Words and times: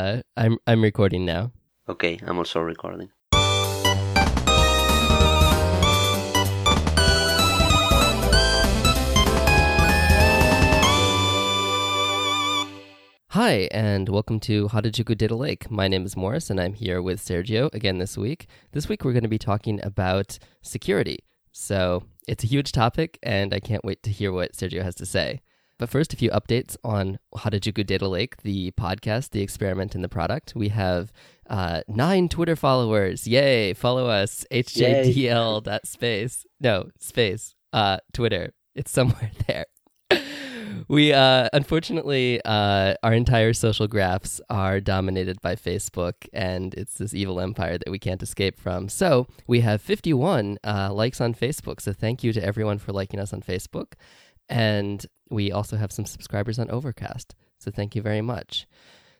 Uh, 0.00 0.22
I'm 0.36 0.58
I'm 0.64 0.80
recording 0.80 1.24
now. 1.24 1.50
Okay, 1.88 2.20
I'm 2.24 2.38
also 2.38 2.60
recording. 2.60 3.10
Hi, 13.30 13.68
and 13.72 14.08
welcome 14.08 14.38
to 14.40 14.68
Harajuku 14.68 15.18
Data 15.18 15.34
Lake. 15.34 15.68
My 15.68 15.88
name 15.88 16.04
is 16.04 16.16
Morris, 16.16 16.48
and 16.48 16.60
I'm 16.60 16.74
here 16.74 17.02
with 17.02 17.20
Sergio 17.20 17.68
again 17.74 17.98
this 17.98 18.16
week. 18.16 18.46
This 18.70 18.88
week, 18.88 19.04
we're 19.04 19.12
going 19.12 19.24
to 19.24 19.28
be 19.28 19.36
talking 19.38 19.80
about 19.82 20.38
security. 20.62 21.24
So, 21.50 22.04
it's 22.28 22.44
a 22.44 22.46
huge 22.46 22.70
topic, 22.70 23.18
and 23.20 23.52
I 23.52 23.58
can't 23.58 23.84
wait 23.84 24.04
to 24.04 24.10
hear 24.10 24.30
what 24.30 24.52
Sergio 24.52 24.84
has 24.84 24.94
to 24.96 25.06
say. 25.06 25.40
But 25.78 25.88
first, 25.88 26.12
a 26.12 26.16
few 26.16 26.30
updates 26.30 26.76
on 26.82 27.20
Harajuku 27.36 27.86
Data 27.86 28.08
Lake, 28.08 28.42
the 28.42 28.72
podcast, 28.72 29.30
the 29.30 29.42
experiment, 29.42 29.94
and 29.94 30.02
the 30.02 30.08
product. 30.08 30.54
We 30.56 30.70
have 30.70 31.12
uh, 31.48 31.82
nine 31.86 32.28
Twitter 32.28 32.56
followers. 32.56 33.28
Yay! 33.28 33.74
Follow 33.74 34.08
us, 34.08 34.44
HJDL 34.50 35.78
space. 35.86 36.44
No, 36.60 36.90
space. 36.98 37.54
Uh, 37.72 37.98
Twitter. 38.12 38.52
It's 38.74 38.90
somewhere 38.90 39.30
there. 39.46 39.66
we 40.88 41.12
uh, 41.12 41.48
unfortunately 41.52 42.40
uh, 42.44 42.94
our 43.02 43.12
entire 43.12 43.52
social 43.52 43.86
graphs 43.86 44.40
are 44.50 44.80
dominated 44.80 45.40
by 45.42 45.54
Facebook, 45.54 46.14
and 46.32 46.74
it's 46.74 46.94
this 46.94 47.14
evil 47.14 47.38
empire 47.40 47.78
that 47.78 47.90
we 47.90 47.98
can't 47.98 48.22
escape 48.22 48.58
from. 48.58 48.88
So 48.88 49.28
we 49.46 49.60
have 49.60 49.80
51 49.80 50.58
uh, 50.64 50.92
likes 50.92 51.20
on 51.20 51.34
Facebook. 51.34 51.80
So 51.80 51.92
thank 51.92 52.24
you 52.24 52.32
to 52.32 52.44
everyone 52.44 52.78
for 52.78 52.92
liking 52.92 53.20
us 53.20 53.32
on 53.32 53.42
Facebook, 53.42 53.92
and 54.48 55.04
we 55.30 55.52
also 55.52 55.76
have 55.76 55.92
some 55.92 56.06
subscribers 56.06 56.58
on 56.58 56.70
Overcast. 56.70 57.34
So 57.58 57.70
thank 57.70 57.94
you 57.94 58.02
very 58.02 58.22
much. 58.22 58.66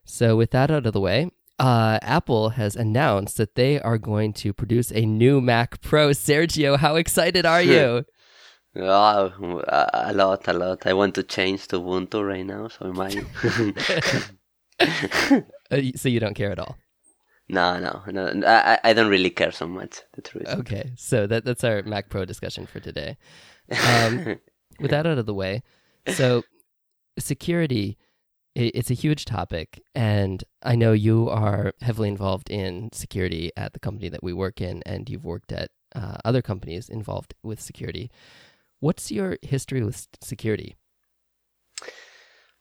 So 0.05 0.37
with 0.37 0.51
that 0.53 0.71
out 0.71 0.87
of 0.87 0.93
the 0.93 1.01
way. 1.01 1.31
Uh, 1.59 1.99
Apple 2.03 2.51
has 2.51 2.77
announced 2.77 3.37
that 3.37 3.57
they 3.57 3.81
are 3.81 3.99
going 3.99 4.33
to 4.33 4.53
produce 4.53 4.93
a 4.93 5.05
new 5.05 5.41
Mac 5.41 5.81
Pro. 5.81 6.11
Sergio, 6.11 6.77
how 6.77 6.95
excited 6.95 7.45
are 7.45 7.61
you? 7.61 8.05
Oh, 8.77 9.63
a 9.67 10.13
lot, 10.13 10.47
a 10.47 10.53
lot. 10.53 10.87
I 10.87 10.93
want 10.93 11.17
to 11.17 11.25
change 11.25 11.67
to 11.69 11.81
Ubuntu 11.81 12.25
right 12.25 12.47
now, 12.47 12.69
so 12.69 12.93
I 12.97 13.25
uh, 15.71 15.83
so 15.97 16.09
you 16.09 16.21
don't 16.21 16.35
care 16.35 16.53
at 16.53 16.59
all? 16.59 16.77
No, 17.51 17.81
no, 17.81 18.03
no. 18.07 18.47
I, 18.47 18.79
I 18.85 18.93
don't 18.93 19.09
really 19.09 19.31
care 19.31 19.53
so 19.53 19.67
much. 19.67 20.03
The 20.13 20.21
truth. 20.21 20.49
Okay, 20.49 20.93
so 20.99 21.27
that 21.27 21.47
that's 21.47 21.65
our 21.65 21.83
Mac 21.83 22.11
Pro 22.11 22.27
discussion 22.27 22.67
for 22.67 22.79
today. 22.79 23.17
Um, 23.71 24.39
with 24.81 24.91
that 24.91 25.07
out 25.07 25.19
of 25.19 25.27
the 25.27 25.35
way, 25.35 25.63
so 26.09 26.43
security 27.19 27.99
it's 28.55 28.91
a 28.91 28.95
huge 28.95 29.25
topic 29.25 29.83
and 29.95 30.43
i 30.63 30.75
know 30.75 30.93
you 30.93 31.29
are 31.29 31.73
heavily 31.81 32.09
involved 32.09 32.49
in 32.49 32.89
security 32.93 33.53
at 33.57 33.73
the 33.73 33.79
company 33.79 34.09
that 34.09 34.23
we 34.23 34.33
work 34.33 34.61
in 34.61 34.83
and 34.87 35.11
you've 35.11 35.25
worked 35.25 35.53
at 35.53 35.71
uh, 35.95 36.17
other 36.25 36.43
companies 36.43 36.89
involved 36.89 37.35
with 37.43 37.61
security 37.61 38.11
What's 38.81 39.11
your 39.11 39.39
history 39.43 39.83
with 39.83 40.07
security? 40.21 40.77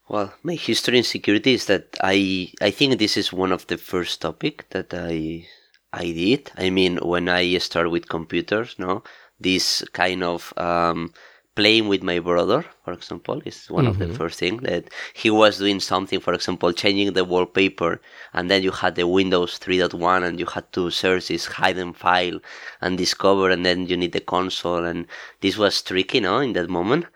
Well, 0.08 0.34
my 0.42 0.54
history 0.54 0.98
in 0.98 1.04
security 1.04 1.54
is 1.54 1.66
that 1.66 1.96
I 2.02 2.50
I 2.60 2.70
think 2.70 2.98
this 2.98 3.16
is 3.16 3.32
one 3.32 3.52
of 3.52 3.66
the 3.66 3.76
first 3.76 4.20
topic 4.20 4.68
that 4.70 4.92
I 4.92 5.46
I 5.92 6.04
did. 6.12 6.50
I 6.56 6.70
mean, 6.70 6.96
when 6.96 7.28
I 7.28 7.58
started 7.58 7.90
with 7.90 8.08
computers, 8.08 8.76
no, 8.78 9.04
this 9.38 9.84
kind 9.92 10.24
of 10.24 10.52
um, 10.56 11.12
playing 11.58 11.88
with 11.88 12.04
my 12.04 12.20
brother, 12.20 12.64
for 12.84 12.92
example, 12.92 13.42
is 13.44 13.66
one 13.66 13.84
mm-hmm. 13.84 13.90
of 13.90 13.98
the 13.98 14.04
mm-hmm. 14.04 14.14
first 14.14 14.38
things 14.38 14.62
that 14.62 14.84
he 15.12 15.28
was 15.28 15.58
doing 15.58 15.80
something, 15.80 16.20
for 16.20 16.32
example, 16.32 16.72
changing 16.72 17.12
the 17.14 17.24
wallpaper, 17.24 18.00
and 18.32 18.48
then 18.48 18.62
you 18.62 18.70
had 18.70 18.94
the 18.94 19.08
Windows 19.08 19.58
3.1 19.58 20.22
and 20.24 20.38
you 20.38 20.46
had 20.46 20.70
to 20.72 20.88
search 20.88 21.26
this 21.26 21.48
hidden 21.48 21.92
file 21.92 22.38
and 22.80 22.96
discover, 22.96 23.50
and 23.50 23.66
then 23.66 23.88
you 23.88 23.96
need 23.96 24.12
the 24.12 24.20
console, 24.20 24.84
and 24.84 25.08
this 25.40 25.58
was 25.58 25.82
tricky, 25.82 26.20
no, 26.20 26.38
in 26.38 26.52
that 26.52 26.70
moment. 26.70 27.06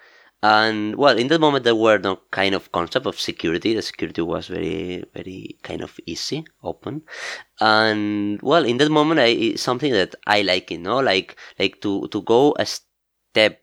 And 0.42 0.96
well, 0.96 1.16
in 1.16 1.28
that 1.28 1.40
moment, 1.40 1.62
there 1.62 1.76
were 1.76 1.98
no 1.98 2.18
kind 2.32 2.56
of 2.56 2.72
concept 2.72 3.06
of 3.06 3.20
security. 3.20 3.74
The 3.74 3.82
security 3.82 4.22
was 4.22 4.48
very, 4.48 5.04
very 5.14 5.56
kind 5.62 5.82
of 5.82 6.00
easy, 6.04 6.44
open. 6.64 7.02
And 7.60 8.42
well, 8.42 8.64
in 8.64 8.78
that 8.78 8.90
moment, 8.90 9.20
I, 9.20 9.26
it's 9.26 9.62
something 9.62 9.92
that 9.92 10.16
I 10.26 10.42
like, 10.42 10.72
you 10.72 10.78
know, 10.78 10.98
like, 10.98 11.36
like 11.60 11.80
to, 11.82 12.08
to 12.08 12.22
go 12.22 12.56
a 12.58 12.66
step 12.66 13.61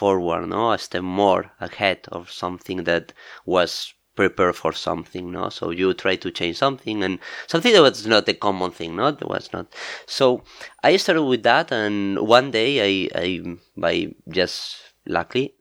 forward, 0.00 0.46
no, 0.48 0.72
a 0.72 0.78
step 0.78 1.02
more 1.02 1.42
ahead 1.60 2.00
of 2.16 2.30
something 2.30 2.78
that 2.84 3.12
was 3.44 3.70
prepared 4.18 4.56
for 4.56 4.72
something, 4.72 5.24
no. 5.36 5.48
So 5.48 5.70
you 5.70 5.94
try 5.94 6.16
to 6.16 6.30
change 6.38 6.56
something 6.64 7.02
and 7.06 7.18
something 7.46 7.72
that 7.72 7.82
was 7.88 8.06
not 8.06 8.28
a 8.28 8.34
common 8.34 8.70
thing, 8.78 8.96
no, 8.96 9.10
that 9.12 9.28
was 9.28 9.46
not. 9.52 9.66
So 10.06 10.42
I 10.82 10.96
started 10.96 11.24
with 11.24 11.42
that, 11.44 11.72
and 11.72 12.18
one 12.36 12.50
day 12.50 12.70
I, 12.88 12.92
I 13.24 13.28
by 13.76 13.94
just 14.28 14.58
luckily, 15.06 15.54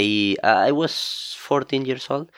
I 0.00 0.36
I 0.42 0.72
was 0.72 1.34
14 1.38 1.84
years 1.84 2.06
old 2.10 2.30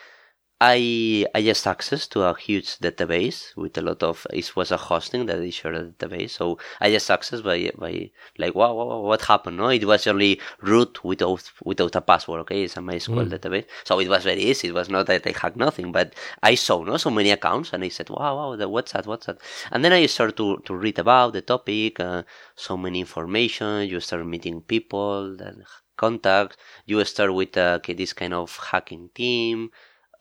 I 0.61 1.25
I 1.35 1.41
just 1.41 1.67
access 1.67 2.07
to 2.07 2.23
a 2.23 2.33
huge 2.33 2.77
database 2.79 3.53
with 3.57 3.77
a 3.77 3.81
lot 3.81 4.01
of 4.03 4.25
it 4.31 4.55
was 4.55 4.71
a 4.71 4.77
hosting 4.77 5.25
that 5.25 5.39
is 5.39 5.53
shared 5.53 5.75
a 5.75 5.83
database. 5.87 6.29
So 6.29 6.59
I 6.79 6.91
just 6.91 7.11
access 7.11 7.41
by 7.41 7.71
by 7.77 8.11
like 8.37 8.55
wow, 8.55 8.73
wow, 8.73 9.01
what 9.01 9.21
happened? 9.21 9.57
No, 9.57 9.67
it 9.67 9.83
was 9.83 10.07
only 10.07 10.39
root 10.61 11.03
without 11.03 11.51
without 11.65 11.95
a 11.97 12.01
password. 12.01 12.39
Okay, 12.41 12.63
it's 12.63 12.77
a 12.77 12.79
MySQL 12.79 13.27
mm. 13.27 13.37
database. 13.37 13.65
So 13.83 13.99
it 13.99 14.07
was 14.07 14.23
very 14.23 14.41
easy. 14.41 14.69
It 14.69 14.73
was 14.73 14.89
not 14.89 15.07
that 15.07 15.27
I 15.27 15.31
hacked 15.37 15.57
nothing, 15.57 15.91
but 15.91 16.15
I 16.41 16.55
saw 16.55 16.83
no 16.83 16.95
so 16.95 17.09
many 17.09 17.31
accounts 17.31 17.73
and 17.73 17.83
I 17.83 17.89
said 17.89 18.09
wow, 18.09 18.37
wow, 18.37 18.55
the, 18.55 18.69
what's 18.69 18.93
that? 18.93 19.07
What's 19.07 19.25
that? 19.25 19.39
And 19.71 19.83
then 19.83 19.91
I 19.91 20.05
started 20.05 20.37
to 20.37 20.57
to 20.65 20.73
read 20.73 20.99
about 20.99 21.33
the 21.33 21.41
topic. 21.41 21.99
Uh, 21.99 22.23
so 22.55 22.77
many 22.77 23.01
information. 23.01 23.89
You 23.89 23.99
start 23.99 24.25
meeting 24.25 24.61
people, 24.61 25.35
then 25.35 25.65
contacts. 25.97 26.55
You 26.85 27.03
start 27.03 27.33
with 27.33 27.57
uh, 27.57 27.79
this 27.85 28.13
kind 28.13 28.33
of 28.33 28.55
hacking 28.71 29.09
team 29.13 29.71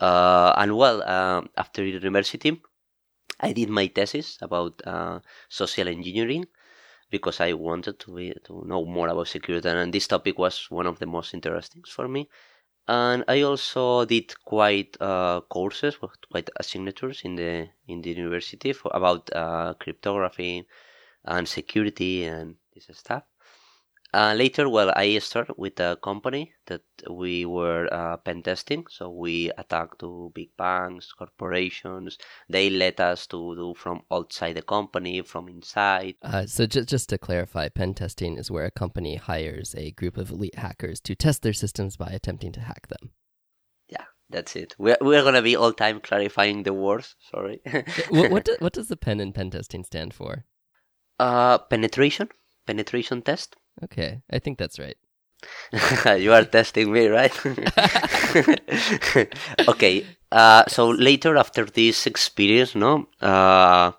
uh, 0.00 0.52
and 0.56 0.76
well, 0.76 1.02
uh, 1.02 1.42
after 1.56 1.84
university, 1.84 2.60
I 3.40 3.52
did 3.52 3.68
my 3.68 3.88
thesis 3.88 4.38
about 4.40 4.80
uh, 4.86 5.20
social 5.48 5.88
engineering 5.88 6.46
because 7.10 7.40
I 7.40 7.52
wanted 7.52 7.98
to 8.00 8.14
be, 8.14 8.34
to 8.44 8.64
know 8.66 8.84
more 8.84 9.08
about 9.08 9.28
security, 9.28 9.68
and 9.68 9.92
this 9.92 10.06
topic 10.06 10.38
was 10.38 10.66
one 10.70 10.86
of 10.86 10.98
the 10.98 11.06
most 11.06 11.34
interesting 11.34 11.82
for 11.88 12.08
me. 12.08 12.28
And 12.86 13.24
I 13.28 13.42
also 13.42 14.04
did 14.04 14.34
quite 14.44 14.96
uh, 15.00 15.40
courses, 15.42 15.96
quite 16.30 16.50
signatures 16.60 17.22
in 17.24 17.34
the 17.36 17.68
in 17.88 18.02
the 18.02 18.10
university 18.10 18.72
for 18.74 18.90
about 18.94 19.30
uh, 19.34 19.72
cryptography 19.74 20.66
and 21.24 21.48
security 21.48 22.24
and 22.24 22.56
this 22.74 22.88
stuff. 22.98 23.22
Uh, 24.14 24.32
later, 24.32 24.68
well, 24.68 24.92
I 24.94 25.18
started 25.18 25.56
with 25.58 25.80
a 25.80 25.98
company 26.00 26.52
that 26.66 26.82
we 27.10 27.44
were 27.44 27.92
uh, 27.92 28.16
pen 28.18 28.44
testing. 28.44 28.86
So 28.88 29.10
we 29.10 29.50
attacked 29.58 29.98
to 30.00 30.30
big 30.32 30.56
banks, 30.56 31.12
corporations. 31.12 32.16
They 32.48 32.70
let 32.70 33.00
us 33.00 33.26
to 33.28 33.56
do 33.56 33.74
from 33.76 34.02
outside 34.12 34.52
the 34.52 34.62
company, 34.62 35.22
from 35.22 35.48
inside. 35.48 36.14
Uh, 36.22 36.46
so 36.46 36.64
just 36.64 36.88
just 36.88 37.08
to 37.08 37.18
clarify, 37.18 37.68
pen 37.68 37.92
testing 37.92 38.38
is 38.38 38.52
where 38.52 38.66
a 38.66 38.70
company 38.70 39.16
hires 39.16 39.74
a 39.76 39.90
group 39.90 40.16
of 40.16 40.30
elite 40.30 40.60
hackers 40.60 41.00
to 41.00 41.16
test 41.16 41.42
their 41.42 41.52
systems 41.52 41.96
by 41.96 42.06
attempting 42.06 42.52
to 42.52 42.60
hack 42.60 42.86
them. 42.86 43.10
Yeah, 43.88 44.04
that's 44.30 44.54
it. 44.54 44.76
We're 44.78 44.98
we're 45.00 45.24
gonna 45.24 45.42
be 45.42 45.56
all 45.56 45.72
time 45.72 46.00
clarifying 46.00 46.62
the 46.62 46.72
words. 46.72 47.16
Sorry. 47.32 47.60
what 48.10 48.30
what, 48.30 48.44
do, 48.48 48.56
what 48.60 48.74
does 48.74 48.86
the 48.86 48.96
pen 48.96 49.18
in 49.18 49.32
pen 49.32 49.50
testing 49.50 49.82
stand 49.82 50.14
for? 50.14 50.44
Uh, 51.18 51.58
penetration, 51.58 52.28
penetration 52.64 53.20
test. 53.20 53.56
Okay, 53.82 54.22
I 54.30 54.38
think 54.38 54.58
that's 54.58 54.78
right. 54.78 54.96
you 56.18 56.32
are 56.32 56.44
testing 56.44 56.92
me, 56.92 57.06
right? 57.08 57.34
okay. 59.68 60.06
Uh, 60.30 60.64
so 60.66 60.90
later, 60.90 61.36
after 61.36 61.64
this 61.64 62.06
experience, 62.06 62.74
no, 62.74 63.06
uh, 63.20 63.92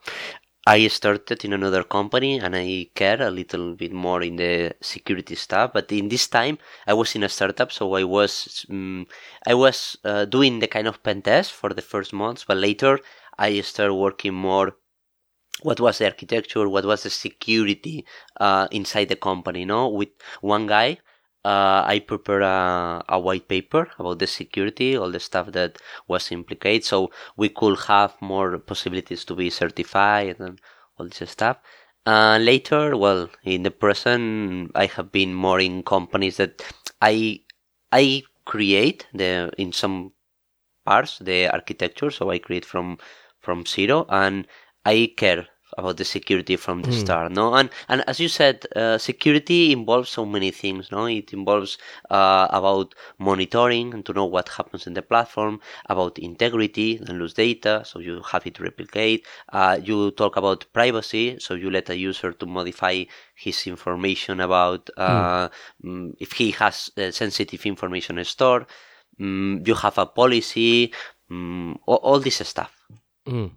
I 0.68 0.88
started 0.88 1.46
in 1.46 1.54
another 1.54 1.84
company 1.84 2.40
and 2.40 2.56
I 2.56 2.88
care 2.96 3.22
a 3.22 3.30
little 3.30 3.76
bit 3.76 3.94
more 3.94 4.24
in 4.24 4.38
the 4.38 4.76
security 4.82 5.36
stuff. 5.36 5.72
But 5.74 5.92
in 5.92 6.10
this 6.10 6.28
time, 6.28 6.58
I 6.88 6.94
was 6.94 7.16
in 7.16 7.24
a 7.24 7.30
startup, 7.30 7.72
so 7.72 7.94
I 7.94 8.04
was 8.04 8.66
um, 8.70 9.06
I 9.46 9.54
was 9.54 9.98
uh, 10.04 10.26
doing 10.26 10.60
the 10.60 10.68
kind 10.68 10.88
of 10.88 11.04
pen 11.04 11.22
test 11.22 11.52
for 11.52 11.70
the 11.74 11.84
first 11.84 12.14
months. 12.14 12.46
But 12.48 12.58
later, 12.58 13.00
I 13.38 13.62
started 13.62 13.94
working 13.94 14.34
more 14.34 14.76
what 15.62 15.80
was 15.80 15.98
the 15.98 16.06
architecture, 16.06 16.68
what 16.68 16.86
was 16.86 17.04
the 17.04 17.10
security 17.10 18.06
uh, 18.40 18.68
inside 18.72 19.10
the 19.10 19.16
company. 19.16 19.66
No, 19.66 19.90
with 19.90 20.10
one 20.42 20.68
guy, 20.68 21.00
uh, 21.46 21.84
I 21.86 22.00
prepared 22.00 22.42
a, 22.42 23.04
a, 23.08 23.20
white 23.20 23.48
paper 23.48 23.88
about 24.00 24.20
the 24.20 24.28
security, 24.28 24.98
all 24.98 25.12
the 25.12 25.20
stuff 25.20 25.52
that 25.52 25.78
was 26.08 26.32
implicated, 26.32 26.84
so 26.84 27.12
we 27.38 27.50
could 27.50 27.78
have 27.88 28.16
more 28.20 28.58
possibilities 28.58 29.24
to 29.26 29.36
be 29.36 29.52
certified 29.52 30.38
and 30.40 30.60
all 30.98 31.08
this 31.08 31.30
stuff. 31.30 31.58
Uh, 32.06 32.40
later, 32.42 32.98
well, 32.98 33.30
in 33.44 33.64
the 33.64 33.72
present, 33.72 34.72
I 34.76 34.88
have 34.88 35.12
been 35.12 35.34
more 35.34 35.60
in 35.60 35.84
companies 35.84 36.38
that 36.38 36.64
I 37.02 37.42
I 37.92 38.24
create 38.46 39.08
the 39.14 39.52
in 39.58 39.72
some 39.72 40.14
parts 40.86 41.20
the 41.20 41.48
architecture, 41.48 42.12
so 42.12 42.32
I 42.32 42.40
create 42.40 42.66
from 42.66 42.98
from 43.40 43.66
zero, 43.66 44.06
and 44.10 44.48
I 44.86 45.12
care 45.18 45.48
about 45.78 45.98
the 45.98 46.06
security 46.06 46.56
from 46.56 46.82
the 46.82 46.90
mm. 46.90 47.00
start 47.00 47.32
no 47.32 47.54
and 47.54 47.70
and 47.90 48.04
as 48.08 48.20
you 48.20 48.28
said 48.28 48.66
uh, 48.76 48.98
security 48.98 49.72
involves 49.72 50.10
so 50.10 50.26
many 50.26 50.52
things 50.52 50.92
no 50.92 51.06
it 51.06 51.34
involves 51.34 51.78
uh, 52.10 52.48
about 52.52 52.96
monitoring 53.20 53.94
and 53.94 54.06
to 54.06 54.14
know 54.14 54.26
what 54.26 54.48
happens 54.50 54.88
in 54.88 54.94
the 54.94 55.02
platform 55.02 55.60
about 55.90 56.18
integrity 56.20 56.98
and 56.98 57.20
lose 57.20 57.34
data 57.34 57.82
so 57.86 58.00
you 58.00 58.22
have 58.32 58.46
it 58.46 58.60
replicate 58.60 59.26
uh, 59.54 59.78
you 59.82 60.12
talk 60.12 60.38
about 60.38 60.66
privacy 60.74 61.38
so 61.40 61.54
you 61.54 61.70
let 61.70 61.90
a 61.90 61.98
user 61.98 62.32
to 62.32 62.46
modify 62.46 63.04
his 63.36 63.68
information 63.68 64.40
about 64.40 64.90
mm. 64.98 65.50
if 66.20 66.32
he 66.34 66.52
has 66.52 66.90
uh, 66.98 67.12
sensitive 67.12 67.66
information 67.66 68.24
stored 68.24 68.66
mm, 69.20 69.66
you 69.68 69.74
have 69.74 69.98
a 69.98 70.06
policy 70.06 70.94
mm, 71.30 71.76
all, 71.86 71.98
all, 71.98 72.20
this 72.20 72.38
stuff 72.48 72.72
mm. 73.28 73.52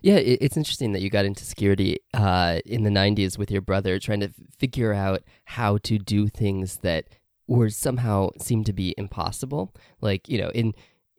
Yeah, 0.00 0.16
it's 0.16 0.56
interesting 0.56 0.92
that 0.92 1.02
you 1.02 1.10
got 1.10 1.24
into 1.24 1.44
security 1.44 1.98
uh, 2.14 2.60
in 2.64 2.84
the 2.84 2.90
90s 2.90 3.36
with 3.36 3.50
your 3.50 3.60
brother, 3.60 3.98
trying 3.98 4.20
to 4.20 4.30
figure 4.58 4.92
out 4.92 5.22
how 5.44 5.78
to 5.78 5.98
do 5.98 6.28
things 6.28 6.78
that 6.78 7.08
were 7.48 7.68
somehow 7.68 8.30
seemed 8.38 8.66
to 8.66 8.72
be 8.72 8.94
impossible. 8.96 9.74
Like, 10.00 10.28
you 10.28 10.38
know, 10.38 10.50
in 10.50 10.74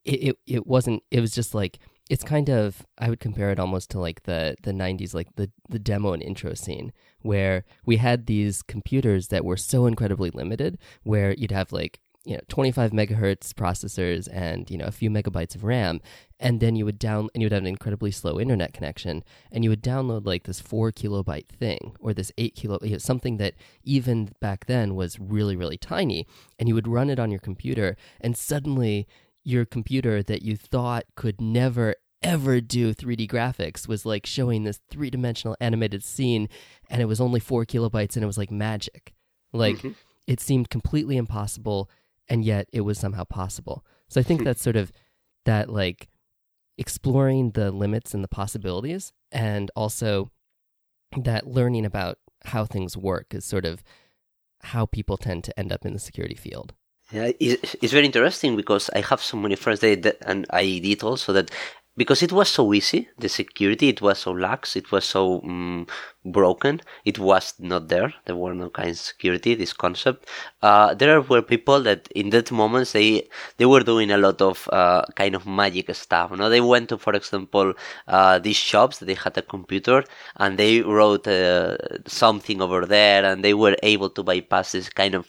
it, 0.06 0.30
it, 0.30 0.36
it 0.48 0.68
wasn't, 0.68 1.04
it 1.12 1.20
was 1.20 1.34
just 1.34 1.54
like, 1.54 1.80
it's 2.10 2.24
kind 2.24 2.50
of 2.50 2.86
I 2.98 3.10
would 3.10 3.20
compare 3.20 3.52
it 3.52 3.60
almost 3.60 3.92
to 3.92 4.00
like 4.00 4.24
the 4.24 4.56
the 4.64 4.72
90s 4.72 5.14
like 5.14 5.36
the 5.36 5.52
the 5.70 5.78
demo 5.78 6.12
and 6.12 6.24
intro 6.24 6.56
scene 6.56 6.92
where 7.22 7.66
we 7.86 7.98
had 7.98 8.26
these 8.26 8.64
computers 8.64 9.28
that 9.28 9.46
were 9.46 9.58
so 9.58 9.86
incredibly 9.86 10.32
limited 10.32 10.80
where 11.04 11.34
you'd 11.36 11.52
have 11.52 11.72
like 11.72 12.00
you 12.26 12.36
know 12.36 12.42
25 12.50 12.92
megahertz 12.92 13.54
processors 13.54 14.28
and 14.32 14.70
you 14.70 14.78
know 14.78 14.86
a 14.86 14.92
few 14.92 15.10
megabytes 15.10 15.56
of 15.56 15.64
RAM, 15.64 16.02
and 16.40 16.60
then 16.60 16.76
you 16.76 16.86
would 16.86 17.00
down 17.00 17.30
and 17.34 17.42
you 17.42 17.46
would 17.46 17.54
have 17.54 17.64
an 17.64 17.68
incredibly 17.68 18.12
slow 18.12 18.40
internet 18.40 18.74
connection, 18.74 19.24
and 19.52 19.64
you 19.64 19.70
would 19.70 19.82
download 19.82 20.26
like 20.26 20.44
this 20.44 20.60
four 20.60 20.92
kilobyte 20.92 21.48
thing 21.48 21.96
or 22.00 22.14
this 22.14 22.32
eight 22.38 22.56
kilo 22.56 22.78
you 22.84 22.92
know, 22.92 22.98
something 22.98 23.38
that 23.38 23.56
even 23.84 24.30
back 24.40 24.66
then 24.66 24.96
was 24.96 25.20
really 25.20 25.56
really 25.56 25.78
tiny, 25.78 26.28
and 26.58 26.68
you 26.68 26.76
would 26.76 26.88
run 26.88 27.10
it 27.10 27.20
on 27.20 27.32
your 27.32 27.40
computer, 27.40 27.96
and 28.20 28.36
suddenly 28.36 29.08
your 29.44 29.66
computer 29.66 30.22
that 30.22 30.42
you 30.42 30.56
thought 30.58 31.06
could 31.16 31.40
never 31.40 31.96
ever 32.22 32.60
do 32.60 32.94
3D 32.94 33.26
graphics 33.30 33.88
was 33.88 34.06
like 34.06 34.26
showing 34.26 34.66
this 34.66 34.82
three 34.90 35.10
dimensional 35.10 35.56
animated 35.62 36.04
scene, 36.04 36.50
and 36.90 37.02
it 37.02 37.06
was 37.06 37.22
only 37.22 37.40
four 37.40 37.66
kilobytes, 37.66 38.16
and 38.16 38.24
it 38.24 38.28
was 38.28 38.38
like 38.38 38.52
magic, 38.52 39.14
like. 39.54 39.78
Mm-hmm. 39.78 39.92
It 40.28 40.40
seemed 40.40 40.70
completely 40.70 41.18
impossible 41.18 41.90
and 42.30 42.46
yet 42.46 42.68
it 42.72 42.82
was 42.82 42.98
somehow 42.98 43.24
possible. 43.24 43.86
So 44.08 44.20
I 44.20 44.24
think 44.24 44.42
hmm. 44.42 44.46
that's 44.46 44.62
sort 44.62 44.76
of 44.76 44.92
that 45.46 45.70
like 45.70 46.10
exploring 46.78 47.52
the 47.52 47.72
limits 47.72 48.14
and 48.14 48.24
the 48.24 48.28
possibilities, 48.28 49.12
and 49.32 49.72
also 49.76 50.32
that 51.18 51.48
learning 51.48 51.86
about 51.86 52.20
how 52.46 52.66
things 52.66 52.96
work 52.96 53.34
is 53.34 53.44
sort 53.44 53.66
of 53.66 53.84
how 54.62 54.86
people 54.86 55.18
tend 55.18 55.44
to 55.44 55.60
end 55.60 55.72
up 55.72 55.86
in 55.86 55.94
the 55.94 56.00
security 56.00 56.36
field. 56.36 56.74
Yeah, 57.12 57.32
it's, 57.40 57.92
very 57.92 58.06
interesting 58.06 58.56
because 58.56 58.90
I 58.94 59.02
have 59.02 59.22
so 59.22 59.36
many 59.36 59.56
friends 59.56 59.80
that, 59.80 60.18
and 60.22 60.46
I 60.52 60.78
did 60.78 61.02
also 61.02 61.34
that 61.34 61.50
because 62.00 62.24
it 62.24 62.32
was 62.32 62.48
so 62.48 62.74
easy, 62.74 63.10
the 63.18 63.28
security, 63.28 63.90
it 63.90 64.02
was 64.02 64.20
so 64.20 64.32
lax, 64.32 64.78
it 64.78 64.90
was 64.90 65.04
so 65.04 65.42
um, 65.44 65.86
broken, 66.24 66.80
it 67.04 67.20
was 67.20 67.54
not 67.60 67.90
there. 67.90 68.14
There 68.24 68.38
were 68.38 68.54
no 68.54 68.70
kind 68.70 68.92
of 68.92 68.98
security, 68.98 69.54
this 69.54 69.74
concept. 69.74 70.30
Uh, 70.62 70.94
there 70.94 71.20
were 71.20 71.42
people 71.42 71.82
that 71.82 72.08
in 72.16 72.30
that 72.30 72.52
moment 72.54 72.88
they 72.94 73.28
they 73.58 73.66
were 73.66 73.82
doing 73.82 74.12
a 74.12 74.18
lot 74.18 74.42
of 74.42 74.70
uh, 74.72 75.04
kind 75.18 75.36
of 75.36 75.46
magic 75.46 75.94
stuff. 75.94 76.32
Know, 76.32 76.50
they 76.50 76.62
went 76.62 76.88
to, 76.90 76.98
for 76.98 77.14
example, 77.14 77.74
uh, 78.08 78.40
these 78.40 78.56
shops. 78.56 79.00
They 79.00 79.16
had 79.26 79.38
a 79.38 79.42
computer 79.42 80.06
and 80.38 80.58
they 80.58 80.80
wrote 80.82 81.28
uh, 81.28 81.76
something 82.08 82.62
over 82.62 82.86
there, 82.86 83.26
and 83.26 83.44
they 83.44 83.54
were 83.54 83.76
able 83.84 84.10
to 84.12 84.24
bypass 84.24 84.72
this 84.72 84.90
kind 84.90 85.16
of 85.16 85.28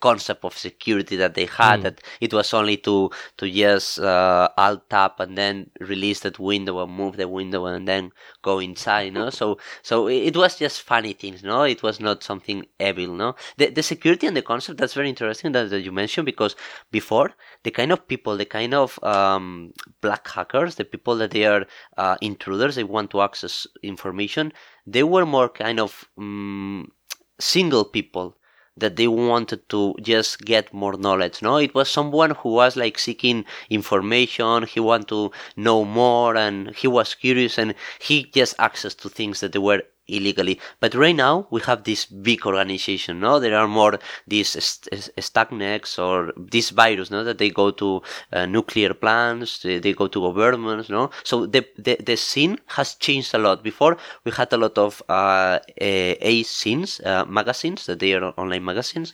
concept 0.00 0.44
of 0.44 0.56
security 0.56 1.16
that 1.16 1.34
they 1.34 1.46
had 1.46 1.80
mm. 1.80 1.82
that 1.82 2.00
it 2.20 2.32
was 2.32 2.54
only 2.54 2.76
to 2.78 3.10
to 3.36 3.50
just 3.50 3.98
uh, 3.98 4.48
alt 4.56 4.88
tab 4.88 5.12
and 5.18 5.36
then 5.36 5.70
release 5.80 6.20
that 6.20 6.38
window 6.38 6.82
and 6.82 6.92
move 6.92 7.16
the 7.16 7.28
window 7.28 7.66
and 7.66 7.86
then 7.86 8.10
go 8.42 8.58
inside 8.58 9.12
no? 9.12 9.30
So 9.30 9.58
so 9.82 10.08
it 10.08 10.36
was 10.36 10.58
just 10.58 10.82
funny 10.82 11.12
things 11.12 11.42
no? 11.42 11.64
It 11.64 11.82
was 11.82 12.00
not 12.00 12.22
something 12.22 12.64
evil 12.80 13.14
no? 13.14 13.34
The, 13.58 13.68
the 13.68 13.82
security 13.82 14.26
and 14.26 14.36
the 14.36 14.42
concept 14.42 14.78
that's 14.78 14.94
very 14.94 15.08
interesting 15.08 15.52
that, 15.52 15.70
that 15.70 15.82
you 15.82 15.92
mentioned 15.92 16.26
because 16.26 16.56
before 16.90 17.32
the 17.62 17.70
kind 17.70 17.92
of 17.92 18.08
people 18.08 18.36
the 18.36 18.46
kind 18.46 18.72
of 18.72 19.02
um, 19.02 19.72
black 20.00 20.26
hackers 20.28 20.76
the 20.76 20.84
people 20.84 21.16
that 21.16 21.30
they 21.30 21.44
are 21.44 21.66
uh, 21.98 22.16
intruders 22.20 22.76
they 22.76 22.84
want 22.84 23.10
to 23.10 23.20
access 23.20 23.66
information 23.82 24.52
they 24.86 25.02
were 25.02 25.26
more 25.26 25.48
kind 25.48 25.78
of 25.78 26.08
um, 26.16 26.90
single 27.38 27.84
people 27.84 28.36
that 28.76 28.96
they 28.96 29.06
wanted 29.08 29.68
to 29.68 29.94
just 30.00 30.40
get 30.40 30.72
more 30.72 30.96
knowledge 30.96 31.42
no? 31.42 31.56
It 31.56 31.74
was 31.74 31.90
someone 31.90 32.32
who 32.32 32.50
was 32.50 32.76
like 32.76 32.98
seeking 32.98 33.44
information 33.70 34.64
he 34.64 34.80
wanted 34.80 35.08
to 35.08 35.30
know 35.56 35.84
more 35.84 36.36
and 36.36 36.74
he 36.74 36.88
was 36.88 37.14
curious 37.14 37.58
and 37.58 37.74
he 38.00 38.24
just 38.24 38.54
access 38.58 38.94
to 38.94 39.08
things 39.08 39.40
that 39.40 39.52
they 39.52 39.58
were 39.58 39.82
illegally. 40.08 40.60
But 40.80 40.94
right 40.94 41.14
now 41.14 41.46
we 41.50 41.60
have 41.62 41.84
this 41.84 42.06
big 42.06 42.46
organization. 42.46 43.20
No, 43.20 43.38
there 43.38 43.56
are 43.56 43.68
more 43.68 43.98
these 44.26 44.56
stuxnets 44.56 45.98
or 45.98 46.32
this 46.36 46.70
virus. 46.70 47.10
No, 47.10 47.24
that 47.24 47.38
they 47.38 47.50
go 47.50 47.70
to 47.72 48.02
uh, 48.32 48.46
nuclear 48.46 48.94
plants, 48.94 49.60
they, 49.62 49.78
they, 49.78 49.92
go 49.92 50.08
to 50.08 50.20
governments. 50.20 50.88
No, 50.88 51.10
so 51.24 51.46
the, 51.46 51.66
the 51.78 51.96
the 52.04 52.16
scene 52.16 52.58
has 52.66 52.94
changed 52.94 53.34
a 53.34 53.38
lot. 53.38 53.62
Before 53.62 53.96
we 54.24 54.32
had 54.32 54.52
a 54.52 54.56
lot 54.56 54.76
of 54.78 55.02
uh, 55.08 55.58
a 55.78 56.42
scenes, 56.42 57.00
uh, 57.00 57.24
magazines 57.26 57.86
that 57.86 57.98
they 57.98 58.14
are 58.14 58.34
online 58.36 58.64
magazines, 58.64 59.12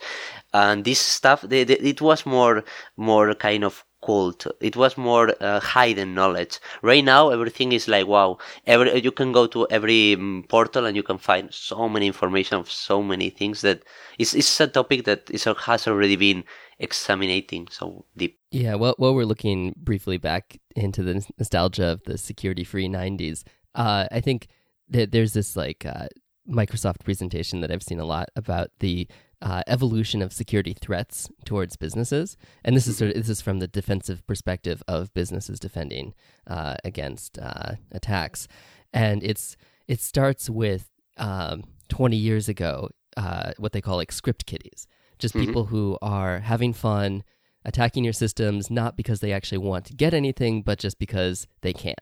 and 0.52 0.84
this 0.84 0.98
stuff 0.98 1.42
they, 1.42 1.64
they, 1.64 1.74
it 1.74 2.00
was 2.00 2.24
more 2.24 2.64
more 2.96 3.34
kind 3.34 3.64
of 3.64 3.84
cult. 4.08 4.46
It 4.60 4.74
was 4.76 4.96
more 4.96 5.34
uh, 5.40 5.60
hidden 5.60 6.14
knowledge. 6.14 6.58
Right 6.82 7.04
now, 7.04 7.30
everything 7.30 7.72
is 7.72 7.88
like 7.88 8.06
wow. 8.06 8.38
Every 8.66 9.00
you 9.00 9.12
can 9.12 9.32
go 9.32 9.46
to 9.48 9.66
every 9.70 10.14
um, 10.14 10.44
portal 10.48 10.86
and 10.86 10.96
you 10.96 11.02
can 11.02 11.18
find 11.18 11.52
so 11.52 11.88
many 11.88 12.06
information 12.06 12.58
of 12.58 12.70
so 12.70 13.02
many 13.02 13.28
things 13.30 13.60
that 13.60 13.82
it's 14.18 14.34
it's 14.34 14.60
a 14.60 14.66
topic 14.66 15.04
that 15.04 15.30
is 15.30 15.44
has 15.44 15.86
already 15.86 16.16
been 16.16 16.44
examining 16.78 17.68
so 17.70 18.04
deep. 18.16 18.38
Yeah, 18.50 18.76
well, 18.76 18.94
while 18.98 19.14
we're 19.14 19.32
looking 19.32 19.74
briefly 19.76 20.18
back 20.18 20.58
into 20.74 21.02
the 21.02 21.14
nostalgia 21.38 21.86
of 21.88 22.02
the 22.04 22.16
security-free 22.16 22.88
'90s, 22.88 23.44
uh, 23.74 24.06
I 24.10 24.20
think 24.20 24.48
that 24.88 25.12
there's 25.12 25.34
this 25.34 25.56
like 25.56 25.84
uh, 25.84 26.08
Microsoft 26.48 27.04
presentation 27.04 27.60
that 27.60 27.70
I've 27.70 27.82
seen 27.82 28.00
a 28.00 28.06
lot 28.06 28.28
about 28.36 28.70
the 28.80 29.06
uh, 29.40 29.62
evolution 29.66 30.22
of 30.22 30.32
security 30.32 30.74
threats 30.74 31.28
towards 31.44 31.76
businesses, 31.76 32.36
and 32.64 32.76
this 32.76 32.86
is 32.86 32.98
sort 32.98 33.10
of, 33.10 33.16
this 33.16 33.28
is 33.28 33.40
from 33.40 33.58
the 33.58 33.68
defensive 33.68 34.26
perspective 34.26 34.82
of 34.88 35.12
businesses 35.14 35.60
defending 35.60 36.14
uh, 36.46 36.76
against 36.84 37.38
uh, 37.38 37.72
attacks, 37.92 38.48
and 38.92 39.22
it's 39.22 39.56
it 39.86 40.00
starts 40.00 40.50
with 40.50 40.90
um, 41.16 41.64
20 41.88 42.16
years 42.16 42.48
ago 42.48 42.90
uh, 43.16 43.52
what 43.58 43.72
they 43.72 43.80
call 43.80 43.96
like 43.96 44.12
script 44.12 44.46
kiddies, 44.46 44.86
just 45.18 45.34
mm-hmm. 45.34 45.46
people 45.46 45.64
who 45.66 45.98
are 46.02 46.40
having 46.40 46.72
fun 46.72 47.24
attacking 47.64 48.04
your 48.04 48.12
systems 48.12 48.70
not 48.70 48.96
because 48.96 49.20
they 49.20 49.32
actually 49.32 49.58
want 49.58 49.84
to 49.86 49.94
get 49.94 50.14
anything, 50.14 50.62
but 50.62 50.78
just 50.78 50.98
because 50.98 51.46
they 51.62 51.72
can. 51.72 51.94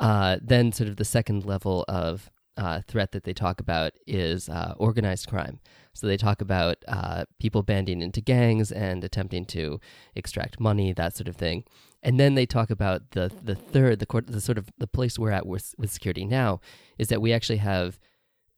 Uh, 0.00 0.38
then, 0.40 0.72
sort 0.72 0.88
of 0.88 0.96
the 0.96 1.04
second 1.04 1.44
level 1.44 1.84
of 1.88 2.30
uh, 2.56 2.80
threat 2.86 3.12
that 3.12 3.24
they 3.24 3.32
talk 3.32 3.60
about 3.60 3.92
is 4.06 4.48
uh, 4.48 4.74
organized 4.78 5.28
crime. 5.28 5.60
So 5.98 6.06
they 6.06 6.16
talk 6.16 6.40
about 6.40 6.78
uh, 6.86 7.24
people 7.40 7.62
banding 7.62 8.02
into 8.02 8.20
gangs 8.20 8.70
and 8.70 9.02
attempting 9.02 9.44
to 9.46 9.80
extract 10.14 10.60
money, 10.60 10.92
that 10.92 11.16
sort 11.16 11.28
of 11.28 11.36
thing. 11.36 11.64
And 12.02 12.20
then 12.20 12.36
they 12.36 12.46
talk 12.46 12.70
about 12.70 13.10
the 13.10 13.32
the 13.42 13.56
third, 13.56 13.98
the, 13.98 14.22
the 14.26 14.40
sort 14.40 14.58
of 14.58 14.70
the 14.78 14.86
place 14.86 15.18
we're 15.18 15.32
at 15.32 15.46
with, 15.46 15.74
with 15.76 15.90
security 15.90 16.24
now 16.24 16.60
is 16.98 17.08
that 17.08 17.20
we 17.20 17.32
actually 17.32 17.56
have 17.58 17.98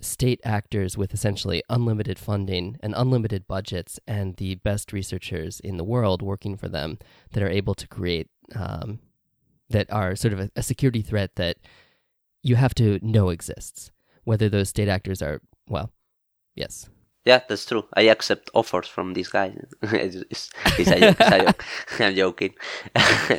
state 0.02 0.40
actors 0.44 0.96
with 0.98 1.14
essentially 1.14 1.62
unlimited 1.68 2.18
funding 2.18 2.76
and 2.80 2.94
unlimited 2.96 3.46
budgets 3.46 3.98
and 4.06 4.36
the 4.36 4.56
best 4.56 4.92
researchers 4.92 5.60
in 5.60 5.76
the 5.76 5.84
world 5.84 6.22
working 6.22 6.56
for 6.56 6.68
them 6.68 6.98
that 7.32 7.42
are 7.42 7.50
able 7.50 7.74
to 7.74 7.86
create 7.88 8.28
um, 8.54 8.98
that 9.70 9.90
are 9.90 10.16
sort 10.16 10.34
of 10.34 10.40
a, 10.40 10.50
a 10.56 10.62
security 10.62 11.00
threat 11.00 11.36
that 11.36 11.56
you 12.42 12.56
have 12.56 12.74
to 12.74 12.98
know 13.02 13.30
exists. 13.30 13.90
Whether 14.24 14.48
those 14.48 14.68
state 14.68 14.88
actors 14.88 15.22
are, 15.22 15.40
well, 15.68 15.90
yes. 16.54 16.88
Yeah, 17.24 17.40
that's 17.48 17.66
true. 17.66 17.84
I 17.94 18.02
accept 18.02 18.50
offers 18.54 18.88
from 18.88 19.12
this 19.12 19.28
guy. 19.28 19.52
it's, 19.82 20.50
it's, 20.78 20.90
a 20.90 21.00
joke. 21.12 21.64
I'm 22.00 22.14
joking. 22.14 22.54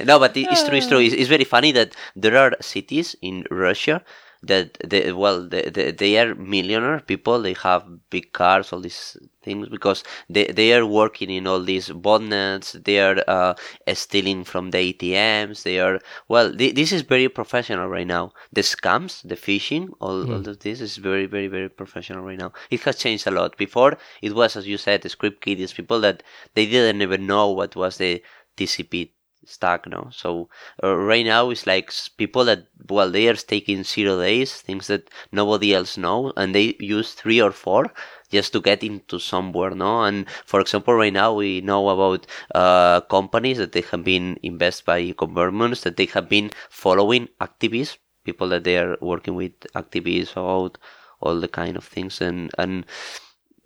no, 0.05 0.19
but 0.19 0.37
it's 0.37 0.63
true. 0.63 0.77
It's 0.77 0.87
true. 0.87 0.99
It's, 0.99 1.15
it's, 1.15 1.29
very 1.29 1.45
funny 1.45 1.71
that 1.71 1.95
there 2.15 2.37
are 2.37 2.55
cities 2.61 3.15
in 3.21 3.45
Russia 3.49 4.03
that 4.43 4.77
they 4.83 5.11
well 5.11 5.47
they, 5.47 5.63
they, 5.69 5.91
they 5.91 6.17
are 6.17 6.33
millionaire 6.35 6.99
people. 6.99 7.41
They 7.41 7.53
have 7.53 7.83
big 8.09 8.33
cars 8.33 8.73
all 8.73 8.81
these 8.81 9.17
things 9.43 9.69
because 9.69 10.03
they, 10.29 10.45
they 10.45 10.73
are 10.73 10.85
working 10.85 11.29
in 11.29 11.47
all 11.47 11.61
these 11.61 11.89
botnets 11.89 12.83
they 12.83 12.99
are 12.99 13.23
uh, 13.27 13.53
stealing 13.93 14.43
from 14.43 14.71
the 14.71 14.93
atms 14.93 15.63
they 15.63 15.79
are 15.79 15.99
well 16.27 16.55
th- 16.55 16.75
this 16.75 16.91
is 16.91 17.01
very 17.01 17.29
professional 17.29 17.87
right 17.87 18.07
now. 18.07 18.31
The 18.53 18.61
scams 18.61 19.27
the 19.27 19.35
phishing 19.35 19.89
all, 19.99 20.25
mm. 20.25 20.33
all 20.33 20.49
of 20.49 20.59
this 20.59 20.81
is 20.81 20.97
very 20.97 21.25
very 21.25 21.47
very 21.47 21.69
professional 21.69 22.23
right 22.23 22.39
now. 22.39 22.51
It 22.69 22.81
has 22.81 22.97
changed 22.97 23.27
a 23.27 23.31
lot. 23.31 23.57
Before 23.57 23.97
it 24.21 24.33
was 24.33 24.55
as 24.55 24.67
you 24.67 24.77
said 24.77 25.01
the 25.01 25.09
script 25.09 25.41
kiddies 25.41 25.73
people 25.73 25.99
that 26.01 26.23
they 26.55 26.65
didn't 26.65 27.01
even 27.01 27.27
know 27.27 27.49
what 27.51 27.75
was 27.75 27.97
the 27.97 28.23
tcp 28.57 29.11
stack 29.45 29.87
no? 29.87 30.09
So 30.11 30.49
uh, 30.83 30.95
right 30.95 31.25
now 31.25 31.49
it's 31.49 31.65
like 31.67 31.91
people 32.17 32.45
that 32.45 32.67
well 32.89 33.09
they 33.09 33.27
are 33.27 33.35
taking 33.35 33.83
zero 33.83 34.19
days 34.19 34.53
things 34.61 34.87
that 34.87 35.09
nobody 35.31 35.73
else 35.73 35.97
know 35.97 36.33
and 36.37 36.53
they 36.55 36.75
use 36.79 37.13
three 37.13 37.41
or 37.41 37.51
four 37.51 37.91
just 38.29 38.53
to 38.53 38.61
get 38.61 38.83
into 38.83 39.19
somewhere 39.19 39.71
no? 39.71 40.03
And 40.03 40.29
for 40.45 40.59
example 40.61 40.93
right 40.93 41.13
now 41.13 41.33
we 41.33 41.61
know 41.61 41.89
about 41.89 42.27
uh, 42.55 43.01
companies 43.01 43.57
that 43.57 43.71
they 43.73 43.81
have 43.91 44.03
been 44.03 44.37
invested 44.43 44.85
by 44.85 45.09
governments 45.11 45.81
that 45.81 45.97
they 45.97 46.05
have 46.07 46.29
been 46.29 46.51
following 46.69 47.27
activists 47.39 47.97
people 48.23 48.47
that 48.49 48.63
they 48.63 48.77
are 48.77 48.97
working 49.01 49.35
with 49.35 49.59
activists 49.75 50.33
about 50.33 50.77
all 51.21 51.39
the 51.39 51.47
kind 51.47 51.75
of 51.77 51.83
things 51.83 52.21
and 52.21 52.51
and 52.57 52.85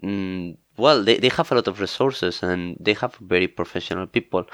mm, 0.04 0.58
well 0.78 1.04
they, 1.04 1.18
they 1.18 1.30
have 1.30 1.52
a 1.52 1.56
lot 1.56 1.68
of 1.68 1.80
resources 1.80 2.44
and 2.44 2.78
they 2.80 2.94
have 2.94 3.16
very 3.16 3.48
professional 3.48 4.08
people. 4.08 4.46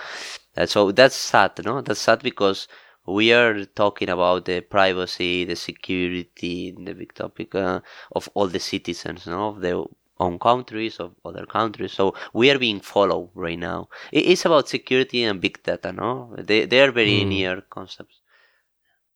Uh, 0.57 0.65
so 0.65 0.91
that's 0.91 1.15
sad 1.15 1.51
no? 1.65 1.81
That's 1.81 1.99
sad 2.01 2.21
because 2.23 2.67
we 3.07 3.33
are 3.33 3.65
talking 3.65 4.09
about 4.09 4.45
the 4.45 4.61
privacy 4.61 5.45
the 5.45 5.55
security 5.55 6.75
the 6.77 6.93
big 6.93 7.13
topic 7.13 7.55
uh, 7.55 7.79
of 8.13 8.29
all 8.33 8.47
the 8.47 8.59
citizens 8.59 9.27
no? 9.27 9.49
Of 9.49 9.61
their 9.61 9.81
own 10.19 10.37
countries 10.39 10.97
of 10.99 11.15
other 11.25 11.45
countries. 11.45 11.93
So 11.93 12.13
we 12.33 12.51
are 12.51 12.59
being 12.59 12.79
followed 12.79 13.31
right 13.33 13.57
now. 13.57 13.89
It's 14.11 14.45
about 14.45 14.69
security 14.69 15.23
and 15.23 15.41
big 15.41 15.63
data 15.63 15.91
no? 15.91 16.35
They, 16.37 16.65
they 16.65 16.81
are 16.81 16.91
very 16.91 17.21
mm. 17.21 17.27
near 17.27 17.61
concepts 17.61 18.20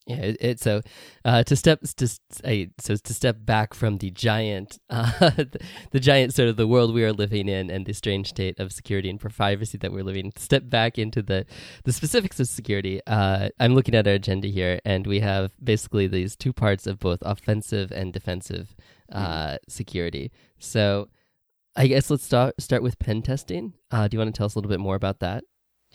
yeah, 0.05 0.17
it, 0.17 0.37
it 0.39 0.59
so 0.59 0.81
uh, 1.23 1.43
to 1.43 1.55
step 1.55 1.81
to 1.81 2.05
uh, 2.43 2.69
so 2.79 2.95
to 2.95 3.13
step 3.13 3.37
back 3.39 3.73
from 3.73 3.97
the 3.97 4.11
giant, 4.11 4.77
uh, 4.89 5.11
the, 5.31 5.59
the, 5.91 5.99
giant 5.99 6.33
sort 6.33 6.47
of 6.47 6.57
the 6.57 6.67
world 6.67 6.93
we 6.93 7.03
are 7.03 7.11
living 7.11 7.47
in 7.47 7.71
and 7.71 7.87
the 7.87 7.93
strange 7.93 8.29
state 8.29 8.59
of 8.59 8.71
security 8.71 9.09
and 9.09 9.19
privacy 9.19 9.79
that 9.79 9.91
we're 9.91 10.03
living. 10.03 10.31
Step 10.37 10.69
back 10.69 10.99
into 10.99 11.23
the 11.23 11.45
the 11.85 11.91
specifics 11.91 12.39
of 12.39 12.47
security. 12.47 13.01
Uh, 13.07 13.49
I'm 13.59 13.73
looking 13.73 13.95
at 13.95 14.07
our 14.07 14.13
agenda 14.13 14.47
here, 14.47 14.79
and 14.85 15.07
we 15.07 15.21
have 15.21 15.53
basically 15.63 16.05
these 16.05 16.35
two 16.35 16.53
parts 16.53 16.85
of 16.85 16.99
both 16.99 17.19
offensive 17.23 17.91
and 17.91 18.13
defensive 18.13 18.75
uh, 19.11 19.57
security. 19.67 20.31
So, 20.59 21.09
I 21.75 21.87
guess 21.87 22.11
let's 22.11 22.23
start 22.23 22.61
start 22.61 22.83
with 22.83 22.99
pen 22.99 23.23
testing. 23.23 23.73
Uh, 23.89 24.07
do 24.07 24.15
you 24.15 24.19
want 24.19 24.35
to 24.35 24.37
tell 24.37 24.45
us 24.45 24.53
a 24.53 24.59
little 24.59 24.69
bit 24.69 24.79
more 24.79 24.95
about 24.95 25.19
that? 25.21 25.45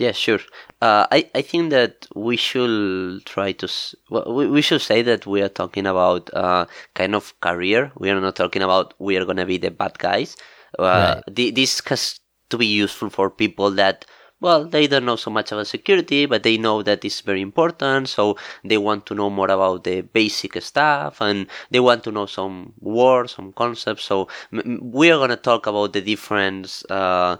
Yeah, 0.01 0.13
sure. 0.13 0.41
Uh, 0.81 1.07
I 1.13 1.29
I 1.35 1.43
think 1.43 1.71
that 1.71 2.07
we 2.17 2.37
should 2.37 3.27
try 3.27 3.53
to 3.53 3.69
well, 4.09 4.33
we, 4.35 4.47
we 4.49 4.63
should 4.63 4.81
say 4.81 5.03
that 5.03 5.27
we 5.27 5.43
are 5.43 5.49
talking 5.51 5.87
about 5.87 6.33
uh, 6.33 6.65
kind 6.95 7.15
of 7.15 7.39
career. 7.41 7.93
We 7.99 8.09
are 8.11 8.21
not 8.21 8.37
talking 8.37 8.63
about 8.63 8.95
we 8.99 9.17
are 9.19 9.27
gonna 9.27 9.45
be 9.47 9.59
the 9.59 9.71
bad 9.71 9.99
guys. 9.99 10.37
Uh, 10.79 11.17
right. 11.17 11.23
th- 11.37 11.55
this 11.55 11.83
has 11.89 12.19
to 12.51 12.57
be 12.59 12.67
useful 12.67 13.11
for 13.11 13.31
people 13.31 13.71
that 13.73 14.07
well 14.41 14.65
they 14.65 14.87
don't 14.87 15.05
know 15.05 15.17
so 15.17 15.31
much 15.31 15.53
about 15.53 15.67
security, 15.67 16.25
but 16.27 16.45
they 16.45 16.57
know 16.57 16.83
that 16.83 17.05
it's 17.05 17.21
very 17.21 17.43
important. 17.43 18.09
So 18.09 18.39
they 18.65 18.79
want 18.79 19.05
to 19.07 19.15
know 19.15 19.29
more 19.31 19.51
about 19.51 19.85
the 19.85 20.01
basic 20.01 20.61
stuff 20.63 21.21
and 21.21 21.47
they 21.71 21.81
want 21.81 22.05
to 22.05 22.13
know 22.13 22.25
some 22.27 22.73
words, 22.81 23.35
some 23.35 23.53
concepts. 23.53 24.05
So 24.05 24.29
m- 24.53 24.81
we 24.83 25.11
are 25.13 25.19
gonna 25.19 25.37
talk 25.37 25.67
about 25.67 25.93
the 25.93 26.01
different 26.01 26.83
uh, 26.91 27.37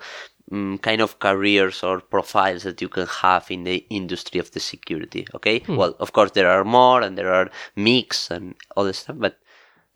um, 0.51 0.79
kind 0.79 1.01
of 1.01 1.19
careers 1.19 1.83
or 1.83 2.01
profiles 2.01 2.63
that 2.65 2.81
you 2.81 2.89
can 2.89 3.07
have 3.07 3.51
in 3.51 3.65
the 3.65 3.87
industry 3.91 4.41
of 4.41 4.51
the 4.53 4.61
security. 4.61 5.27
Okay, 5.35 5.61
hmm. 5.61 5.77
well, 5.77 5.95
of 5.99 6.13
course 6.13 6.33
there 6.33 6.51
are 6.51 6.65
more 6.65 7.03
and 7.03 7.17
there 7.17 7.33
are 7.33 7.51
mix 7.77 8.31
and 8.31 8.55
all 8.77 8.85
this 8.85 8.99
stuff, 8.99 9.17
but 9.19 9.39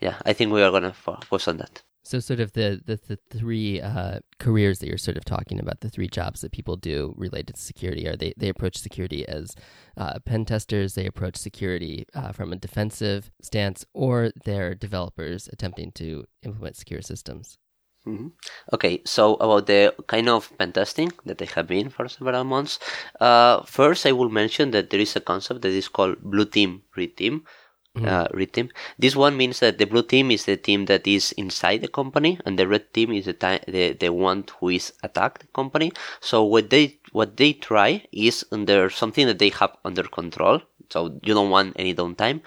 yeah, 0.00 0.16
I 0.24 0.32
think 0.32 0.52
we 0.52 0.62
are 0.62 0.70
gonna 0.70 0.92
focus 0.92 1.48
on 1.48 1.58
that. 1.58 1.82
So, 2.06 2.20
sort 2.20 2.38
of 2.38 2.52
the 2.52 2.82
the, 2.84 3.00
the 3.08 3.18
three 3.30 3.80
uh, 3.80 4.20
careers 4.38 4.78
that 4.78 4.88
you're 4.88 4.98
sort 4.98 5.16
of 5.16 5.24
talking 5.24 5.58
about, 5.58 5.80
the 5.80 5.88
three 5.88 6.06
jobs 6.06 6.42
that 6.42 6.52
people 6.52 6.76
do 6.76 7.14
related 7.16 7.54
to 7.54 7.60
security, 7.60 8.06
are 8.06 8.14
they 8.14 8.34
they 8.36 8.50
approach 8.50 8.76
security 8.76 9.26
as 9.26 9.54
uh, 9.96 10.18
pen 10.26 10.44
testers, 10.44 10.94
they 10.94 11.06
approach 11.06 11.36
security 11.36 12.04
uh, 12.14 12.30
from 12.32 12.52
a 12.52 12.56
defensive 12.56 13.30
stance, 13.40 13.86
or 13.94 14.32
they're 14.44 14.74
developers 14.74 15.48
attempting 15.50 15.92
to 15.92 16.26
implement 16.42 16.76
secure 16.76 17.00
systems. 17.00 17.56
Mm-hmm. 18.06 18.28
Okay, 18.74 19.00
so 19.06 19.34
about 19.36 19.66
the 19.66 19.94
kind 20.06 20.28
of 20.28 20.52
pen 20.58 20.72
testing 20.72 21.10
that 21.24 21.40
I 21.40 21.48
have 21.54 21.66
been 21.66 21.88
for 21.88 22.06
several 22.06 22.44
months. 22.44 22.78
Uh, 23.18 23.62
first, 23.62 24.04
I 24.04 24.12
will 24.12 24.28
mention 24.28 24.72
that 24.72 24.90
there 24.90 25.00
is 25.00 25.16
a 25.16 25.20
concept 25.20 25.62
that 25.62 25.72
is 25.72 25.88
called 25.88 26.20
blue 26.20 26.44
team, 26.44 26.82
red 26.96 27.16
team. 27.16 27.44
Mm-hmm. 27.96 28.08
Uh, 28.08 28.26
red 28.34 28.52
team. 28.52 28.70
This 28.98 29.14
one 29.14 29.36
means 29.36 29.60
that 29.60 29.78
the 29.78 29.86
blue 29.86 30.02
team 30.02 30.32
is 30.32 30.46
the 30.46 30.56
team 30.56 30.86
that 30.86 31.06
is 31.06 31.30
inside 31.38 31.80
the 31.80 31.88
company, 31.88 32.40
and 32.44 32.58
the 32.58 32.66
red 32.66 32.92
team 32.92 33.12
is 33.12 33.26
the 33.26 33.34
ti- 33.34 33.64
the, 33.70 33.92
the 33.92 34.12
one 34.12 34.44
who 34.58 34.70
is 34.70 34.92
attacked 35.04 35.42
the 35.42 35.46
company. 35.54 35.92
So 36.20 36.42
what 36.42 36.70
they 36.70 36.98
what 37.12 37.36
they 37.36 37.52
try 37.52 38.04
is 38.10 38.44
under 38.50 38.90
something 38.90 39.28
that 39.28 39.38
they 39.38 39.50
have 39.50 39.76
under 39.84 40.02
control. 40.02 40.60
So 40.90 41.20
you 41.22 41.34
don't 41.34 41.50
want 41.50 41.74
any 41.76 41.94
downtime 41.94 42.42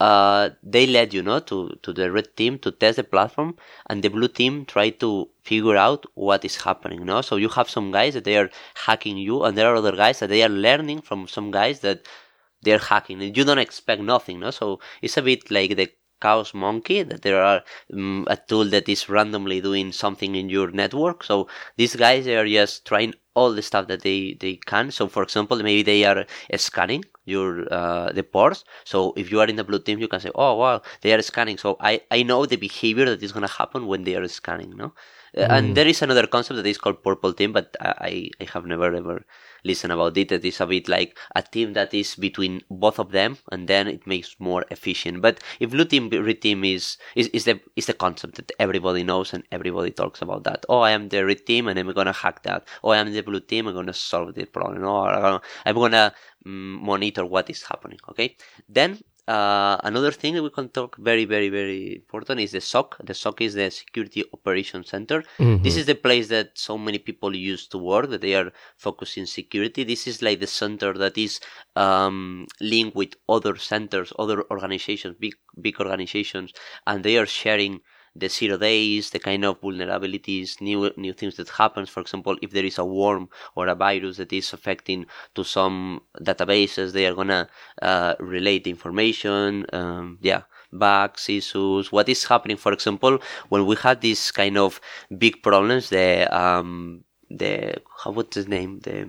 uh, 0.00 0.50
they 0.62 0.86
led 0.86 1.14
you 1.14 1.22
know 1.22 1.40
to, 1.40 1.78
to 1.82 1.92
the 1.92 2.10
red 2.10 2.36
team 2.36 2.58
to 2.58 2.70
test 2.70 2.96
the 2.96 3.04
platform 3.04 3.56
and 3.88 4.02
the 4.02 4.08
blue 4.08 4.28
team 4.28 4.64
try 4.64 4.90
to 4.90 5.28
figure 5.42 5.76
out 5.76 6.04
what 6.14 6.44
is 6.44 6.56
happening 6.56 7.04
no 7.04 7.20
so 7.22 7.36
you 7.36 7.48
have 7.48 7.70
some 7.70 7.90
guys 7.90 8.14
that 8.14 8.24
they 8.24 8.36
are 8.36 8.50
hacking 8.74 9.16
you 9.16 9.42
and 9.44 9.56
there 9.56 9.68
are 9.72 9.76
other 9.76 9.96
guys 9.96 10.18
that 10.18 10.28
they 10.28 10.42
are 10.42 10.48
learning 10.50 11.00
from 11.00 11.26
some 11.26 11.50
guys 11.50 11.80
that 11.80 12.06
they're 12.62 12.78
hacking 12.78 13.22
and 13.22 13.36
you 13.36 13.44
don't 13.44 13.58
expect 13.58 14.02
nothing 14.02 14.40
no 14.40 14.50
so 14.50 14.78
it's 15.00 15.16
a 15.16 15.22
bit 15.22 15.50
like 15.50 15.76
the 15.76 15.90
chaos 16.20 16.54
monkey 16.54 17.02
that 17.02 17.22
there 17.22 17.42
are 17.42 17.62
um, 17.92 18.26
a 18.28 18.36
tool 18.36 18.64
that 18.66 18.88
is 18.88 19.08
randomly 19.08 19.60
doing 19.60 19.92
something 19.92 20.34
in 20.34 20.48
your 20.48 20.70
network. 20.70 21.22
So 21.24 21.48
these 21.76 21.96
guys 21.96 22.24
they 22.24 22.36
are 22.36 22.46
just 22.46 22.84
trying 22.86 23.14
all 23.34 23.52
the 23.52 23.62
stuff 23.62 23.86
that 23.88 24.02
they 24.02 24.36
they 24.40 24.56
can. 24.56 24.90
So 24.90 25.08
for 25.08 25.22
example 25.22 25.56
maybe 25.62 25.82
they 25.82 26.04
are 26.04 26.24
scanning 26.56 27.04
your 27.24 27.72
uh, 27.72 28.12
the 28.12 28.22
ports. 28.22 28.64
So 28.84 29.12
if 29.16 29.30
you 29.30 29.40
are 29.40 29.46
in 29.46 29.56
the 29.56 29.64
blue 29.64 29.80
team 29.80 29.98
you 29.98 30.08
can 30.08 30.20
say 30.20 30.30
oh 30.34 30.54
wow 30.56 30.82
they 31.02 31.12
are 31.14 31.22
scanning. 31.22 31.58
So 31.58 31.76
i 31.80 32.00
i 32.10 32.22
know 32.22 32.46
the 32.46 32.56
behavior 32.56 33.06
that 33.06 33.22
is 33.22 33.32
going 33.32 33.46
to 33.46 33.54
happen 33.60 33.86
when 33.86 34.04
they 34.04 34.16
are 34.16 34.26
scanning 34.28 34.76
no 34.76 34.92
mm. 35.36 35.50
and 35.50 35.76
there 35.76 35.86
is 35.86 36.02
another 36.02 36.26
concept 36.26 36.56
that 36.56 36.66
is 36.66 36.78
called 36.78 37.02
purple 37.02 37.32
team 37.32 37.52
but 37.52 37.76
i 37.80 38.28
i 38.40 38.46
have 38.52 38.66
never 38.66 38.94
ever 38.94 39.24
listened 39.66 39.92
about 39.92 40.16
it. 40.16 40.32
It 40.32 40.44
is 40.44 40.60
a 40.60 40.66
bit 40.66 40.88
like 40.88 41.18
a 41.34 41.42
team 41.42 41.72
that 41.74 41.92
is 41.92 42.14
between 42.14 42.62
both 42.70 42.98
of 42.98 43.10
them, 43.10 43.36
and 43.52 43.68
then 43.68 43.88
it 43.88 44.06
makes 44.06 44.36
more 44.38 44.64
efficient. 44.70 45.20
But 45.20 45.40
if 45.60 45.70
blue 45.70 45.84
team, 45.84 46.08
red 46.08 46.40
team 46.40 46.64
is, 46.64 46.96
is 47.14 47.28
is 47.28 47.44
the 47.44 47.60
is 47.74 47.86
the 47.86 47.94
concept 47.94 48.36
that 48.36 48.52
everybody 48.58 49.02
knows 49.02 49.34
and 49.34 49.42
everybody 49.50 49.90
talks 49.90 50.22
about 50.22 50.44
that. 50.44 50.64
Oh, 50.68 50.80
I 50.80 50.92
am 50.92 51.08
the 51.08 51.24
red 51.26 51.44
team 51.44 51.68
and 51.68 51.78
I'm 51.78 51.92
gonna 51.92 52.12
hack 52.12 52.42
that. 52.44 52.66
Oh, 52.82 52.90
I 52.90 52.98
am 52.98 53.12
the 53.12 53.20
blue 53.22 53.40
team. 53.40 53.66
I'm 53.66 53.74
gonna 53.74 53.92
solve 53.92 54.34
the 54.34 54.46
problem. 54.46 54.84
Or 54.84 55.12
oh, 55.12 55.40
I'm 55.66 55.74
gonna 55.74 56.14
mm, 56.46 56.80
monitor 56.80 57.26
what 57.26 57.50
is 57.50 57.62
happening. 57.62 57.98
Okay, 58.10 58.36
then 58.68 59.00
uh, 59.28 59.76
another 59.82 60.12
thing 60.12 60.34
that 60.34 60.42
we 60.42 60.50
can 60.50 60.68
talk 60.68 60.96
very, 60.98 61.24
very, 61.24 61.48
very 61.48 61.96
important 61.96 62.40
is 62.40 62.52
the 62.52 62.60
SOC. 62.60 62.96
The 63.04 63.14
SOC 63.14 63.40
is 63.42 63.54
the 63.54 63.70
Security 63.70 64.22
Operations 64.32 64.88
Center. 64.88 65.24
Mm-hmm. 65.38 65.64
This 65.64 65.76
is 65.76 65.86
the 65.86 65.96
place 65.96 66.28
that 66.28 66.50
so 66.54 66.78
many 66.78 66.98
people 66.98 67.34
use 67.34 67.66
to 67.68 67.78
work, 67.78 68.08
that 68.10 68.20
they 68.20 68.34
are 68.34 68.52
focusing 68.76 69.26
security. 69.26 69.82
This 69.82 70.06
is 70.06 70.22
like 70.22 70.38
the 70.38 70.46
center 70.46 70.92
that 70.94 71.18
is 71.18 71.40
um, 71.74 72.46
linked 72.60 72.94
with 72.94 73.14
other 73.28 73.56
centers, 73.56 74.12
other 74.18 74.44
organizations, 74.50 75.16
big, 75.18 75.34
big 75.60 75.80
organizations, 75.80 76.52
and 76.86 77.02
they 77.02 77.18
are 77.18 77.26
sharing 77.26 77.80
the 78.18 78.28
zero 78.28 78.56
days, 78.56 79.10
the 79.10 79.18
kind 79.18 79.44
of 79.44 79.60
vulnerabilities, 79.60 80.60
new 80.60 80.90
new 80.96 81.12
things 81.12 81.36
that 81.36 81.48
happens. 81.48 81.88
For 81.88 82.00
example, 82.00 82.36
if 82.42 82.50
there 82.50 82.64
is 82.64 82.78
a 82.78 82.84
worm 82.84 83.28
or 83.54 83.68
a 83.68 83.74
virus 83.74 84.16
that 84.16 84.32
is 84.32 84.52
affecting 84.52 85.06
to 85.34 85.44
some 85.44 86.02
databases, 86.20 86.92
they 86.92 87.06
are 87.06 87.14
gonna 87.14 87.48
uh, 87.82 88.14
relate 88.18 88.66
information. 88.66 89.66
Um, 89.72 90.18
yeah, 90.20 90.42
bugs, 90.72 91.28
issues, 91.28 91.92
what 91.92 92.08
is 92.08 92.24
happening. 92.24 92.56
For 92.56 92.72
example, 92.72 93.18
when 93.48 93.66
we 93.66 93.76
had 93.76 94.00
this 94.00 94.30
kind 94.30 94.58
of 94.58 94.80
big 95.18 95.42
problems, 95.42 95.90
the 95.90 96.26
um, 96.36 97.04
the 97.30 97.76
how 98.02 98.12
what's 98.12 98.36
the 98.36 98.44
name 98.44 98.80
the 98.80 99.08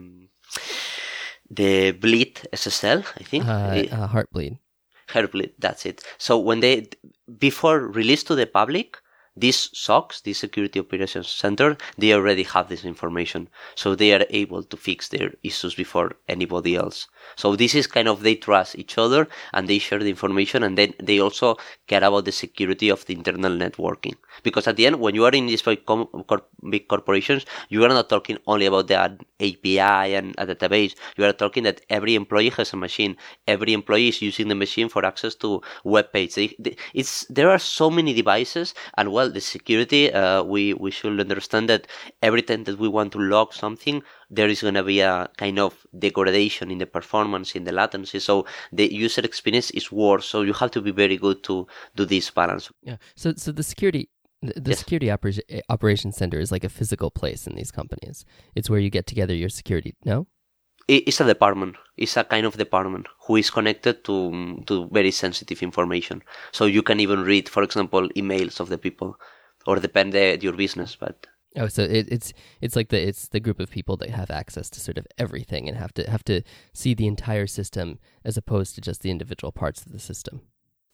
the 1.49 1.91
bleed 1.91 2.35
SSL, 2.51 3.05
I 3.19 3.23
think. 3.23 3.45
Uh, 3.45 3.95
uh, 3.95 4.07
heartbleed. 4.07 4.59
Heartbleed, 5.07 5.53
that's 5.59 5.85
it. 5.85 6.03
So 6.17 6.37
when 6.37 6.59
they 6.59 6.89
before 7.37 7.79
release 7.79 8.23
to 8.23 8.35
the 8.35 8.45
public, 8.45 8.97
these 9.35 9.69
SOCs, 9.69 10.23
this 10.23 10.39
Security 10.39 10.79
Operations 10.79 11.27
Center, 11.27 11.77
they 11.97 12.13
already 12.13 12.43
have 12.43 12.69
this 12.69 12.83
information, 12.83 13.47
so 13.75 13.93
they 13.93 14.13
are 14.13 14.25
able 14.31 14.63
to 14.63 14.77
fix 14.77 15.09
their 15.09 15.31
issues 15.43 15.75
before 15.75 16.13
anybody 16.27 16.75
else. 16.75 17.07
So 17.36 17.55
this 17.55 17.75
is 17.75 17.88
kind 17.88 18.07
of 18.07 18.24
they 18.24 18.36
trust 18.36 18.77
each 18.77 18.98
other 18.98 19.27
and 19.53 19.67
they 19.67 19.79
share 19.79 20.00
the 20.00 20.10
information 20.10 20.63
and 20.63 20.77
then 20.77 20.93
they 21.01 21.19
also 21.19 21.57
care 21.88 22.03
about 22.03 22.25
the 22.25 22.31
security 22.31 22.89
of 22.89 23.05
the 23.05 23.13
internal 23.13 23.51
networking. 23.51 24.15
Because 24.43 24.67
at 24.67 24.75
the 24.75 24.86
end, 24.86 25.00
when 25.00 25.15
you 25.15 25.25
are 25.25 25.31
in 25.31 25.48
these 25.48 25.62
big, 25.62 26.88
corporations, 26.88 27.46
you 27.69 27.84
are 27.84 27.89
not 27.89 28.10
talking 28.10 28.38
only 28.48 28.65
about 28.65 28.88
the 28.88 28.96
API 29.39 30.15
and 30.15 30.36
a 30.38 30.46
database. 30.46 30.96
You 31.17 31.25
are 31.25 31.34
talking 31.34 31.63
that 31.63 31.81
every 31.89 32.15
employee 32.15 32.50
has 32.50 32.74
a 32.74 32.77
machine. 32.77 33.17
Every 33.48 33.74
employee 33.74 34.10
is 34.10 34.22
using 34.22 34.48
the 34.48 34.55
machine 34.55 34.89
for 34.89 35.05
access 35.05 35.36
to 35.36 35.62
web 35.84 36.12
pages. 36.12 36.53
It's 36.93 37.25
there 37.29 37.50
are 37.50 37.60
so 37.60 37.89
many 37.89 38.13
devices, 38.13 38.74
and 38.98 39.12
well, 39.12 39.29
the 39.29 39.41
security. 39.41 40.12
Uh, 40.12 40.43
we 40.43 40.74
we 40.74 40.91
should 40.91 41.19
understand 41.19 41.69
that 41.69 41.88
every 42.22 42.41
time 42.41 42.63
that 42.65 42.79
we 42.79 42.88
want 42.88 43.12
to 43.13 43.19
log 43.19 43.53
something, 43.53 44.03
there 44.29 44.50
is 44.50 44.62
going 44.62 44.74
to 44.74 44.84
be 44.84 45.00
a 45.00 45.29
kind 45.38 45.60
of 45.60 45.86
degradation 45.98 46.69
in 46.72 46.79
the 46.79 46.86
performance, 46.86 47.55
in 47.55 47.63
the 47.63 47.72
latency. 47.72 48.19
So 48.19 48.46
the 48.72 48.93
user 48.93 49.22
experience 49.22 49.72
is 49.72 49.91
worse. 49.91 50.25
So 50.25 50.41
you 50.41 50.53
have 50.53 50.72
to 50.72 50.81
be 50.81 50.91
very 50.91 51.17
good 51.17 51.43
to 51.43 51.67
do 51.96 52.05
this 52.05 52.29
balance. 52.29 52.69
Yeah. 52.81 52.98
So 53.15 53.34
so 53.36 53.51
the 53.51 53.63
security 53.63 54.10
the 54.41 54.72
yes. 54.72 54.79
security 54.79 55.07
oper- 55.07 55.39
eh, 55.50 55.62
operations 55.69 56.17
center 56.17 56.39
is 56.39 56.51
like 56.51 56.63
a 56.63 56.69
physical 56.69 57.10
place 57.10 57.48
in 57.48 57.55
these 57.55 57.72
companies. 57.72 58.25
It's 58.55 58.69
where 58.69 58.79
you 58.79 58.89
get 58.89 59.07
together 59.07 59.34
your 59.34 59.50
security. 59.50 59.96
No, 60.05 60.27
it's 60.88 61.19
a 61.19 61.25
department. 61.25 61.75
It's 61.98 62.17
a 62.17 62.24
kind 62.24 62.46
of 62.46 62.57
department 62.57 63.07
who 63.25 63.36
is 63.36 63.50
connected 63.50 64.03
to 64.05 64.63
to 64.67 64.88
very 64.91 65.12
sensitive 65.12 65.63
information. 65.63 66.24
So 66.51 66.65
you 66.65 66.84
can 66.84 67.00
even 67.00 67.24
read, 67.24 67.50
for 67.50 67.63
example, 67.63 68.07
emails 68.10 68.60
of 68.60 68.69
the 68.69 68.77
people, 68.77 69.19
or 69.65 69.77
depend 69.77 70.13
the, 70.13 70.38
your 70.41 70.53
business. 70.53 70.96
But 70.96 71.27
oh, 71.55 71.67
so 71.67 71.83
it, 71.83 72.07
it's 72.11 72.33
it's 72.61 72.75
like 72.75 72.89
the 72.89 73.07
it's 73.07 73.29
the 73.29 73.39
group 73.39 73.59
of 73.59 73.69
people 73.69 73.97
that 73.97 74.09
have 74.09 74.29
access 74.29 74.69
to 74.71 74.79
sort 74.79 74.97
of 74.97 75.07
everything 75.17 75.67
and 75.67 75.77
have 75.77 75.93
to 75.93 76.09
have 76.09 76.23
to 76.25 76.41
see 76.73 76.93
the 76.93 77.07
entire 77.07 77.47
system 77.47 77.99
as 78.23 78.37
opposed 78.37 78.75
to 78.75 78.81
just 78.81 79.01
the 79.01 79.11
individual 79.11 79.51
parts 79.51 79.85
of 79.85 79.91
the 79.91 79.99
system. 79.99 80.41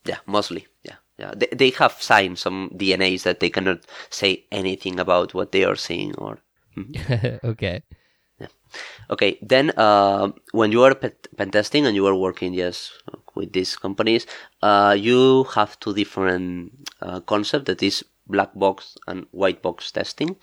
Yeah, 0.05 0.19
mostly. 0.25 0.67
Yeah, 0.83 0.95
yeah. 1.17 1.33
They 1.35 1.47
they 1.51 1.69
have 1.71 2.01
signed 2.01 2.37
some 2.37 2.71
DNAs 2.75 3.23
that 3.23 3.39
they 3.39 3.49
cannot 3.49 3.85
say 4.09 4.45
anything 4.51 4.99
about 4.99 5.33
what 5.33 5.51
they 5.51 5.63
are 5.63 5.75
seeing 5.75 6.15
or. 6.15 6.39
Mm-hmm. 6.77 7.45
okay. 7.51 7.83
Yeah. 8.39 8.47
Okay. 9.09 9.37
Then, 9.41 9.71
uh, 9.77 10.31
when 10.51 10.71
you 10.71 10.83
are 10.83 10.95
pen 10.95 11.51
testing 11.51 11.85
and 11.85 11.95
you 11.95 12.05
are 12.07 12.15
working, 12.15 12.53
yes, 12.53 12.91
with 13.35 13.53
these 13.53 13.75
companies, 13.77 14.25
uh, 14.61 14.95
you 14.99 15.43
have 15.55 15.79
two 15.79 15.93
different 15.93 16.71
uh, 17.01 17.19
concepts. 17.21 17.65
That 17.65 17.83
is 17.83 18.03
black 18.27 18.49
box 18.55 18.97
and 19.07 19.25
white 19.31 19.61
box 19.61 19.91
testing. 19.91 20.35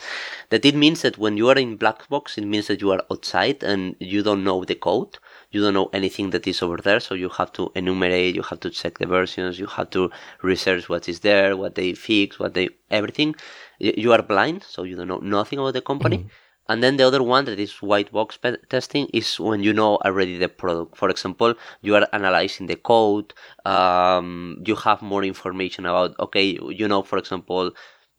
That 0.50 0.64
it 0.64 0.75
means 0.75 1.02
that 1.02 1.18
when 1.18 1.37
you 1.37 1.49
are 1.49 1.58
in 1.58 1.76
black 1.76 2.08
box, 2.08 2.38
it 2.38 2.44
means 2.44 2.66
that 2.68 2.80
you 2.80 2.90
are 2.90 3.02
outside 3.10 3.62
and 3.62 3.96
you 3.99 4.22
don't 4.22 4.44
know 4.44 4.64
the 4.64 4.75
code 4.75 5.18
you 5.50 5.60
don't 5.62 5.75
know 5.75 5.90
anything 5.92 6.30
that 6.30 6.46
is 6.46 6.62
over 6.62 6.76
there, 6.76 7.00
so 7.00 7.14
you 7.14 7.28
have 7.28 7.52
to 7.52 7.72
enumerate, 7.75 8.37
you 8.37 8.42
have 8.42 8.60
to 8.60 8.70
check 8.70 8.99
the 8.99 9.06
versions, 9.06 9.58
you 9.58 9.66
have 9.66 9.90
to 9.90 10.10
research 10.42 10.88
what 10.88 11.08
is 11.08 11.20
there, 11.20 11.56
what 11.56 11.75
they 11.75 11.92
fix, 11.92 12.38
what 12.38 12.54
they 12.54 12.68
everything. 12.90 13.34
You 13.78 14.12
are 14.12 14.22
blind, 14.22 14.62
so 14.62 14.84
you 14.84 14.94
don't 14.94 15.08
know 15.08 15.18
nothing 15.18 15.58
about 15.58 15.72
the 15.72 15.80
company. 15.80 16.18
Mm-hmm. 16.18 16.28
And 16.70 16.84
then 16.84 16.96
the 16.98 17.06
other 17.08 17.20
one 17.20 17.46
that 17.46 17.58
is 17.58 17.82
white 17.82 18.12
box 18.12 18.38
testing 18.68 19.08
is 19.12 19.40
when 19.40 19.60
you 19.64 19.72
know 19.72 19.96
already 20.04 20.38
the 20.38 20.48
product. 20.48 20.96
For 20.96 21.08
example, 21.10 21.54
you 21.82 21.96
are 21.96 22.06
analyzing 22.12 22.68
the 22.68 22.76
code, 22.76 23.34
um, 23.64 24.62
you 24.64 24.76
have 24.76 25.02
more 25.02 25.24
information 25.24 25.84
about, 25.84 26.14
okay, 26.20 26.56
you 26.80 26.86
know, 26.86 27.02
for 27.02 27.18
example, 27.18 27.72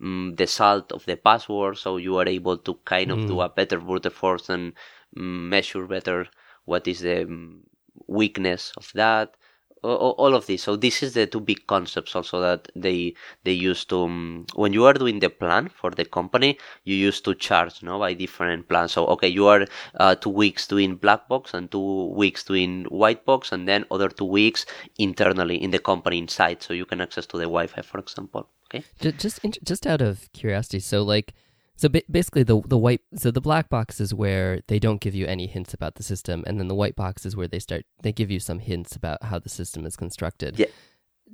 um, 0.03 0.33
the 0.35 0.47
salt 0.47 0.91
of 0.91 1.05
the 1.05 1.15
password, 1.15 1.77
so 1.77 1.95
you 1.95 2.17
are 2.17 2.27
able 2.27 2.57
to 2.57 2.73
kind 2.83 3.09
of 3.09 3.19
mm. 3.19 3.27
do 3.29 3.39
a 3.39 3.47
better 3.47 3.79
brute 3.79 4.11
force 4.11 4.49
and 4.49 4.73
um, 5.15 5.47
measure 5.47 5.85
better 5.87 6.27
what 6.65 6.85
is 6.89 6.99
the 6.99 7.21
um, 7.23 7.61
weakness 8.07 8.73
of 8.75 8.91
that 8.95 9.37
all 9.83 10.35
of 10.35 10.45
this 10.45 10.63
so 10.63 10.75
this 10.75 11.01
is 11.01 11.13
the 11.13 11.25
two 11.25 11.39
big 11.39 11.65
concepts 11.65 12.15
also 12.15 12.39
that 12.39 12.67
they 12.75 13.13
they 13.43 13.51
use 13.51 13.83
to 13.85 14.03
um, 14.03 14.45
when 14.55 14.73
you 14.73 14.85
are 14.85 14.93
doing 14.93 15.19
the 15.19 15.29
plan 15.29 15.69
for 15.69 15.89
the 15.91 16.05
company 16.05 16.57
you 16.83 16.95
used 16.95 17.25
to 17.25 17.33
charge 17.33 17.81
no 17.81 17.97
by 17.97 18.13
different 18.13 18.67
plans. 18.67 18.91
So 18.91 19.07
okay 19.07 19.27
you 19.27 19.47
are 19.47 19.65
uh, 19.99 20.15
two 20.15 20.29
weeks 20.29 20.67
doing 20.67 20.95
black 20.95 21.27
box 21.27 21.53
and 21.53 21.71
two 21.71 22.13
weeks 22.13 22.43
doing 22.43 22.85
white 22.85 23.25
box 23.25 23.51
and 23.51 23.67
then 23.67 23.85
other 23.89 24.09
two 24.09 24.25
weeks 24.25 24.65
internally 24.99 25.61
in 25.61 25.71
the 25.71 25.79
company 25.79 26.19
inside 26.19 26.61
so 26.61 26.73
you 26.73 26.85
can 26.85 27.01
access 27.01 27.25
to 27.27 27.37
the 27.37 27.43
wi-fi 27.43 27.81
for 27.81 27.99
example 27.99 28.47
okay? 28.65 28.83
Just 29.17 29.39
just 29.63 29.87
out 29.87 30.01
of 30.01 30.31
curiosity 30.33 30.79
so 30.79 31.01
like 31.01 31.33
so 31.81 31.89
basically, 31.89 32.43
the 32.43 32.61
the 32.67 32.77
white 32.77 33.01
so 33.15 33.31
the 33.31 33.41
black 33.41 33.67
box 33.67 33.99
is 33.99 34.13
where 34.13 34.59
they 34.67 34.77
don't 34.77 35.01
give 35.01 35.15
you 35.15 35.25
any 35.25 35.47
hints 35.47 35.73
about 35.73 35.95
the 35.95 36.03
system, 36.03 36.43
and 36.45 36.59
then 36.59 36.67
the 36.67 36.75
white 36.75 36.95
box 36.95 37.25
is 37.25 37.35
where 37.35 37.47
they 37.47 37.57
start 37.57 37.85
they 38.03 38.11
give 38.11 38.29
you 38.29 38.39
some 38.39 38.59
hints 38.59 38.95
about 38.95 39.23
how 39.23 39.39
the 39.39 39.49
system 39.49 39.83
is 39.87 39.95
constructed. 39.95 40.59
Yeah. 40.59 40.67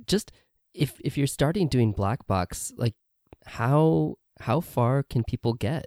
Just 0.06 0.32
if 0.72 0.98
if 1.04 1.18
you're 1.18 1.26
starting 1.26 1.68
doing 1.68 1.92
black 1.92 2.26
box, 2.26 2.72
like 2.78 2.94
how 3.44 4.14
how 4.40 4.60
far 4.62 5.02
can 5.02 5.22
people 5.22 5.52
get? 5.52 5.84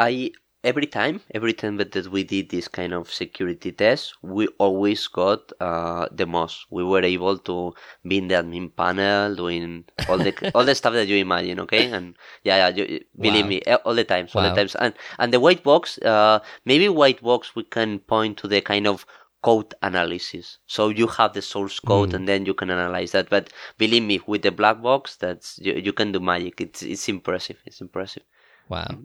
I 0.00 0.32
every 0.64 0.86
time, 0.86 1.20
every 1.34 1.52
time 1.52 1.76
that 1.76 1.94
we 2.08 2.24
did 2.24 2.48
this 2.48 2.66
kind 2.68 2.92
of 2.92 3.12
security 3.12 3.70
test, 3.70 4.14
we 4.22 4.48
always 4.58 5.06
got 5.06 5.52
uh, 5.60 6.08
the 6.10 6.26
most. 6.26 6.66
We 6.70 6.82
were 6.82 7.02
able 7.02 7.38
to 7.38 7.74
be 8.06 8.18
in 8.18 8.28
the 8.28 8.36
admin 8.36 8.74
panel, 8.74 9.36
doing 9.36 9.84
all 10.08 10.18
the 10.18 10.32
all 10.54 10.64
the 10.64 10.74
stuff 10.74 10.94
that 10.94 11.06
you 11.06 11.16
imagine. 11.16 11.60
Okay, 11.60 11.90
and 11.92 12.16
yeah, 12.42 12.68
yeah, 12.68 12.76
you, 12.76 13.04
believe 13.18 13.44
wow. 13.44 13.48
me, 13.48 13.62
all 13.84 13.94
the 13.94 14.04
times, 14.04 14.34
all 14.34 14.42
wow. 14.42 14.50
the 14.50 14.56
times, 14.56 14.74
and 14.76 14.94
and 15.18 15.32
the 15.32 15.40
white 15.40 15.62
box, 15.62 15.98
uh, 15.98 16.40
maybe 16.64 16.88
white 16.88 17.22
box, 17.22 17.54
we 17.54 17.64
can 17.64 17.98
point 18.00 18.38
to 18.38 18.48
the 18.48 18.60
kind 18.60 18.86
of 18.86 19.06
code 19.42 19.74
analysis. 19.82 20.58
So 20.66 20.88
you 20.88 21.06
have 21.06 21.34
the 21.34 21.42
source 21.42 21.78
code 21.78 22.10
mm. 22.10 22.14
and 22.14 22.26
then 22.26 22.46
you 22.46 22.54
can 22.54 22.70
analyze 22.70 23.12
that. 23.12 23.28
But 23.28 23.52
believe 23.76 24.02
me, 24.02 24.20
with 24.26 24.40
the 24.40 24.50
black 24.50 24.80
box, 24.80 25.16
that's 25.16 25.58
you, 25.58 25.74
you 25.74 25.92
can 25.92 26.12
do 26.12 26.20
magic. 26.20 26.60
It's 26.60 26.82
it's 26.82 27.08
impressive. 27.08 27.58
It's 27.66 27.80
impressive. 27.80 28.22
Wow. 28.70 29.04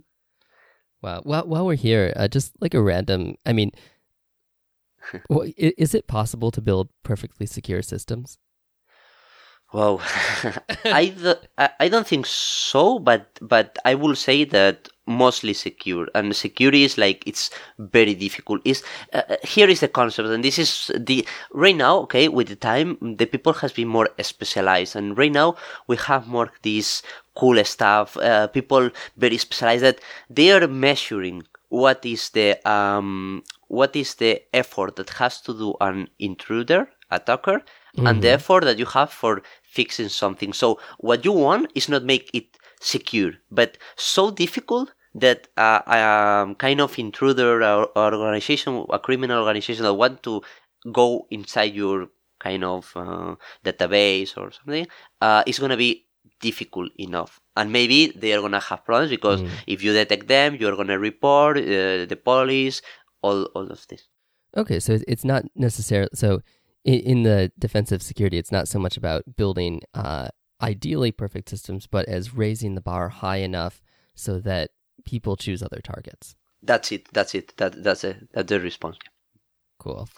Wow. 1.02 1.22
Well, 1.24 1.48
while 1.48 1.66
we're 1.66 1.76
here, 1.76 2.14
uh, 2.16 2.28
just 2.28 2.54
like 2.60 2.74
a 2.74 2.82
random, 2.82 3.36
I 3.46 3.54
mean, 3.54 3.72
is 5.58 5.96
it 5.96 6.08
possible 6.08 6.52
to 6.52 6.62
build 6.62 6.90
perfectly 7.04 7.46
secure 7.46 7.82
systems? 7.82 8.38
Well, 9.72 10.02
I, 10.86 11.38
I 11.80 11.90
don't 11.90 12.08
think 12.08 12.26
so, 12.26 12.98
but 12.98 13.38
but 13.40 13.78
I 13.86 13.94
will 13.94 14.16
say 14.16 14.44
that 14.46 14.90
mostly 15.10 15.54
secure 15.54 16.08
and 16.14 16.36
security 16.36 16.84
is 16.84 16.98
like 16.98 17.24
it's 17.26 17.50
very 17.80 18.14
difficult 18.14 18.62
is 18.64 18.84
uh, 19.12 19.24
uh, 19.28 19.36
here 19.44 19.68
is 19.68 19.80
the 19.80 19.88
concept 19.88 20.30
and 20.30 20.44
this 20.44 20.60
is 20.60 20.92
the 20.96 21.28
right 21.52 21.76
now 21.76 21.98
okay 21.98 22.28
with 22.28 22.48
the 22.48 22.56
time 22.56 22.96
the 23.18 23.26
people 23.26 23.52
has 23.54 23.74
been 23.74 23.88
more 23.88 24.08
specialized 24.22 24.96
and 24.96 25.18
right 25.18 25.32
now 25.32 25.56
we 25.88 25.98
have 25.98 26.28
more 26.28 26.52
this 26.62 27.02
cool 27.40 27.64
stuff 27.64 28.18
uh, 28.18 28.48
people 28.48 28.90
very 29.18 29.38
specialized 29.38 29.84
that 29.84 30.00
they 30.30 30.52
are 30.52 30.68
measuring 30.68 31.44
what 31.70 32.06
is 32.06 32.30
the 32.32 32.50
um 32.70 33.44
what 33.68 33.96
is 33.96 34.16
the 34.16 34.42
effort 34.54 34.96
that 34.96 35.10
has 35.22 35.42
to 35.42 35.54
do 35.54 35.74
an 35.82 36.08
intruder 36.20 36.82
attacker 37.12 37.58
mm-hmm. 37.60 38.08
and 38.08 38.22
the 38.22 38.28
mm-hmm. 38.28 38.36
effort 38.36 38.64
that 38.64 38.80
you 38.80 38.86
have 38.86 39.12
for 39.12 39.42
fixing 39.64 40.10
something 40.10 40.52
so 40.54 40.80
what 40.98 41.24
you 41.24 41.32
want 41.32 41.72
is 41.76 41.88
not 41.90 42.04
make 42.04 42.30
it 42.34 42.58
secure 42.82 43.34
but 43.52 43.78
so 43.96 44.32
difficult 44.32 44.90
that 45.16 45.48
uh, 45.58 45.82
a 45.88 46.56
kind 46.58 46.82
of 46.82 46.98
intruder 47.00 47.64
or, 47.64 47.98
organization, 47.98 48.86
a 48.90 49.00
criminal 49.00 49.40
organization 49.40 49.84
that 49.84 49.94
want 49.94 50.22
to 50.24 50.42
go 50.92 51.28
inside 51.32 51.74
your 51.74 52.08
kind 52.40 52.64
of 52.64 52.92
uh, 52.96 53.36
database 53.66 54.38
or 54.38 54.52
something, 54.52 54.88
uh, 55.22 55.44
is 55.46 55.60
going 55.60 55.72
to 55.72 55.78
be 55.78 56.06
difficult 56.40 56.92
enough. 56.98 57.40
And 57.56 57.72
maybe 57.72 58.08
they 58.16 58.34
are 58.34 58.40
going 58.40 58.54
to 58.54 58.60
have 58.60 58.86
problems 58.86 59.12
because 59.12 59.42
mm. 59.42 59.50
if 59.68 59.84
you 59.84 59.94
detect 59.94 60.28
them, 60.28 60.56
you're 60.56 60.76
going 60.76 60.88
to 60.88 61.00
report 61.00 61.58
uh, 61.58 62.06
the 62.06 62.20
police, 62.24 62.82
all, 63.22 63.44
all 63.56 63.68
of 63.68 63.86
this. 63.88 64.08
Okay, 64.58 64.80
so 64.80 64.98
it's 65.08 65.26
not 65.26 65.46
necessarily 65.56 66.10
so. 66.14 66.42
In, 66.86 67.00
in 67.02 67.24
the 67.24 67.52
defensive 67.60 68.02
security, 68.02 68.38
it's 68.38 68.54
not 68.54 68.68
so 68.68 68.80
much 68.80 68.96
about 68.96 69.36
building 69.36 69.82
uh, 69.94 70.30
ideally 70.62 71.12
perfect 71.12 71.50
systems, 71.50 71.88
but 71.88 72.08
as 72.08 72.34
raising 72.34 72.76
the 72.76 72.82
bar 72.82 73.10
high 73.10 73.38
enough 73.38 73.82
so 74.16 74.40
that 74.40 74.72
people 75.06 75.36
choose 75.36 75.62
other 75.62 75.82
targets. 75.84 76.36
That's 76.64 76.92
it. 76.92 77.08
That's 77.14 77.36
it. 77.36 77.56
That 77.58 77.84
that's 77.84 78.04
it. 78.04 78.30
That's 78.34 78.50
the 78.50 78.60
response. 78.60 78.98
Cool. 79.80 80.10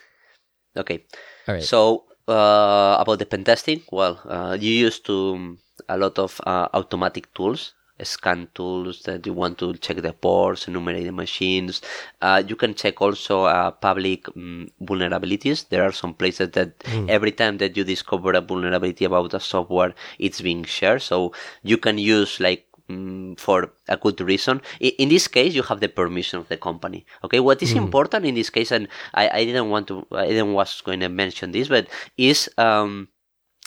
Okay. 0.76 1.06
All 1.48 1.56
right. 1.56 1.64
So 1.64 2.06
uh, 2.28 2.98
about 3.00 3.20
the 3.20 3.26
pen 3.26 3.44
testing, 3.44 3.84
well, 3.92 4.20
uh, 4.26 4.58
you 4.60 4.72
used 4.72 5.06
to 5.06 5.34
um, 5.36 5.60
a 5.90 5.98
lot 5.98 6.20
of 6.20 6.40
uh, 6.46 6.68
automatic 6.74 7.34
tools, 7.34 7.74
scan 8.04 8.48
tools 8.56 9.04
that 9.04 9.26
you 9.28 9.34
want 9.34 9.58
to 9.60 9.74
check 9.76 9.98
the 9.98 10.12
ports, 10.14 10.68
enumerate 10.68 11.06
the 11.06 11.12
machines. 11.12 11.82
Uh, 12.22 12.42
you 12.48 12.56
can 12.56 12.74
check 12.74 13.00
also 13.02 13.44
uh, 13.44 13.70
public 13.72 14.28
um, 14.36 14.68
vulnerabilities. 14.82 15.70
There 15.70 15.84
are 15.84 15.92
some 15.92 16.14
places 16.16 16.50
that 16.52 16.80
mm. 16.80 17.10
every 17.10 17.32
time 17.32 17.58
that 17.60 17.78
you 17.78 17.84
discover 17.84 18.32
a 18.32 18.42
vulnerability 18.42 19.06
about 19.06 19.34
a 19.36 19.40
software, 19.40 19.94
it's 20.18 20.42
being 20.42 20.64
shared. 20.64 21.04
So 21.04 21.34
you 21.62 21.78
can 21.78 22.00
use 22.00 22.40
like 22.40 22.66
mm, 22.90 23.40
for 23.40 23.72
a 23.88 23.98
good 23.98 24.20
reason. 24.22 24.62
I, 24.82 24.96
in 24.98 25.10
this 25.10 25.28
case, 25.28 25.54
you 25.54 25.62
have 25.64 25.80
the 25.80 25.90
permission 25.90 26.40
of 26.40 26.48
the 26.48 26.58
company. 26.58 27.06
Okay, 27.24 27.40
what 27.40 27.62
is 27.62 27.74
Mm. 27.74 27.84
important 27.86 28.26
in 28.26 28.34
this 28.34 28.50
case, 28.50 28.72
and 28.72 28.88
I, 29.14 29.30
I 29.30 29.46
didn't 29.46 29.70
want 29.70 29.88
to, 29.90 30.08
I 30.12 30.28
didn't 30.28 30.54
was 30.54 30.82
going 30.82 31.02
to 31.02 31.10
mention 31.10 31.52
this, 31.52 31.68
but 31.68 31.86
is 32.18 32.50
um, 32.58 33.10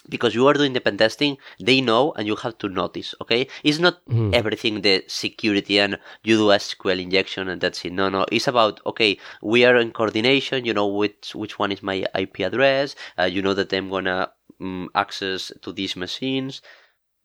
because 0.09 0.35
you 0.35 0.47
are 0.47 0.55
doing 0.55 0.73
the 0.73 0.81
pen 0.81 0.97
testing, 0.97 1.39
they 1.61 1.81
know, 1.81 2.13
and 2.13 2.27
you 2.27 2.37
have 2.37 2.59
to 2.59 2.69
notice. 2.69 3.15
Okay, 3.23 3.49
it's 3.63 3.79
not 3.79 4.05
Mhm. 4.07 4.35
everything 4.35 4.83
the 4.83 5.05
security 5.07 5.79
and 5.79 5.99
you 6.23 6.37
do 6.37 6.51
SQL 6.53 6.99
injection 7.01 7.49
and 7.49 7.61
that's 7.61 7.85
it. 7.85 7.93
No, 7.93 8.09
no, 8.09 8.27
it's 8.31 8.49
about 8.49 8.81
okay, 8.87 9.19
we 9.43 9.65
are 9.65 9.77
in 9.77 9.93
coordination. 9.93 10.65
You 10.65 10.75
know 10.75 10.87
which 10.87 11.35
which 11.35 11.59
one 11.59 11.73
is 11.73 11.83
my 11.83 12.07
IP 12.15 12.45
address. 12.45 12.95
Uh, 13.19 13.25
you 13.25 13.43
know 13.43 13.55
that 13.55 13.73
I'm 13.73 13.91
gonna 13.91 14.31
um, 14.61 14.91
access 14.95 15.53
to 15.63 15.73
these 15.73 15.97
machines. 15.97 16.63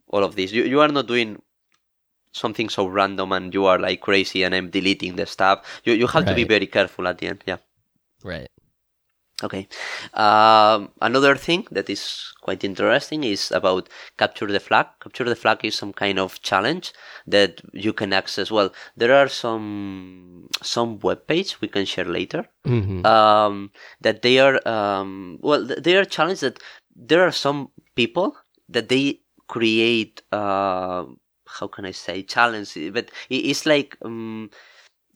All 0.08 0.24
of 0.24 0.36
this. 0.36 0.52
You 0.52 0.64
you 0.64 0.80
are 0.82 0.88
not 0.88 1.08
doing 1.08 1.42
something 2.32 2.70
so 2.70 2.86
random 2.86 3.32
and 3.32 3.54
you 3.54 3.66
are 3.66 3.80
like 3.80 4.02
crazy 4.02 4.44
and 4.44 4.54
I'm 4.54 4.70
deleting 4.70 5.16
the 5.16 5.26
stuff. 5.26 5.82
You 5.84 5.94
you 5.94 6.08
have 6.08 6.26
to 6.26 6.36
be 6.36 6.44
very 6.44 6.68
careful 6.68 7.08
at 7.08 7.18
the 7.18 7.28
end. 7.28 7.44
Yeah. 7.46 7.58
Right. 8.24 8.50
Okay. 9.42 9.68
Um, 10.14 10.92
another 11.02 11.36
thing 11.36 11.66
that 11.72 11.90
is 11.90 12.34
quite 12.42 12.64
interesting 12.66 13.24
is 13.24 13.52
about 13.52 13.88
capture 14.18 14.48
the 14.48 14.60
flag. 14.60 14.88
Capture 15.00 15.24
the 15.24 15.36
flag 15.36 15.64
is 15.64 15.76
some 15.76 15.94
kind 15.94 16.20
of 16.20 16.42
challenge 16.42 16.92
that 17.26 17.62
you 17.72 17.94
can 17.94 18.12
access. 18.12 18.52
Well, 18.52 18.74
there 18.98 19.14
are 19.16 19.30
some 19.30 20.50
some 20.62 21.00
web 21.00 21.26
page 21.28 21.62
we 21.62 21.70
can 21.70 21.86
share 21.86 22.06
later. 22.06 22.46
hmm 22.66 23.06
Um, 23.06 23.72
that 24.02 24.22
they 24.24 24.40
are 24.40 24.60
um, 24.68 25.40
well, 25.42 25.66
th- 25.66 25.80
they 25.84 25.96
are 25.96 26.06
challenged 26.06 26.42
that 26.42 26.60
there 26.94 27.24
are 27.24 27.32
some 27.32 27.70
people 27.96 28.36
that 28.68 28.90
they 28.90 29.22
create. 29.48 30.22
Uh, 30.34 31.06
how 31.48 31.68
can 31.68 31.86
I 31.86 31.92
say 31.92 32.24
challenge? 32.24 32.78
But 32.92 33.10
it's 33.30 33.66
like 33.66 33.98
um, 34.04 34.50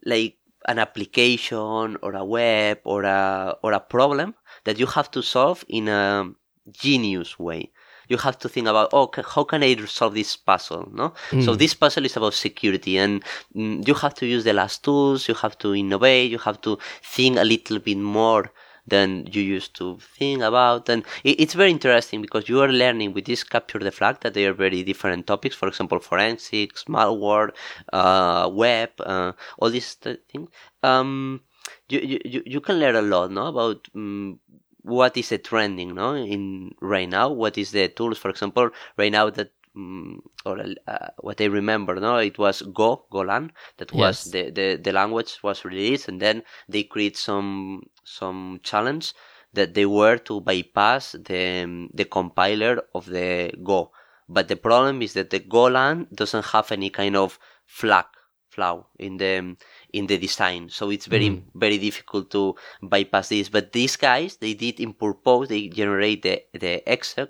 like 0.06 0.38
an 0.68 0.80
application 0.80 1.98
or 2.02 2.14
a 2.14 2.24
web 2.24 2.80
or 2.84 3.04
a 3.04 3.56
or 3.64 3.74
a 3.74 3.80
problem 3.80 4.34
that 4.66 4.80
you 4.80 4.86
have 4.86 5.10
to 5.12 5.22
solve 5.22 5.64
in 5.68 5.88
a 5.88 6.30
genius 6.72 7.38
way. 7.40 7.72
You 8.10 8.18
have 8.18 8.38
to 8.40 8.50
think 8.50 8.68
about, 8.68 8.90
oh, 8.92 9.10
how 9.34 9.44
can 9.46 9.64
I 9.64 9.76
solve 9.86 10.14
this 10.14 10.36
puzzle? 10.36 10.90
No, 10.94 11.14
so 11.46 11.54
Mm. 11.54 11.58
this 11.58 11.74
puzzle 11.74 12.06
is 12.06 12.18
about 12.18 12.34
security, 12.34 12.98
and 12.98 13.24
mm, 13.56 13.88
you 13.88 13.94
have 13.94 14.14
to 14.16 14.26
use 14.26 14.44
the 14.44 14.54
last 14.54 14.84
tools. 14.84 15.28
You 15.30 15.36
have 15.36 15.58
to 15.60 15.74
innovate. 15.74 16.30
You 16.30 16.38
have 16.40 16.60
to 16.62 16.78
think 17.02 17.38
a 17.38 17.44
little 17.44 17.80
bit 17.80 17.98
more 17.98 18.52
than 18.88 19.28
you 19.32 19.42
used 19.42 19.76
to 19.76 19.98
think 20.00 20.42
about. 20.42 20.90
And 20.90 21.04
it, 21.24 21.40
it's 21.42 21.54
very 21.54 21.72
interesting 21.72 22.22
because 22.22 22.50
you 22.50 22.62
are 22.62 22.68
learning 22.72 23.14
with 23.14 23.26
this 23.26 23.44
capture 23.44 23.80
the 23.80 23.92
flag 23.92 24.20
that 24.22 24.34
they 24.34 24.46
are 24.46 24.54
very 24.54 24.84
different 24.84 25.28
topics. 25.28 25.56
For 25.56 25.68
example, 25.68 26.00
forensics, 26.00 26.86
malware, 26.86 27.52
uh, 27.92 28.50
web, 28.52 28.90
uh, 29.00 29.34
all 29.60 29.70
these 29.70 29.96
th- 29.96 30.20
things. 30.32 30.50
Um, 30.82 31.42
you, 31.90 32.00
you, 32.00 32.20
you- 32.26 32.44
you 32.46 32.62
can 32.62 32.80
learn 32.80 32.96
a 32.96 33.02
lot, 33.02 33.32
no, 33.32 33.48
about 33.48 33.88
um, 33.96 34.40
what 34.82 35.16
is 35.18 35.30
the 35.30 35.38
trending, 35.38 35.96
no, 35.96 36.16
in 36.16 36.74
right 36.82 37.08
now. 37.10 37.30
What 37.30 37.58
is 37.58 37.72
the 37.72 37.88
tools, 37.90 38.18
for 38.18 38.30
example, 38.30 38.70
right 38.98 39.12
now 39.12 39.30
that. 39.30 39.52
Um, 39.76 40.22
or 40.46 40.60
uh, 40.88 41.08
what 41.22 41.42
I 41.42 41.46
remember, 41.46 41.96
no, 41.96 42.18
it 42.18 42.38
was 42.38 42.62
Go, 42.62 43.06
Golan, 43.12 43.52
that 43.78 43.92
was 43.92 44.24
Yes. 44.24 44.24
the, 44.24 44.52
the, 44.52 44.76
the 44.82 44.92
language 44.92 45.40
was 45.44 45.66
released, 45.66 46.08
and 46.10 46.22
then 46.22 46.44
they 46.70 46.84
create 46.84 47.18
some 47.18 47.82
some 48.04 48.60
challenge 48.64 49.14
that 49.54 49.74
they 49.74 49.86
were 49.86 50.18
to 50.18 50.42
bypass 50.42 51.14
the 51.14 51.88
the 51.94 52.06
compiler 52.06 52.84
of 52.94 53.06
the 53.08 53.52
Go. 53.64 53.92
But 54.30 54.48
the 54.48 54.58
problem 54.58 55.02
is 55.02 55.14
that 55.14 55.30
the 55.32 55.40
Golan 55.40 56.08
doesn't 56.14 56.46
have 56.46 56.72
any 56.72 56.90
kind 56.90 57.16
of 57.16 57.40
flag 57.66 58.06
flaw 58.50 58.86
in 59.00 59.18
the 59.18 59.56
in 59.92 60.06
the 60.08 60.18
design, 60.18 60.70
so 60.70 60.90
it's 60.92 61.08
very 61.08 61.30
Mhm. 61.30 61.44
very 61.56 61.78
difficult 61.80 62.30
to 62.32 62.56
bypass 62.82 63.30
this. 63.30 63.50
But 63.50 63.72
these 63.72 63.96
guys, 63.98 64.38
they 64.38 64.54
did 64.54 64.80
in 64.80 64.94
purpose, 64.94 65.50
they 65.50 65.68
generate 65.70 66.22
the 66.22 66.44
the 66.54 66.88
exec. 66.88 67.30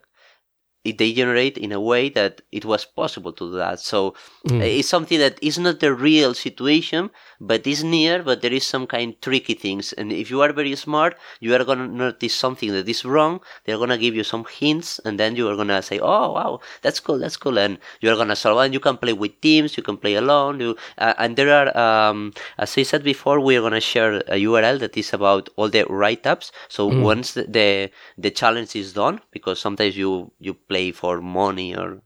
It, 0.83 0.97
they 0.97 1.13
generate 1.13 1.57
in 1.57 1.71
a 1.71 1.79
way 1.79 2.09
that 2.09 2.41
it 2.51 2.65
was 2.65 2.85
possible 2.85 3.31
to 3.33 3.51
do 3.51 3.55
that. 3.57 3.79
So 3.79 4.13
Mm. 4.45 4.61
it's 4.61 4.89
something 4.89 5.19
that 5.19 5.37
is 5.41 5.57
not 5.57 5.79
the 5.79 5.93
real 5.93 6.33
situation, 6.33 7.09
but 7.39 7.65
is 7.67 7.83
near, 7.83 8.21
but 8.23 8.41
there 8.41 8.51
is 8.53 8.65
some 8.65 8.85
kind 8.87 9.13
of 9.13 9.21
tricky 9.21 9.53
things. 9.53 9.93
And 9.93 10.11
if 10.11 10.29
you 10.29 10.41
are 10.41 10.51
very 10.53 10.75
smart, 10.75 11.17
you 11.39 11.53
are 11.55 11.63
gonna 11.63 11.87
notice 11.87 12.33
something 12.35 12.71
that 12.73 12.87
is 12.89 13.05
wrong. 13.05 13.39
They're 13.65 13.77
gonna 13.77 13.97
give 13.97 14.15
you 14.15 14.23
some 14.23 14.45
hints, 14.59 14.99
and 15.05 15.19
then 15.19 15.35
you 15.35 15.47
are 15.49 15.55
gonna 15.55 15.81
say, 15.81 15.99
"Oh, 15.99 16.31
wow, 16.33 16.59
that's 16.81 16.99
cool, 16.99 17.17
that's 17.19 17.37
cool," 17.37 17.57
and 17.57 17.77
you 18.01 18.09
are 18.11 18.15
gonna 18.15 18.35
solve. 18.35 18.59
And 18.59 18.73
you 18.73 18.79
can 18.79 18.97
play 18.97 19.13
with 19.13 19.39
teams, 19.41 19.77
you 19.77 19.83
can 19.83 19.97
play 19.97 20.15
alone. 20.15 20.59
You 20.59 20.75
uh, 20.97 21.13
and 21.17 21.35
there 21.35 21.51
are, 21.59 21.69
um, 21.85 22.33
as 22.57 22.77
I 22.77 22.83
said 22.83 23.03
before, 23.03 23.39
we 23.39 23.55
are 23.57 23.61
gonna 23.61 23.79
share 23.81 24.21
a 24.27 24.37
URL 24.37 24.77
that 24.79 24.97
is 24.97 25.13
about 25.13 25.49
all 25.55 25.69
the 25.69 25.85
write-ups. 25.89 26.51
So 26.67 26.89
Mm. 26.89 26.99
once 27.09 27.33
the, 27.33 27.43
the 27.57 27.89
the 28.17 28.31
challenge 28.31 28.75
is 28.75 28.93
done, 28.93 29.21
because 29.31 29.59
sometimes 29.59 29.95
you 29.97 30.31
you 30.39 30.53
play 30.53 30.72
for 30.91 31.21
money 31.21 31.75
or 31.75 32.01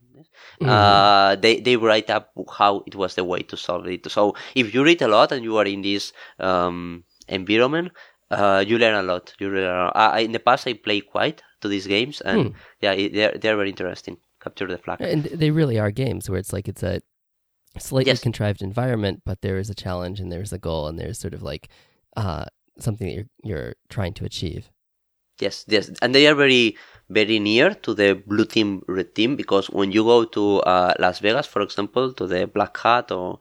uh, 0.64 1.36
they 1.36 1.60
they 1.60 1.76
write 1.76 2.10
up 2.10 2.32
how 2.58 2.82
it 2.86 2.94
was 2.94 3.14
the 3.14 3.24
way 3.24 3.42
to 3.42 3.56
solve 3.56 3.86
it. 3.86 4.10
So 4.10 4.34
if 4.54 4.74
you 4.74 4.84
read 4.84 5.02
a 5.02 5.08
lot 5.08 5.32
and 5.32 5.44
you 5.44 5.56
are 5.56 5.64
in 5.66 5.82
this 5.82 6.12
um, 6.38 7.04
environment, 7.28 7.92
uh, 8.30 8.64
you 8.66 8.78
learn 8.78 8.94
a 8.94 9.02
lot. 9.02 9.34
You 9.38 9.48
learn. 9.50 9.64
A 9.64 9.84
lot. 9.84 9.92
I, 9.96 10.20
in 10.20 10.32
the 10.32 10.38
past, 10.40 10.66
I 10.66 10.74
played 10.74 11.06
quite 11.10 11.42
to 11.60 11.68
these 11.68 11.86
games, 11.86 12.20
and 12.20 12.40
Hmm. 12.50 12.56
yeah, 12.80 12.92
it, 12.92 13.12
they're 13.14 13.38
they're 13.38 13.56
very 13.56 13.70
interesting. 13.70 14.18
Capture 14.40 14.66
the 14.68 14.78
flag. 14.78 15.00
And 15.00 15.24
they 15.24 15.50
really 15.50 15.78
are 15.78 15.90
games 15.90 16.28
where 16.28 16.38
it's 16.38 16.52
like 16.52 16.68
it's 16.68 16.82
a 16.82 17.00
slightly 17.78 18.10
Yes. 18.12 18.20
contrived 18.20 18.62
environment, 18.62 19.22
but 19.24 19.40
there 19.40 19.58
is 19.58 19.70
a 19.70 19.74
challenge 19.74 20.20
and 20.20 20.30
there's 20.30 20.52
a 20.52 20.58
goal 20.58 20.86
and 20.88 20.98
there's 20.98 21.18
sort 21.18 21.34
of 21.34 21.42
like 21.42 21.68
uh, 22.16 22.44
something 22.78 23.06
that 23.08 23.14
you're 23.14 23.26
you're 23.42 23.74
trying 23.88 24.14
to 24.14 24.24
achieve. 24.24 24.70
Yes, 25.40 25.64
yes, 25.68 25.90
and 26.02 26.14
they 26.14 26.26
are 26.26 26.34
very 26.34 26.76
very 27.10 27.38
near 27.38 27.74
to 27.74 27.94
the 27.94 28.12
blue 28.26 28.44
team, 28.44 28.82
red 28.86 29.14
team 29.14 29.34
because 29.34 29.70
when 29.70 29.92
you 29.92 30.04
go 30.04 30.24
to 30.24 30.60
uh, 30.60 30.92
Las 30.98 31.20
Vegas, 31.20 31.46
for 31.46 31.62
example, 31.62 32.12
to 32.12 32.26
the 32.26 32.46
Black 32.46 32.76
Hat 32.78 33.10
or 33.12 33.38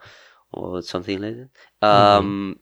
or 0.54 0.82
something 0.82 1.20
like 1.22 1.36
that, 1.82 1.88
um, 1.88 2.60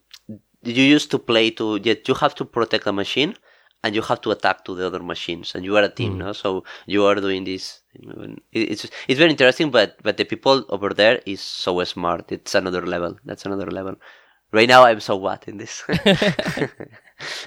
you 0.64 0.84
used 0.84 1.12
to 1.12 1.20
play 1.20 1.52
to 1.52 1.80
yet 1.84 2.08
you 2.08 2.16
have 2.16 2.34
to 2.36 2.46
protect 2.46 2.88
a 2.88 2.92
machine 2.92 3.36
and 3.84 3.94
you 3.94 4.02
have 4.02 4.20
to 4.22 4.32
attack 4.32 4.66
to 4.66 4.74
the 4.74 4.88
other 4.88 5.04
machines 5.04 5.54
and 5.54 5.64
you 5.64 5.78
are 5.78 5.84
a 5.84 5.90
team, 5.90 6.14
Mm. 6.16 6.18
no? 6.18 6.34
So 6.34 6.64
you 6.88 7.06
are 7.06 7.16
doing 7.16 7.44
this. 7.44 7.82
It's 8.52 8.88
it's 9.08 9.20
very 9.20 9.30
interesting, 9.30 9.70
but 9.70 9.98
but 10.02 10.18
the 10.18 10.26
people 10.26 10.66
over 10.70 10.90
there 10.90 11.22
is 11.26 11.42
so 11.42 11.84
smart. 11.84 12.32
It's 12.32 12.56
another 12.56 12.84
level. 12.86 13.16
That's 13.26 13.46
another 13.46 13.70
level. 13.70 13.96
Right 14.52 14.68
now, 14.68 14.84
I'm 14.86 15.02
so 15.02 15.20
bad 15.20 15.44
in 15.48 15.58
this. 15.58 15.84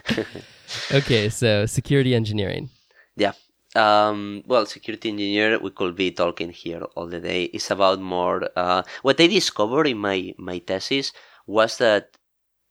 okay, 0.93 1.29
so 1.29 1.67
security 1.67 2.15
engineering. 2.15 2.71
Yeah. 3.17 3.33
Um, 3.77 4.43
well, 4.47 4.67
security 4.67 5.11
engineer, 5.11 5.59
we 5.59 5.71
could 5.71 5.95
be 5.95 6.11
talking 6.11 6.51
here 6.51 6.83
all 6.97 7.07
the 7.07 7.21
day. 7.21 7.45
It's 7.45 7.71
about 7.71 8.01
more. 8.01 8.49
Uh, 8.57 8.83
what 9.03 9.21
I 9.21 9.27
discovered 9.27 9.87
in 9.87 9.99
my 9.99 10.35
my 10.39 10.59
thesis 10.61 11.13
was 11.47 11.79
that 11.79 12.17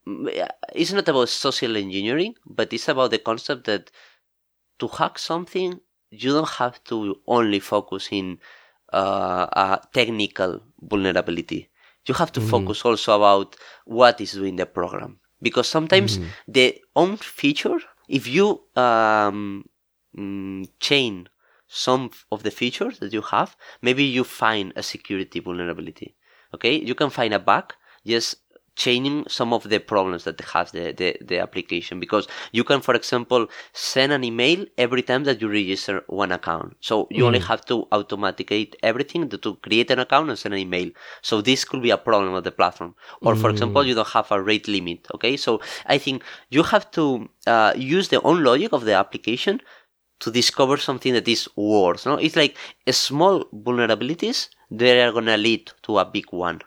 mm, 0.06 0.28
it's 0.74 0.92
not 0.92 1.08
about 1.08 1.28
social 1.28 1.76
engineering, 1.76 2.34
but 2.46 2.72
it's 2.72 2.88
about 2.88 3.10
the 3.10 3.18
concept 3.18 3.64
that 3.66 3.90
to 4.78 4.88
hack 4.88 5.18
something, 5.18 5.80
you 6.10 6.32
don't 6.32 6.48
have 6.48 6.82
to 6.84 7.16
only 7.26 7.60
focus 7.60 8.08
in 8.10 8.38
uh, 8.92 9.46
a 9.52 9.80
technical 9.92 10.60
vulnerability. 10.80 11.68
You 12.06 12.14
have 12.14 12.32
to 12.32 12.40
Mhm. 12.40 12.48
focus 12.50 12.84
also 12.84 13.16
about 13.16 13.56
what 13.84 14.20
is 14.20 14.32
doing 14.32 14.56
the 14.56 14.66
program 14.66 15.20
because 15.42 15.68
sometimes 15.68 16.18
Mhm. 16.18 16.26
the 16.48 16.82
own 16.96 17.16
feature, 17.16 17.80
if 18.08 18.26
you 18.26 18.46
um, 18.76 19.64
mm, 20.16 20.68
chain 20.80 21.28
some 21.68 22.10
of 22.32 22.42
the 22.42 22.50
features 22.50 22.98
that 23.00 23.12
you 23.12 23.22
have, 23.22 23.56
maybe 23.82 24.04
you 24.04 24.24
find 24.24 24.72
a 24.76 24.82
security 24.82 25.40
vulnerability. 25.40 26.16
Okay, 26.54 26.74
you 26.80 26.94
can 26.94 27.10
find 27.10 27.34
a 27.34 27.38
bug 27.38 27.74
just 28.06 28.36
chaining 28.84 29.16
some 29.36 29.50
of 29.56 29.62
the 29.72 29.78
problems 29.92 30.22
that 30.26 30.40
has 30.52 30.70
the, 30.76 30.84
the, 31.00 31.08
the 31.30 31.38
application. 31.46 31.94
Because 32.04 32.26
you 32.52 32.64
can 32.70 32.80
for 32.86 32.94
example 33.00 33.42
send 33.72 34.10
an 34.12 34.22
email 34.30 34.60
every 34.84 35.02
time 35.10 35.22
that 35.24 35.40
you 35.40 35.48
register 35.60 35.96
one 36.06 36.32
account. 36.38 36.68
So 36.88 36.94
you 37.16 37.26
only 37.26 37.40
Mm. 37.40 37.48
have 37.50 37.62
to 37.70 37.76
automaticate 37.98 38.76
everything 38.90 39.28
to, 39.30 39.38
to 39.46 39.50
create 39.66 39.90
an 39.90 39.98
account 40.06 40.28
and 40.30 40.38
send 40.38 40.54
an 40.54 40.60
email. 40.66 40.90
So 41.22 41.40
this 41.42 41.64
could 41.68 41.82
be 41.82 41.90
a 41.90 41.98
problem 42.08 42.32
of 42.34 42.44
the 42.44 42.52
platform. 42.60 42.94
Or 43.26 43.34
for 43.42 43.50
Mm. 43.50 43.54
example 43.54 43.82
you 43.88 43.94
don't 43.98 44.14
have 44.18 44.30
a 44.30 44.40
rate 44.50 44.68
limit 44.76 45.00
okay? 45.14 45.34
So 45.36 45.52
i 45.94 45.98
think 46.04 46.16
you 46.56 46.62
have 46.72 46.86
to 46.98 47.04
uh, 47.54 47.72
use 47.96 48.06
the 48.14 48.20
own 48.28 48.38
logic 48.50 48.70
of 48.72 48.82
the 48.88 48.94
application 49.04 49.60
to 50.22 50.30
discover 50.40 50.76
something 50.88 51.12
that 51.18 51.28
is 51.28 51.42
worse 51.56 52.02
no? 52.06 52.14
It's 52.26 52.36
like 52.42 52.54
a 52.86 52.92
small 52.92 53.44
vulnerabilities 53.66 54.38
they 54.70 55.00
are 55.04 55.12
gonna 55.12 55.36
lead 55.48 55.62
to 55.86 55.98
a 55.98 56.04
big 56.16 56.26
one. 56.32 56.60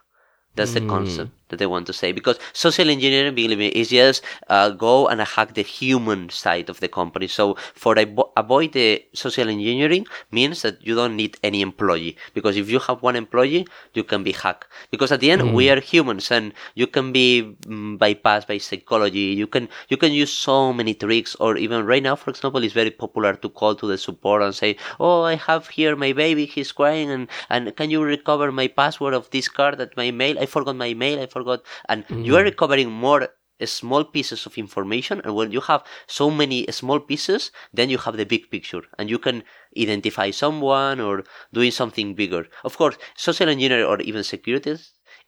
That's 0.56 0.74
the 0.74 0.82
Mm. 0.82 0.88
concept 0.96 1.32
that 1.52 1.60
they 1.60 1.68
want 1.68 1.86
to 1.88 1.94
say 1.94 2.12
because 2.12 2.40
social 2.54 2.90
engineering 2.90 3.36
believe 3.36 3.60
me 3.60 3.68
is 3.68 3.90
just 3.90 4.24
uh, 4.50 4.70
go 4.70 5.08
and 5.08 5.22
hack 5.22 5.54
the 5.54 5.62
human 5.62 6.30
side 6.30 6.70
of 6.70 6.80
the 6.80 6.88
company. 6.88 7.28
So 7.28 7.56
for 7.76 7.96
avo- 7.96 8.32
avoid 8.36 8.74
the 8.74 9.04
social 9.14 9.48
engineering 9.48 10.08
means 10.32 10.64
that 10.64 10.86
you 10.86 10.96
don't 10.96 11.16
need 11.16 11.38
any 11.44 11.62
employee 11.62 12.18
because 12.34 12.58
if 12.58 12.70
you 12.70 12.80
have 12.80 13.02
one 13.02 13.16
employee 13.16 13.68
you 13.94 14.04
can 14.04 14.24
be 14.24 14.32
hacked. 14.32 14.68
Because 14.90 15.12
at 15.12 15.20
the 15.20 15.32
end 15.32 15.54
we 15.54 15.70
are 15.70 15.80
humans 15.80 16.32
and 16.32 16.54
you 16.76 16.88
can 16.88 17.12
be 17.12 17.56
mm, 17.68 17.98
bypassed 17.98 18.48
by 18.48 18.58
psychology. 18.58 19.36
You 19.42 19.48
can 19.48 19.70
you 19.90 19.98
can 19.98 20.12
use 20.12 20.32
so 20.32 20.74
many 20.74 20.94
tricks 20.94 21.36
or 21.40 21.58
even 21.58 21.86
right 21.86 22.04
now 22.04 22.16
for 22.16 22.30
example 22.30 22.64
it's 22.64 22.74
very 22.74 22.92
popular 22.92 23.36
to 23.36 23.50
call 23.50 23.76
to 23.76 23.88
the 23.88 23.98
support 23.98 24.42
and 24.42 24.56
say 24.56 24.76
oh 25.00 25.22
i 25.24 25.36
have 25.36 25.68
here 25.68 25.96
my 25.96 26.14
baby 26.14 26.46
he's 26.46 26.72
crying 26.72 27.10
and 27.10 27.28
and 27.50 27.76
can 27.76 27.90
you 27.90 28.04
recover 28.04 28.52
my 28.52 28.68
password 28.68 29.14
of 29.14 29.30
this 29.32 29.48
card 29.48 29.80
at 29.82 29.96
my 29.98 30.12
mail 30.12 30.40
i 30.40 30.46
forgot 30.46 30.76
my 30.76 30.94
mail 30.94 31.20
i 31.20 31.26
forgot 31.26 31.41
and 31.90 32.06
you 32.22 32.36
are 32.36 32.44
recovering 32.44 32.92
more 32.92 33.30
small 33.66 34.04
pieces 34.04 34.46
of 34.46 34.58
information 34.58 35.22
and 35.24 35.36
when 35.36 35.52
you 35.52 35.62
have 35.62 35.84
so 36.08 36.32
many 36.32 36.66
small 36.72 37.00
pieces 37.00 37.52
then 37.74 37.90
you 37.90 37.98
have 37.98 38.18
the 38.18 38.26
big 38.26 38.50
picture 38.50 38.82
and 38.98 39.10
you 39.10 39.20
can 39.20 39.44
identify 39.78 40.32
someone 40.32 41.00
or 41.00 41.24
doing 41.54 41.72
something 41.72 42.16
bigger. 42.16 42.48
Of 42.64 42.78
course 42.78 42.98
social 43.16 43.50
engineering 43.50 43.86
or 43.86 44.02
even 44.02 44.24
security 44.24 44.78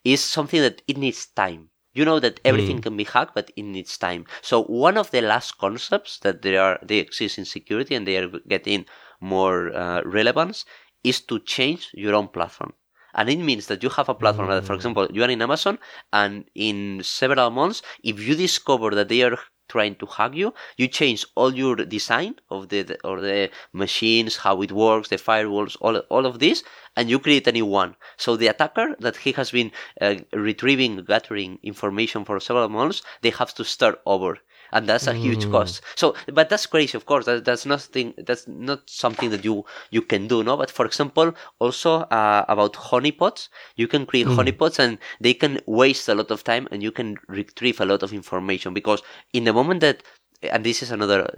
is 0.04 0.22
something 0.22 0.62
that 0.62 0.82
it 0.88 0.98
needs 0.98 1.26
time. 1.28 1.70
You 1.94 2.06
know 2.06 2.20
that 2.20 2.40
everything 2.44 2.80
can 2.80 2.98
be 2.98 3.04
hacked 3.04 3.36
but 3.36 3.52
it 3.56 3.64
needs 3.64 3.98
time. 3.98 4.26
So 4.42 4.64
one 4.64 4.98
of 4.98 5.12
the 5.12 5.22
last 5.22 5.58
concepts 5.58 6.20
that 6.20 6.42
they 6.42 6.58
are 6.58 6.80
they 6.82 6.98
exist 6.98 7.38
in 7.38 7.46
security 7.46 7.96
and 7.96 8.08
they 8.08 8.18
are 8.18 8.30
getting 8.48 8.86
more 9.22 9.74
uh, 9.76 10.02
relevance 10.04 10.66
is 11.04 11.22
to 11.22 11.40
change 11.40 11.92
your 11.94 12.16
own 12.16 12.30
platform 12.30 12.74
and 13.14 13.30
it 13.30 13.40
means 13.40 13.68
that 13.68 13.84
you 13.84 13.90
have 13.90 14.10
a 14.10 14.16
platform 14.16 14.50
that, 14.50 14.66
for 14.66 14.74
example, 14.74 15.08
you 15.12 15.24
are 15.24 15.30
in 15.30 15.42
Amazon, 15.42 15.80
and 16.12 16.46
in 16.56 17.02
several 17.04 17.50
months, 17.50 17.82
if 18.04 18.20
you 18.20 18.36
discover 18.36 18.92
that 18.92 19.10
they 19.10 19.22
are 19.24 19.38
trying 19.70 19.96
to 19.96 20.06
hack 20.06 20.36
you, 20.36 20.54
you 20.78 20.88
change 20.88 21.26
all 21.36 21.54
your 21.54 21.76
design 21.76 22.36
of 22.50 22.70
the, 22.70 22.82
the 22.84 22.98
or 23.04 23.22
the 23.22 23.50
machines, 23.72 24.38
how 24.38 24.62
it 24.62 24.72
works, 24.72 25.08
the 25.10 25.16
firewalls, 25.16 25.78
all 25.82 25.98
all 26.10 26.26
of 26.26 26.40
this, 26.40 26.64
and 26.96 27.10
you 27.10 27.20
create 27.20 27.48
a 27.48 27.52
new 27.52 27.66
one. 27.66 27.96
So 28.18 28.36
the 28.36 28.48
attacker 28.48 28.96
that 29.00 29.16
he 29.18 29.32
has 29.34 29.52
been 29.52 29.72
uh, 30.02 30.16
retrieving, 30.34 31.04
gathering 31.06 31.60
information 31.64 32.26
for 32.26 32.40
several 32.40 32.70
months, 32.70 33.02
they 33.22 33.32
have 33.32 33.54
to 33.56 33.64
start 33.64 34.02
over 34.06 34.38
and 34.74 34.90
that's 34.90 35.08
a 35.08 35.14
huge 35.14 35.50
cost. 35.50 35.82
So, 35.96 36.16
but 36.34 36.50
that's 36.50 36.66
crazy, 36.66 36.98
of 36.98 37.06
course. 37.06 37.26
That, 37.26 37.46
that's 37.46 37.66
nothing. 37.66 38.14
That's 38.18 38.48
not 38.48 38.90
something 38.90 39.30
that 39.30 39.46
you 39.46 39.66
you 39.92 40.02
can 40.02 40.28
do, 40.28 40.44
no. 40.44 40.58
But 40.58 40.72
for 40.72 40.86
example, 40.86 41.34
also 41.60 42.02
uh, 42.02 42.46
about 42.50 42.74
honeypots, 42.74 43.50
you 43.76 43.88
can 43.88 44.06
create 44.06 44.28
honeypots, 44.28 44.80
and 44.80 44.98
they 45.22 45.34
can 45.34 45.60
waste 45.66 46.10
a 46.10 46.16
lot 46.16 46.32
of 46.32 46.44
time, 46.44 46.68
and 46.72 46.84
you 46.84 46.92
can 46.92 47.18
retrieve 47.28 47.80
a 47.80 47.86
lot 47.86 48.04
of 48.04 48.12
information 48.14 48.74
because 48.74 49.02
in 49.32 49.46
the 49.46 49.54
moment 49.54 49.82
that, 49.82 50.04
and 50.42 50.66
this 50.66 50.84
is 50.84 50.92
another 50.92 51.30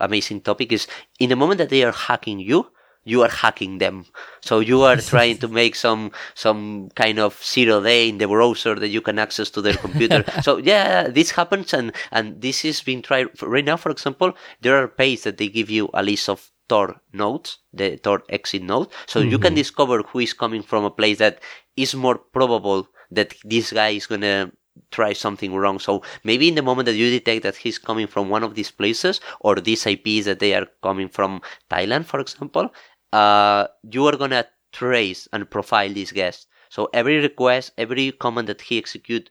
amazing 0.00 0.40
topic, 0.40 0.72
is 0.72 0.86
in 1.18 1.28
the 1.28 1.36
moment 1.36 1.58
that 1.58 1.68
they 1.68 1.84
are 1.84 1.92
hacking 1.92 2.38
you, 2.38 2.70
you 3.04 3.22
are 3.22 3.30
hacking 3.30 3.78
them. 3.78 4.06
So 4.40 4.60
you 4.60 4.82
are 4.82 4.96
trying 5.12 5.38
to 5.38 5.48
make 5.48 5.74
some 5.74 6.12
some 6.34 6.90
kind 6.94 7.18
of 7.18 7.42
zero 7.42 7.82
day 7.82 8.08
in 8.08 8.18
the 8.18 8.26
browser 8.28 8.74
that 8.74 8.88
you 8.88 9.00
can 9.00 9.18
access 9.18 9.50
to 9.50 9.62
their 9.62 9.74
computer. 9.74 10.24
so 10.42 10.58
yeah, 10.58 11.08
this 11.08 11.30
happens, 11.30 11.72
and 11.72 11.92
and 12.10 12.40
this 12.40 12.64
is 12.64 12.82
being 12.82 13.02
tried 13.02 13.28
right 13.42 13.64
now. 13.64 13.76
For 13.76 13.90
example, 13.90 14.34
there 14.60 14.76
are 14.82 14.88
pages 14.88 15.24
that 15.24 15.38
they 15.38 15.48
give 15.48 15.70
you 15.70 15.90
a 15.94 16.02
list 16.02 16.28
of 16.28 16.50
Tor 16.68 17.00
nodes, 17.12 17.58
the 17.72 17.98
Tor 17.98 18.22
exit 18.30 18.62
node, 18.62 18.88
so 19.06 19.20
you 19.20 19.38
can 19.38 19.50
mm-hmm. 19.50 19.56
discover 19.56 20.02
who 20.02 20.20
is 20.20 20.32
coming 20.32 20.62
from 20.62 20.84
a 20.84 20.90
place 20.90 21.18
that 21.18 21.40
is 21.76 21.94
more 21.94 22.16
probable 22.16 22.88
that 23.10 23.34
this 23.44 23.72
guy 23.72 23.90
is 23.90 24.06
gonna 24.06 24.50
try 24.90 25.12
something 25.12 25.54
wrong. 25.54 25.78
So 25.78 26.02
maybe 26.24 26.48
in 26.48 26.54
the 26.54 26.62
moment 26.62 26.86
that 26.86 26.94
you 26.94 27.10
detect 27.10 27.42
that 27.42 27.56
he's 27.56 27.78
coming 27.78 28.06
from 28.06 28.28
one 28.28 28.42
of 28.42 28.54
these 28.54 28.70
places 28.70 29.20
or 29.40 29.56
these 29.56 29.86
IPs 29.86 30.24
that 30.26 30.38
they 30.40 30.54
are 30.54 30.66
coming 30.82 31.08
from 31.08 31.42
Thailand, 31.70 32.06
for 32.06 32.20
example, 32.20 32.72
uh, 33.20 33.66
you 33.94 34.06
are 34.08 34.16
gonna 34.16 34.44
trace 34.72 35.28
and 35.32 35.50
profile 35.50 35.92
this 35.92 36.12
guest. 36.12 36.46
So 36.70 36.88
every 36.92 37.18
request, 37.28 37.72
every 37.78 38.12
command 38.12 38.48
that 38.48 38.60
he 38.68 38.78
execute 38.78 39.30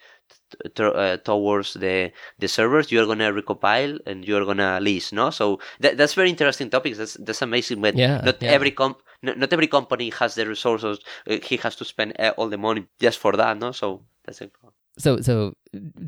t- 0.52 0.70
t- 0.76 0.84
uh, 0.84 1.18
towards 1.30 1.74
the 1.84 2.12
the 2.40 2.48
servers, 2.48 2.92
you 2.92 3.02
are 3.02 3.06
gonna 3.12 3.32
recompile 3.40 4.00
and 4.08 4.18
you 4.28 4.36
are 4.38 4.46
gonna 4.46 4.80
list. 4.82 5.14
No, 5.14 5.30
so 5.30 5.60
that, 5.82 5.98
that's 5.98 6.14
very 6.16 6.30
interesting 6.36 6.70
topics. 6.70 6.98
That's 6.98 7.16
that's 7.26 7.42
amazing. 7.42 7.82
But 7.82 7.96
Yeah, 7.96 8.22
not 8.24 8.38
yeah. 8.42 8.52
every 8.58 8.72
comp, 8.72 8.98
not, 9.22 9.38
not 9.38 9.52
every 9.54 9.68
company 9.68 10.10
has 10.20 10.36
the 10.36 10.46
resources. 10.48 11.00
Uh, 11.30 11.38
he 11.44 11.58
has 11.58 11.76
to 11.78 11.86
spend 11.86 12.14
uh, 12.20 12.34
all 12.38 12.50
the 12.50 12.58
money 12.58 12.88
just 13.00 13.20
for 13.20 13.34
that. 13.38 13.58
No, 13.58 13.72
so 13.72 14.06
that's 14.26 14.42
it. 14.42 14.52
So, 14.98 15.22
so 15.22 15.54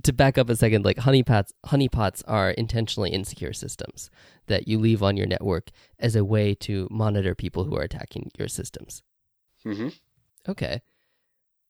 to 0.03 0.13
back 0.13 0.37
up 0.37 0.49
a 0.49 0.55
second, 0.55 0.85
like 0.85 0.97
honeypots, 0.97 1.51
honeypots 1.65 2.21
are 2.27 2.51
intentionally 2.51 3.09
insecure 3.09 3.53
systems 3.53 4.11
that 4.47 4.67
you 4.67 4.77
leave 4.77 5.01
on 5.01 5.17
your 5.17 5.25
network 5.25 5.71
as 5.99 6.15
a 6.15 6.23
way 6.23 6.53
to 6.55 6.87
monitor 6.91 7.33
people 7.33 7.63
who 7.63 7.75
are 7.75 7.81
attacking 7.81 8.29
your 8.37 8.47
systems. 8.47 9.01
hmm 9.63 9.89
Okay. 10.47 10.81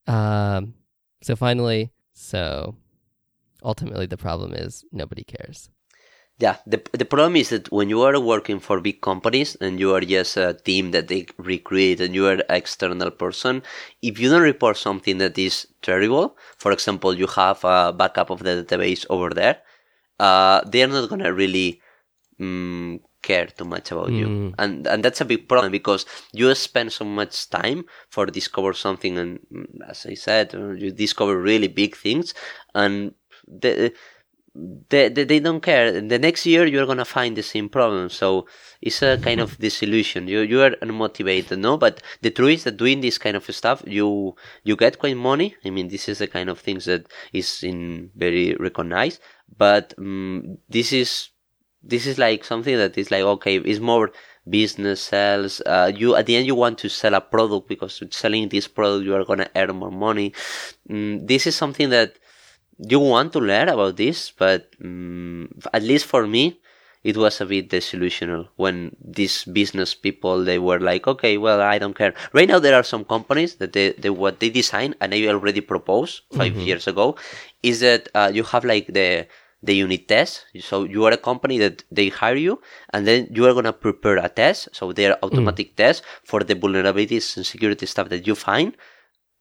Um. 0.07 0.73
So 1.23 1.35
finally, 1.35 1.91
so 2.13 2.75
ultimately, 3.63 4.05
the 4.05 4.17
problem 4.17 4.53
is 4.53 4.83
nobody 4.91 5.23
cares. 5.23 5.69
Yeah, 6.37 6.57
the 6.67 6.83
the 6.91 7.05
problem 7.05 7.37
is 7.37 7.49
that 7.49 7.71
when 7.71 7.87
you 7.89 8.01
are 8.01 8.19
working 8.19 8.59
for 8.59 8.81
big 8.81 8.99
companies 8.99 9.55
and 9.61 9.79
you 9.79 9.93
are 9.95 10.01
just 10.01 10.35
a 10.35 10.53
team 10.53 10.91
that 10.91 11.07
they 11.07 11.27
recruit 11.37 12.01
and 12.01 12.13
you 12.13 12.27
are 12.27 12.33
an 12.33 12.43
external 12.49 13.09
person, 13.09 13.63
if 14.01 14.19
you 14.19 14.29
don't 14.29 14.41
report 14.41 14.75
something 14.75 15.17
that 15.19 15.37
is 15.37 15.65
terrible, 15.81 16.35
for 16.57 16.73
example, 16.73 17.13
you 17.15 17.27
have 17.27 17.63
a 17.63 17.93
backup 17.93 18.29
of 18.31 18.43
the 18.43 18.65
database 18.67 19.05
over 19.09 19.29
there, 19.29 19.61
uh, 20.19 20.61
they 20.67 20.83
are 20.83 20.87
not 20.87 21.09
gonna 21.09 21.31
really 21.33 21.81
mm, 22.39 22.99
care 23.21 23.47
too 23.47 23.65
much 23.65 23.91
about 23.91 24.13
you, 24.13 24.33
and 24.57 24.87
and 24.87 25.03
that's 25.03 25.21
a 25.21 25.25
big 25.25 25.47
problem 25.47 25.71
because 25.71 26.05
you 26.33 26.53
spend 26.55 26.91
so 26.91 27.05
much 27.05 27.49
time 27.49 27.85
for 28.09 28.25
discover 28.25 28.73
something, 28.73 29.17
and 29.17 29.39
mm, 29.53 29.67
as 29.89 30.05
I 30.05 30.15
said, 30.15 30.55
uh, 30.55 30.71
you 30.71 30.91
discover 30.91 31.39
really 31.39 31.67
big 31.69 31.95
things, 31.95 32.33
and 32.73 33.13
the 33.47 33.93
they, 34.55 35.09
they, 35.09 35.25
they 35.25 35.39
don't 35.39 35.61
care. 35.61 35.99
The 35.99 36.17
next 36.17 36.45
year 36.45 36.65
you're 36.65 36.85
gonna 36.85 37.05
find 37.05 37.35
the 37.35 37.43
same 37.43 37.67
problem. 37.67 38.09
So 38.09 38.47
it's 38.81 39.01
a 39.01 39.17
kind 39.17 39.41
of 39.41 39.57
disillusion. 39.57 40.27
You 40.27 40.41
you 40.41 40.61
are 40.61 40.71
unmotivated, 40.81 41.59
no? 41.59 41.77
But 41.77 42.01
the 42.21 42.31
truth 42.31 42.53
is 42.53 42.63
that 42.63 42.77
doing 42.77 43.01
this 43.01 43.17
kind 43.17 43.35
of 43.35 43.43
stuff, 43.53 43.83
you 43.85 44.35
you 44.63 44.75
get 44.75 44.99
quite 44.99 45.17
money. 45.17 45.55
I 45.65 45.69
mean, 45.69 45.89
this 45.89 46.07
is 46.07 46.19
the 46.19 46.27
kind 46.27 46.49
of 46.49 46.59
things 46.59 46.85
that 46.85 47.07
is 47.33 47.63
in 47.63 48.11
very 48.15 48.55
recognized. 48.55 49.19
But 49.57 49.93
um, 49.97 50.57
this 50.69 50.93
is 50.93 51.29
this 51.83 52.07
is 52.07 52.17
like 52.17 52.43
something 52.45 52.77
that 52.77 52.97
is 52.97 53.11
like 53.11 53.23
okay, 53.23 53.57
it's 53.57 53.79
more 53.79 54.11
business 54.47 55.01
sales. 55.01 55.61
Uh, 55.65 55.91
you 55.93 56.15
at 56.15 56.27
the 56.27 56.35
end 56.37 56.47
you 56.47 56.55
want 56.55 56.77
to 56.79 56.89
sell 56.89 57.13
a 57.13 57.21
product 57.21 57.67
because 57.67 58.01
selling 58.11 58.47
this 58.49 58.67
product 58.69 59.05
you 59.05 59.15
are 59.15 59.25
gonna 59.25 59.49
earn 59.55 59.75
more 59.75 59.91
money. 59.91 60.33
Mm, 60.89 61.27
this 61.27 61.45
is 61.45 61.55
something 61.55 61.89
that 61.89 62.15
you 62.77 62.99
want 62.99 63.33
to 63.33 63.39
learn 63.39 63.69
about 63.69 63.97
this, 63.97 64.31
but 64.31 64.69
um, 64.83 65.49
at 65.73 65.83
least 65.83 66.05
for 66.05 66.27
me, 66.27 66.59
it 67.03 67.15
was 67.17 67.39
a 67.39 67.45
bit 67.45 67.69
disillusional 67.69 68.47
when 68.55 68.95
these 68.99 69.45
business 69.45 69.93
people 69.93 70.43
they 70.43 70.57
were 70.57 70.79
like, 70.79 71.07
okay, 71.07 71.37
well, 71.37 71.61
I 71.61 71.77
don't 71.77 71.93
care. 71.93 72.13
Right 72.33 72.47
now, 72.49 72.57
there 72.57 72.73
are 72.75 72.83
some 72.83 73.05
companies 73.05 73.55
that 73.55 73.73
they, 73.73 73.91
they 73.91 74.09
what 74.09 74.39
they 74.39 74.49
design 74.49 74.95
and 74.99 75.13
I 75.13 75.27
already 75.27 75.61
proposed 75.61 76.23
5 76.31 76.55
years 76.57 76.87
ago 76.87 77.15
is 77.61 77.79
that 77.81 78.09
uh, 78.15 78.31
you 78.33 78.43
have 78.43 78.65
like 78.65 78.87
the 78.87 79.27
the 79.61 79.75
unit 79.75 80.07
test. 80.07 80.45
So 80.59 80.83
you 80.83 81.05
are 81.05 81.11
a 81.11 81.17
company 81.17 81.57
that 81.59 81.83
they 81.91 82.09
hire 82.09 82.35
you, 82.35 82.61
and 82.93 83.07
then 83.07 83.27
you 83.31 83.45
are 83.47 83.53
gonna 83.53 83.73
prepare 83.73 84.17
a 84.17 84.29
test. 84.29 84.69
So 84.73 84.91
they 84.91 85.07
are 85.07 85.17
automatic 85.23 85.75
tests 85.75 86.05
for 86.23 86.43
the 86.43 86.55
vulnerabilities 86.55 87.37
and 87.37 87.45
security 87.45 87.85
stuff 87.85 88.09
that 88.09 88.27
you 88.27 88.35
find, 88.35 88.75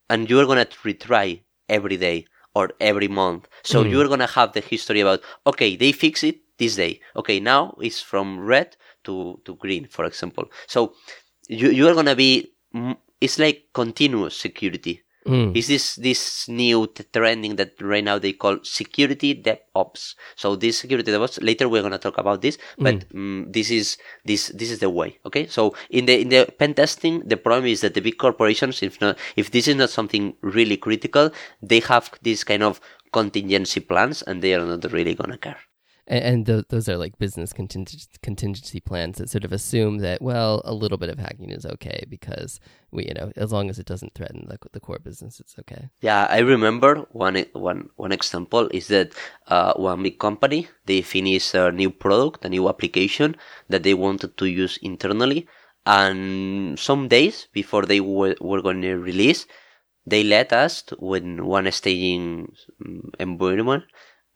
and 0.08 0.28
you 0.30 0.40
are 0.40 0.46
gonna 0.46 0.66
retry 0.84 1.40
every 1.68 1.96
day 1.96 2.26
or 2.54 2.70
every 2.80 3.08
month. 3.08 3.48
So 3.64 3.82
you're 3.84 4.08
gonna 4.08 4.26
have 4.28 4.52
the 4.52 4.60
history 4.60 5.00
about 5.00 5.22
okay, 5.46 5.76
they 5.76 5.92
fix 5.92 6.24
it 6.24 6.40
this 6.58 6.76
day. 6.76 7.00
Okay, 7.16 7.40
now 7.40 7.76
it's 7.80 8.00
from 8.02 8.40
red 8.40 8.76
to 9.04 9.40
to 9.44 9.56
green, 9.56 9.86
for 9.86 10.04
example. 10.04 10.46
So 10.66 10.94
you 11.48 11.70
you 11.70 11.88
are 11.88 11.94
gonna 11.94 12.16
be 12.16 12.52
mm, 12.74 12.96
it's 13.20 13.38
like 13.38 13.68
continuous 13.74 14.36
security. 14.36 15.03
Mm. 15.26 15.56
Is 15.56 15.68
this 15.68 15.96
this 15.96 16.48
new 16.48 16.86
t- 16.86 17.04
trending 17.10 17.56
that 17.56 17.80
right 17.80 18.04
now 18.04 18.18
they 18.18 18.32
call 18.32 18.58
security 18.62 19.34
DevOps? 19.34 20.14
So 20.36 20.54
this 20.54 20.78
security 20.78 21.10
DevOps 21.10 21.42
later 21.42 21.68
we're 21.68 21.82
gonna 21.82 21.98
talk 21.98 22.18
about 22.18 22.42
this, 22.42 22.58
but 22.78 23.08
mm, 23.08 23.50
this 23.50 23.70
is 23.70 23.96
this 24.24 24.48
this 24.48 24.70
is 24.70 24.80
the 24.80 24.90
way. 24.90 25.18
Okay, 25.24 25.46
so 25.46 25.74
in 25.88 26.04
the 26.04 26.20
in 26.20 26.28
the 26.28 26.52
pen 26.58 26.74
testing, 26.74 27.20
the 27.24 27.38
problem 27.38 27.66
is 27.66 27.80
that 27.80 27.94
the 27.94 28.00
big 28.00 28.18
corporations, 28.18 28.82
if 28.82 29.00
not 29.00 29.16
if 29.36 29.50
this 29.50 29.66
is 29.66 29.76
not 29.76 29.88
something 29.88 30.36
really 30.42 30.76
critical, 30.76 31.30
they 31.62 31.80
have 31.80 32.10
this 32.20 32.44
kind 32.44 32.62
of 32.62 32.80
contingency 33.12 33.80
plans 33.80 34.22
and 34.22 34.42
they 34.42 34.54
are 34.54 34.66
not 34.66 34.92
really 34.92 35.14
gonna 35.14 35.38
care. 35.38 35.58
And, 36.06 36.46
th- 36.46 36.66
those 36.68 36.88
are 36.88 36.96
like 36.96 37.18
business 37.18 37.52
contingency, 37.52 38.80
plans 38.80 39.18
that 39.18 39.30
sort 39.30 39.44
of 39.44 39.52
assume 39.52 39.98
that 39.98 40.20
well 40.20 40.60
a 40.64 40.74
little 40.74 40.98
bit 40.98 41.08
of 41.08 41.18
hacking 41.18 41.50
is 41.50 41.64
okay 41.64 42.04
because 42.08 42.60
we 42.90 43.06
you 43.06 43.14
know 43.14 43.32
as 43.36 43.52
long 43.52 43.70
as 43.70 43.78
it 43.78 43.86
doesn't 43.86 44.14
threaten 44.14 44.46
the, 44.48 44.58
the 44.72 44.80
core 44.80 44.98
business 44.98 45.40
it's 45.40 45.56
okay. 45.58 45.88
Yeah 46.00 46.26
i 46.30 46.38
remember 46.38 47.06
one 47.12 47.44
one 47.52 47.88
one 47.96 48.12
example 48.12 48.68
is 48.72 48.88
that 48.88 49.12
uh, 49.48 49.72
one 49.74 50.02
big 50.02 50.18
company 50.18 50.68
they 50.86 51.00
finished 51.02 51.54
a 51.54 51.72
new 51.72 51.90
product 51.90 52.44
a 52.44 52.48
new 52.48 52.68
application 52.68 53.36
that 53.68 53.82
they 53.82 53.94
wanted 53.94 54.36
to 54.36 54.46
use 54.46 54.78
internally 54.82 55.46
and 55.86 56.78
some 56.78 57.08
days 57.08 57.48
before 57.52 57.84
they 57.86 58.00
were, 58.00 58.34
were 58.40 58.62
going 58.62 58.82
to 58.82 58.96
release 58.96 59.46
they 60.06 60.22
let 60.22 60.52
us 60.52 60.84
with 60.98 61.24
one 61.40 61.70
staging 61.72 62.52
mm, 62.82 63.00
environment 63.18 63.84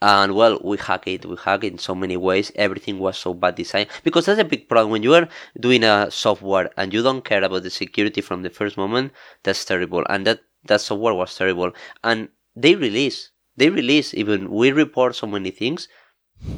and 0.00 0.34
well 0.34 0.60
we 0.62 0.76
hack 0.76 1.06
it 1.08 1.26
we 1.26 1.36
hack 1.36 1.64
it 1.64 1.72
in 1.72 1.78
so 1.78 1.94
many 1.94 2.16
ways. 2.16 2.52
Everything 2.54 2.98
was 2.98 3.16
so 3.18 3.34
bad 3.34 3.56
designed. 3.56 3.88
Because 4.04 4.26
that's 4.26 4.40
a 4.40 4.44
big 4.44 4.68
problem. 4.68 4.90
When 4.90 5.02
you 5.02 5.14
are 5.14 5.28
doing 5.58 5.84
a 5.84 6.10
software 6.10 6.70
and 6.76 6.92
you 6.92 7.02
don't 7.02 7.24
care 7.24 7.42
about 7.42 7.62
the 7.62 7.70
security 7.70 8.20
from 8.20 8.42
the 8.42 8.50
first 8.50 8.76
moment 8.76 9.12
that's 9.42 9.64
terrible. 9.64 10.04
And 10.08 10.26
that 10.26 10.40
that 10.64 10.80
software 10.80 11.14
was 11.14 11.34
terrible. 11.34 11.72
And 12.04 12.28
they 12.54 12.74
release 12.74 13.30
they 13.56 13.70
release 13.70 14.14
even 14.14 14.50
we 14.50 14.70
report 14.70 15.16
so 15.16 15.26
many 15.26 15.50
things 15.50 15.88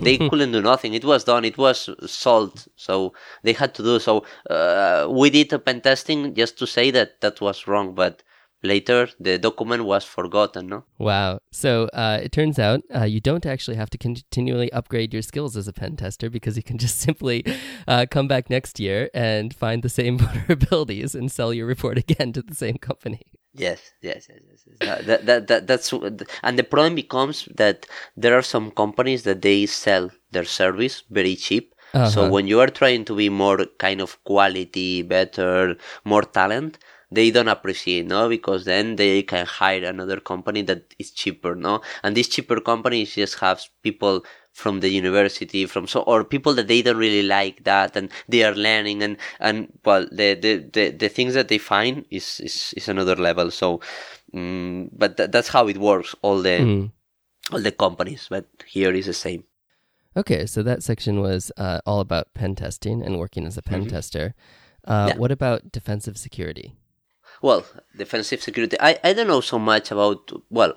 they 0.03 0.19
couldn't 0.29 0.53
do 0.53 0.61
nothing. 0.61 0.93
It 0.93 1.05
was 1.05 1.25
done 1.25 1.45
it 1.47 1.57
was 1.57 1.89
solved. 2.07 2.69
So 2.77 3.15
they 3.43 3.55
had 3.55 3.75
to 3.77 3.83
do 3.83 3.99
so 3.99 4.25
uh, 4.51 5.09
we 5.11 5.31
did 5.31 5.53
a 5.55 5.59
pen 5.59 5.81
testing 5.81 6.35
just 6.35 6.59
to 6.59 6.67
say 6.67 6.91
that 6.91 7.23
that 7.23 7.41
was 7.41 7.67
wrong 7.67 7.95
but 7.95 8.23
later 8.63 9.09
the 9.19 9.39
document 9.39 9.85
was 9.85 10.05
forgotten 10.05 10.67
no 10.67 10.85
wow 10.99 11.41
so 11.51 11.89
uh, 11.93 12.19
it 12.23 12.33
turns 12.33 12.59
out 12.59 12.81
uh, 12.95 13.05
you 13.05 13.21
don't 13.21 13.47
actually 13.47 13.77
have 13.77 13.91
to 13.91 13.99
continually 13.99 14.73
upgrade 14.73 15.13
your 15.13 15.23
skills 15.23 15.57
as 15.57 15.67
a 15.67 15.73
pen 15.73 15.97
tester 15.97 16.29
because 16.29 16.57
you 16.57 16.63
can 16.63 16.79
just 16.79 16.99
simply 17.09 17.45
uh, 17.89 18.05
come 18.11 18.29
back 18.29 18.51
next 18.51 18.79
year 18.79 19.09
and 19.15 19.55
find 19.55 19.83
the 19.83 19.89
same 19.89 20.19
vulnerabilities 20.19 21.15
and 21.15 21.33
sell 21.33 21.55
your 21.55 21.67
report 21.67 21.97
again 21.99 22.33
to 22.33 22.43
the 22.43 22.55
same 22.55 22.77
company 22.77 23.23
yes 23.55 23.93
yes 24.03 24.29
yes, 24.29 24.41
yes, 24.49 24.77
yes. 24.81 25.07
that, 25.07 25.27
that, 25.27 25.47
that, 25.49 25.67
that's 25.67 25.93
and 26.43 26.59
the 26.59 26.65
problem 26.65 26.95
becomes 26.95 27.49
that 27.57 27.87
there 28.17 28.37
are 28.37 28.43
some 28.43 28.71
companies 28.71 29.23
that 29.25 29.43
they 29.43 29.67
sell 29.67 30.11
their 30.31 30.45
service 30.45 31.03
very 31.11 31.35
cheap 31.35 31.75
uh-huh. 31.95 32.09
so 32.09 32.31
when 32.31 32.47
you 32.47 32.61
are 32.61 32.69
trying 32.69 33.05
to 33.05 33.17
be 33.17 33.29
more 33.29 33.67
kind 33.79 34.01
of 34.01 34.23
quality 34.25 35.03
better 35.03 35.77
more 36.05 36.23
talent 36.23 36.79
they 37.11 37.31
don't 37.31 37.49
appreciate, 37.49 38.07
no, 38.07 38.29
because 38.29 38.65
then 38.65 38.97
they 38.97 39.23
can 39.23 39.47
hire 39.47 39.85
another 39.85 40.21
company 40.21 40.63
that 40.63 40.95
is 40.99 41.11
cheaper, 41.11 41.55
no, 41.55 41.81
and 42.03 42.17
these 42.17 42.29
cheaper 42.29 42.61
companies 42.61 43.15
just 43.15 43.39
have 43.41 43.63
people 43.83 44.25
from 44.53 44.81
the 44.81 44.89
university, 44.89 45.67
from 45.67 45.87
so 45.87 46.01
or 46.03 46.25
people 46.25 46.55
that 46.55 46.69
they 46.69 46.83
don't 46.83 46.97
really 46.97 47.23
like 47.23 47.65
that, 47.65 47.97
and 47.97 48.11
they 48.29 48.45
are 48.45 48.55
learning, 48.55 49.03
and 49.03 49.17
and 49.39 49.69
well, 49.85 50.07
the 50.11 50.35
the 50.35 50.69
the, 50.73 50.91
the 50.91 51.09
things 51.09 51.35
that 51.35 51.49
they 51.49 51.59
find 51.59 52.05
is 52.11 52.41
is, 52.41 52.75
is 52.77 52.89
another 52.89 53.17
level. 53.17 53.51
So, 53.51 53.81
um, 54.35 54.91
but 54.93 55.17
th- 55.17 55.31
that's 55.31 55.49
how 55.49 55.69
it 55.69 55.79
works. 55.79 56.15
All 56.23 56.43
the 56.43 56.59
mm. 56.59 56.93
all 57.53 57.61
the 57.61 57.73
companies, 57.73 58.27
but 58.31 58.47
here 58.67 58.93
is 58.93 59.07
the 59.07 59.15
same. 59.15 59.45
Okay, 60.17 60.47
so 60.47 60.63
that 60.63 60.83
section 60.83 61.21
was 61.21 61.53
uh, 61.57 61.81
all 61.87 62.01
about 62.01 62.35
pen 62.35 62.57
testing 62.57 63.03
and 63.03 63.19
working 63.19 63.47
as 63.47 63.57
a 63.57 63.63
pen 63.63 63.83
mm-hmm. 63.83 63.91
tester. 63.91 64.35
Uh, 64.85 65.11
yeah. 65.11 65.17
What 65.17 65.31
about 65.31 65.71
defensive 65.71 66.17
security? 66.19 66.75
Well, 67.43 67.65
defensive 67.97 68.43
security. 68.43 68.77
I, 68.81 68.99
I 69.03 69.13
don't 69.13 69.27
know 69.29 69.41
so 69.41 69.59
much 69.59 69.91
about. 69.91 70.31
Well, 70.51 70.75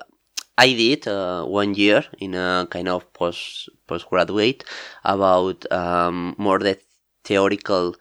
I 0.56 0.68
did 0.72 1.06
uh, 1.08 1.44
one 1.44 1.74
year 1.74 2.04
in 2.18 2.34
a 2.34 2.66
kind 2.70 2.88
of 2.88 3.12
post 3.12 3.68
postgraduate 3.86 4.64
about 5.04 5.70
um, 5.72 6.34
more 6.38 6.58
the 6.58 6.78
theoretical 7.24 7.94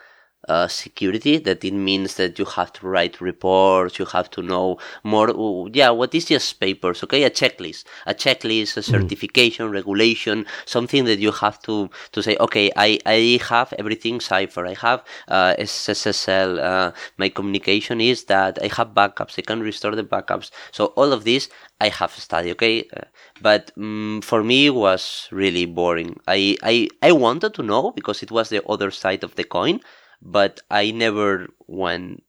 uh, 0.50 0.68
security 0.68 1.38
that 1.38 1.64
it 1.64 1.74
means 1.74 2.16
that 2.16 2.38
you 2.38 2.46
have 2.46 2.72
to 2.74 2.88
write 2.88 3.22
reports 3.22 4.00
you 4.00 4.06
have 4.06 4.30
to 4.30 4.42
know 4.42 4.78
more 5.04 5.70
yeah 5.74 5.90
what 5.90 6.14
is 6.14 6.26
just 6.26 6.60
papers 6.60 7.04
okay? 7.04 7.24
A 7.24 7.30
checklist. 7.30 7.86
A 8.06 8.14
checklist 8.14 8.78
a 8.78 8.82
mm. 8.82 8.84
certification 8.84 9.70
mm. 9.70 9.74
regulation 9.74 10.46
something 10.66 11.06
that 11.06 11.20
you 11.20 11.32
have 11.32 11.62
to 11.62 11.90
to 12.12 12.22
say 12.22 12.36
okay 12.40 12.72
i 12.76 13.00
i 13.06 13.40
have 13.50 13.74
everything 13.80 14.20
cipher 14.20 14.66
i 14.66 14.74
have 14.74 15.04
uh, 15.28 15.54
ssl 15.60 16.60
uh, 16.60 16.92
my 17.18 17.30
communication 17.30 18.02
is 18.02 18.26
that 18.26 18.58
i 18.62 18.68
have 18.68 18.90
backups. 18.94 19.38
I 19.38 19.42
can 19.42 19.62
restore 19.62 19.96
the 19.96 20.04
backups. 20.04 20.52
So 20.72 20.88
all 20.98 21.14
of 21.14 21.24
this 21.24 21.50
i 21.80 21.90
have 21.90 22.12
studied 22.12 22.52
okay? 22.52 22.88
Uh, 22.96 23.06
but 23.42 23.72
um, 23.78 24.22
for 24.24 24.44
me 24.44 24.68
it 24.68 24.76
was 24.76 25.28
really 25.32 25.66
boring. 25.66 26.20
I 26.28 26.58
i 26.64 26.88
i 27.02 27.12
wanted 27.12 27.54
to 27.56 27.64
know 27.64 27.92
because 27.92 28.24
it 28.24 28.32
was 28.32 28.50
the 28.50 28.62
other 28.68 28.92
side 28.92 29.24
of 29.24 29.36
the 29.36 29.44
coin 29.44 29.80
but 30.24 30.62
I 30.72 30.92
never 30.92 31.48
went 31.68 32.24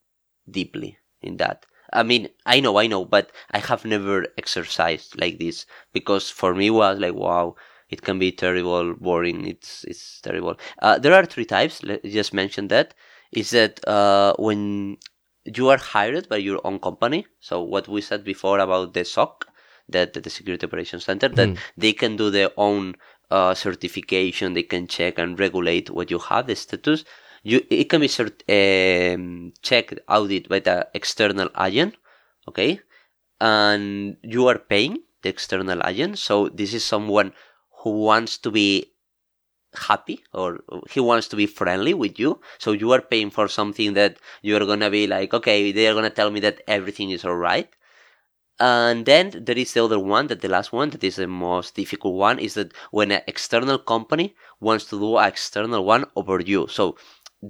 deeply 0.50 0.98
in 1.22 1.36
that. 1.38 1.64
I 1.92 2.02
mean, 2.02 2.28
I 2.44 2.58
know, 2.60 2.76
I 2.76 2.88
know, 2.88 3.04
but 3.04 3.30
I 3.52 3.58
have 3.58 3.84
never 3.84 4.26
exercised 4.36 5.18
like 5.20 5.38
this 5.38 5.64
because 5.92 6.28
for 6.28 6.54
me 6.54 6.68
was 6.70 6.98
like, 6.98 7.14
wow, 7.14 7.54
it 7.88 8.02
can 8.02 8.18
be 8.18 8.32
terrible, 8.32 8.94
boring. 8.94 9.46
It's 9.46 9.84
it's 9.84 10.20
terrible. 10.20 10.56
Uh, 10.82 10.98
there 10.98 11.14
are 11.14 11.24
three 11.24 11.44
types. 11.44 11.84
Let 11.84 12.02
just 12.04 12.34
mention 12.34 12.68
that. 12.68 12.94
Is 13.30 13.50
that 13.50 13.86
uh, 13.86 14.34
when 14.38 14.98
you 15.44 15.68
are 15.68 15.76
hired 15.76 16.28
by 16.28 16.38
your 16.38 16.60
own 16.64 16.78
company. 16.78 17.26
So 17.40 17.62
what 17.62 17.86
we 17.86 18.00
said 18.00 18.24
before 18.24 18.58
about 18.58 18.94
the 18.94 19.04
SOC, 19.04 19.46
that 19.88 20.14
the 20.14 20.30
Security 20.30 20.66
Operations 20.66 21.04
Center, 21.04 21.28
that 21.28 21.50
mm. 21.50 21.58
they 21.76 21.92
can 21.92 22.16
do 22.16 22.30
their 22.30 22.50
own 22.56 22.94
uh, 23.30 23.54
certification. 23.54 24.54
They 24.54 24.62
can 24.62 24.86
check 24.86 25.18
and 25.18 25.38
regulate 25.38 25.90
what 25.90 26.10
you 26.10 26.18
have, 26.18 26.46
the 26.46 26.56
status 26.56 27.04
you 27.44 27.64
it 27.70 27.88
can 27.90 28.00
be 28.00 28.08
cert, 28.08 28.36
um, 28.50 29.52
checked 29.62 30.00
audit 30.08 30.48
by 30.48 30.58
the 30.58 30.88
external 30.94 31.48
agent 31.60 31.94
okay? 32.48 32.80
And 33.40 34.16
you 34.22 34.48
are 34.48 34.58
paying 34.58 34.98
the 35.22 35.28
external 35.28 35.80
agent 35.86 36.18
so 36.18 36.48
this 36.48 36.74
is 36.74 36.84
someone 36.84 37.32
who 37.82 37.90
wants 38.10 38.38
to 38.38 38.50
be 38.50 38.90
happy 39.88 40.24
or 40.32 40.60
he 40.90 41.00
wants 41.00 41.28
to 41.28 41.36
be 41.36 41.46
friendly 41.46 41.94
with 41.94 42.18
you. 42.18 42.40
So 42.58 42.72
you 42.72 42.92
are 42.92 43.00
paying 43.00 43.30
for 43.30 43.48
something 43.48 43.94
that 43.94 44.18
you're 44.42 44.66
gonna 44.66 44.90
be 44.90 45.06
like 45.06 45.34
okay 45.34 45.70
they're 45.70 45.94
gonna 45.94 46.10
tell 46.10 46.30
me 46.30 46.40
that 46.40 46.62
everything 46.66 47.10
is 47.10 47.24
all 47.24 47.36
right 47.36 47.68
and 48.60 49.04
then 49.04 49.32
there 49.34 49.58
is 49.58 49.72
the 49.72 49.82
other 49.82 49.98
one 49.98 50.28
that 50.28 50.40
the 50.40 50.48
last 50.48 50.72
one 50.72 50.90
that 50.90 51.02
is 51.02 51.16
the 51.16 51.26
most 51.26 51.74
difficult 51.74 52.14
one 52.14 52.38
is 52.38 52.54
that 52.54 52.72
when 52.92 53.10
an 53.10 53.22
external 53.26 53.78
company 53.78 54.36
wants 54.60 54.84
to 54.86 54.98
do 54.98 55.16
an 55.16 55.26
external 55.26 55.84
one 55.84 56.04
over 56.14 56.40
you. 56.40 56.68
So 56.68 56.96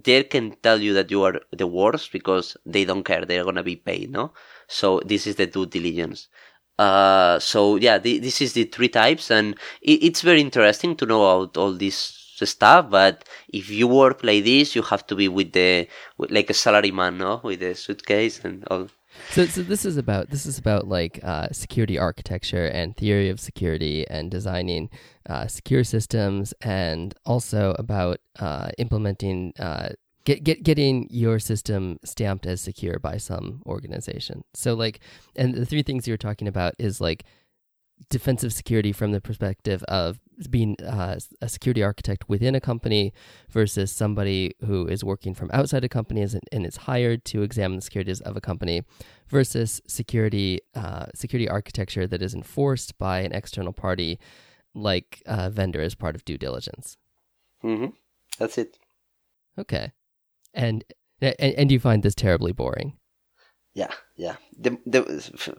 they 0.03 0.25
can 0.25 0.57
tell 0.63 0.81
you 0.81 0.95
that 0.95 1.11
you 1.11 1.23
are 1.25 1.41
the 1.53 1.67
worst 1.67 2.13
because 2.13 2.57
they 2.67 2.85
don't 2.85 3.05
care. 3.05 3.25
They're 3.25 3.45
gonna 3.45 3.63
be 3.63 3.77
paid, 3.77 4.11
no? 4.11 4.33
So 4.69 5.01
this 5.05 5.27
is 5.27 5.37
the 5.37 5.47
due 5.47 5.67
diligence. 5.67 6.29
Uh, 6.79 7.39
so 7.39 7.77
yeah, 7.77 7.99
the, 7.99 8.19
this 8.19 8.41
is 8.41 8.53
the 8.55 8.65
three 8.65 8.89
types, 8.89 9.31
and 9.31 9.55
it, 9.83 10.03
it's 10.03 10.23
very 10.23 10.41
interesting 10.41 10.97
to 10.97 11.07
know 11.07 11.23
about 11.23 11.57
all 11.57 11.73
this 11.73 11.97
stuff. 11.97 12.91
But 12.91 13.25
if 13.53 13.71
you 13.71 13.87
work 13.89 14.25
like 14.25 14.45
this, 14.45 14.75
you 14.75 14.83
have 14.83 15.07
to 15.07 15.15
be 15.15 15.29
with 15.29 15.53
the 15.53 15.89
with, 16.19 16.31
like 16.33 16.51
a 16.51 16.55
salary 16.55 16.91
man, 16.91 17.19
no, 17.19 17.41
with 17.45 17.61
the 17.61 17.75
suitcase 17.75 18.41
and 18.45 18.65
all. 18.71 18.89
So, 19.31 19.47
so 19.47 19.63
this 19.63 19.85
is 19.85 19.97
about 19.97 20.31
this 20.31 20.47
is 20.47 20.59
about 20.59 20.87
like 20.87 21.21
uh, 21.23 21.49
security 21.53 21.99
architecture 21.99 22.67
and 22.67 22.97
theory 22.97 23.29
of 23.31 23.41
security 23.41 24.07
and 24.09 24.31
designing 24.31 24.91
uh, 25.29 25.47
secure 25.47 25.85
systems, 25.85 26.55
and 26.61 27.15
also 27.25 27.75
about 27.79 28.21
uh, 28.39 28.71
implementing 28.79 29.53
uh, 29.59 29.91
get 30.25 30.45
get 30.45 30.63
getting 30.63 31.09
your 31.11 31.39
system 31.39 31.99
stamped 32.05 32.47
as 32.47 32.61
secure 32.61 32.99
by 32.99 33.17
some 33.17 33.63
organization. 33.67 34.45
So, 34.55 34.75
like, 34.75 35.01
and 35.37 35.55
the 35.55 35.67
three 35.67 35.83
things 35.83 36.07
you're 36.07 36.17
talking 36.17 36.49
about 36.49 36.75
is 36.79 37.01
like 37.01 37.25
defensive 38.11 38.53
security 38.53 38.93
from 38.93 39.13
the 39.13 39.21
perspective 39.21 39.83
of 39.85 40.19
being 40.51 40.77
uh, 40.83 41.19
a 41.41 41.49
security 41.49 41.83
architect 41.83 42.29
within 42.29 42.55
a 42.55 42.61
company 42.61 43.13
versus 43.51 43.91
somebody 43.91 44.55
who 44.67 44.87
is 44.87 45.05
working 45.05 45.35
from 45.35 45.51
outside 45.53 45.85
a 45.85 45.89
company 45.89 46.21
and 46.53 46.67
is 46.67 46.77
hired 46.77 47.25
to 47.25 47.43
examine 47.43 47.77
the 47.77 47.83
securities 47.83 48.21
of 48.21 48.37
a 48.37 48.41
company 48.41 48.83
versus 49.29 49.81
security 49.87 50.61
uh, 50.75 51.07
security 51.15 51.49
architecture 51.49 52.07
that 52.07 52.23
is 52.23 52.35
enforced 52.35 52.99
by 52.99 53.21
an 53.21 53.33
external 53.33 53.73
party 53.73 54.19
like 54.75 55.23
a 55.27 55.51
vendor 55.51 55.81
as 55.81 55.95
part 55.95 56.15
of 56.15 56.25
due 56.25 56.39
diligence. 56.39 56.97
Mm-hmm. 57.63 57.91
That's 58.39 58.59
it. 58.59 58.77
Okay, 59.59 59.93
and 60.53 60.85
and, 61.21 61.35
and 61.39 61.73
you 61.73 61.79
find 61.79 62.03
this 62.03 62.15
terribly 62.15 62.53
boring 62.53 62.99
yeah 63.75 63.93
yeah. 64.17 64.37
The, 64.59 64.79
the 64.87 65.01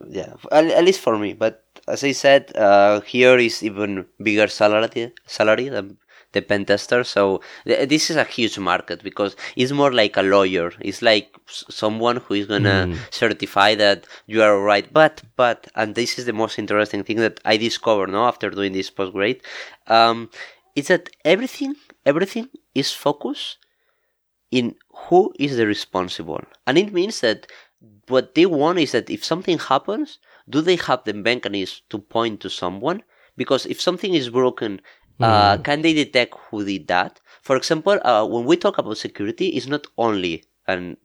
yeah. 0.08 0.34
At, 0.50 0.66
at, 0.66 0.84
least 0.84 1.00
for 1.00 1.18
me 1.18 1.34
but 1.34 1.64
as 1.86 2.02
i 2.02 2.12
said 2.12 2.54
uh, 2.56 3.00
here 3.00 3.38
is 3.38 3.62
even 3.62 4.06
bigger 4.22 4.48
salary 4.48 5.12
salary 5.26 5.68
than 5.68 5.98
the 6.32 6.42
pen 6.42 6.64
tester 6.64 7.04
so 7.04 7.40
th- 7.66 7.88
this 7.88 8.10
is 8.10 8.16
a 8.16 8.24
huge 8.24 8.58
market 8.58 9.02
because 9.02 9.36
it's 9.56 9.72
more 9.72 9.92
like 9.92 10.16
a 10.16 10.22
lawyer. 10.22 10.72
It's 10.80 11.00
like 11.00 11.28
someone 11.48 12.16
who 12.18 12.34
is 12.34 12.46
gonna 12.46 12.88
mm. 12.88 12.98
certify 13.10 13.74
that 13.76 14.06
you 14.26 14.42
are 14.42 14.60
right. 14.60 14.86
But 14.92 15.22
but 15.36 15.68
and 15.74 15.94
this 15.94 16.18
is 16.18 16.26
the 16.26 16.32
most 16.32 16.58
interesting 16.58 17.04
thing 17.04 17.18
that 17.18 17.40
i 17.44 17.56
discovered 17.56 18.10
now 18.10 18.24
after 18.26 18.50
doing 18.50 18.72
this 18.72 18.90
post 18.90 19.12
grade 19.12 19.40
um, 19.86 20.28
is 20.74 20.88
that 20.88 21.08
everything 21.24 21.74
everything 22.04 22.48
is 22.74 22.92
focused 22.92 23.58
in 24.50 24.74
who 25.08 25.32
is 25.38 25.56
the 25.56 25.66
responsible. 25.66 26.42
And 26.66 26.78
it 26.78 26.92
means 26.92 27.20
that 27.20 27.46
what 28.08 28.34
they 28.34 28.46
want 28.46 28.78
is 28.78 28.92
that 28.92 29.10
if 29.10 29.24
something 29.24 29.58
happens 29.58 30.18
do 30.48 30.60
they 30.60 30.76
have 30.76 31.02
the 31.04 31.12
mechanism 31.12 31.78
to 31.90 31.98
point 31.98 32.40
to 32.40 32.48
someone? 32.48 33.02
Because 33.36 33.66
if 33.66 33.80
something 33.80 34.14
is 34.14 34.30
broken 34.30 34.80
uh, 35.20 35.56
can 35.58 35.80
they 35.82 35.94
detect 35.94 36.34
who 36.50 36.64
did 36.64 36.88
that? 36.88 37.20
For 37.42 37.56
example 37.56 37.98
uh, 38.02 38.24
when 38.26 38.44
we 38.44 38.56
talk 38.56 38.78
about 38.78 38.98
security 38.98 39.48
it's 39.48 39.66
not 39.66 39.86
only 39.96 40.44
and 40.66 40.96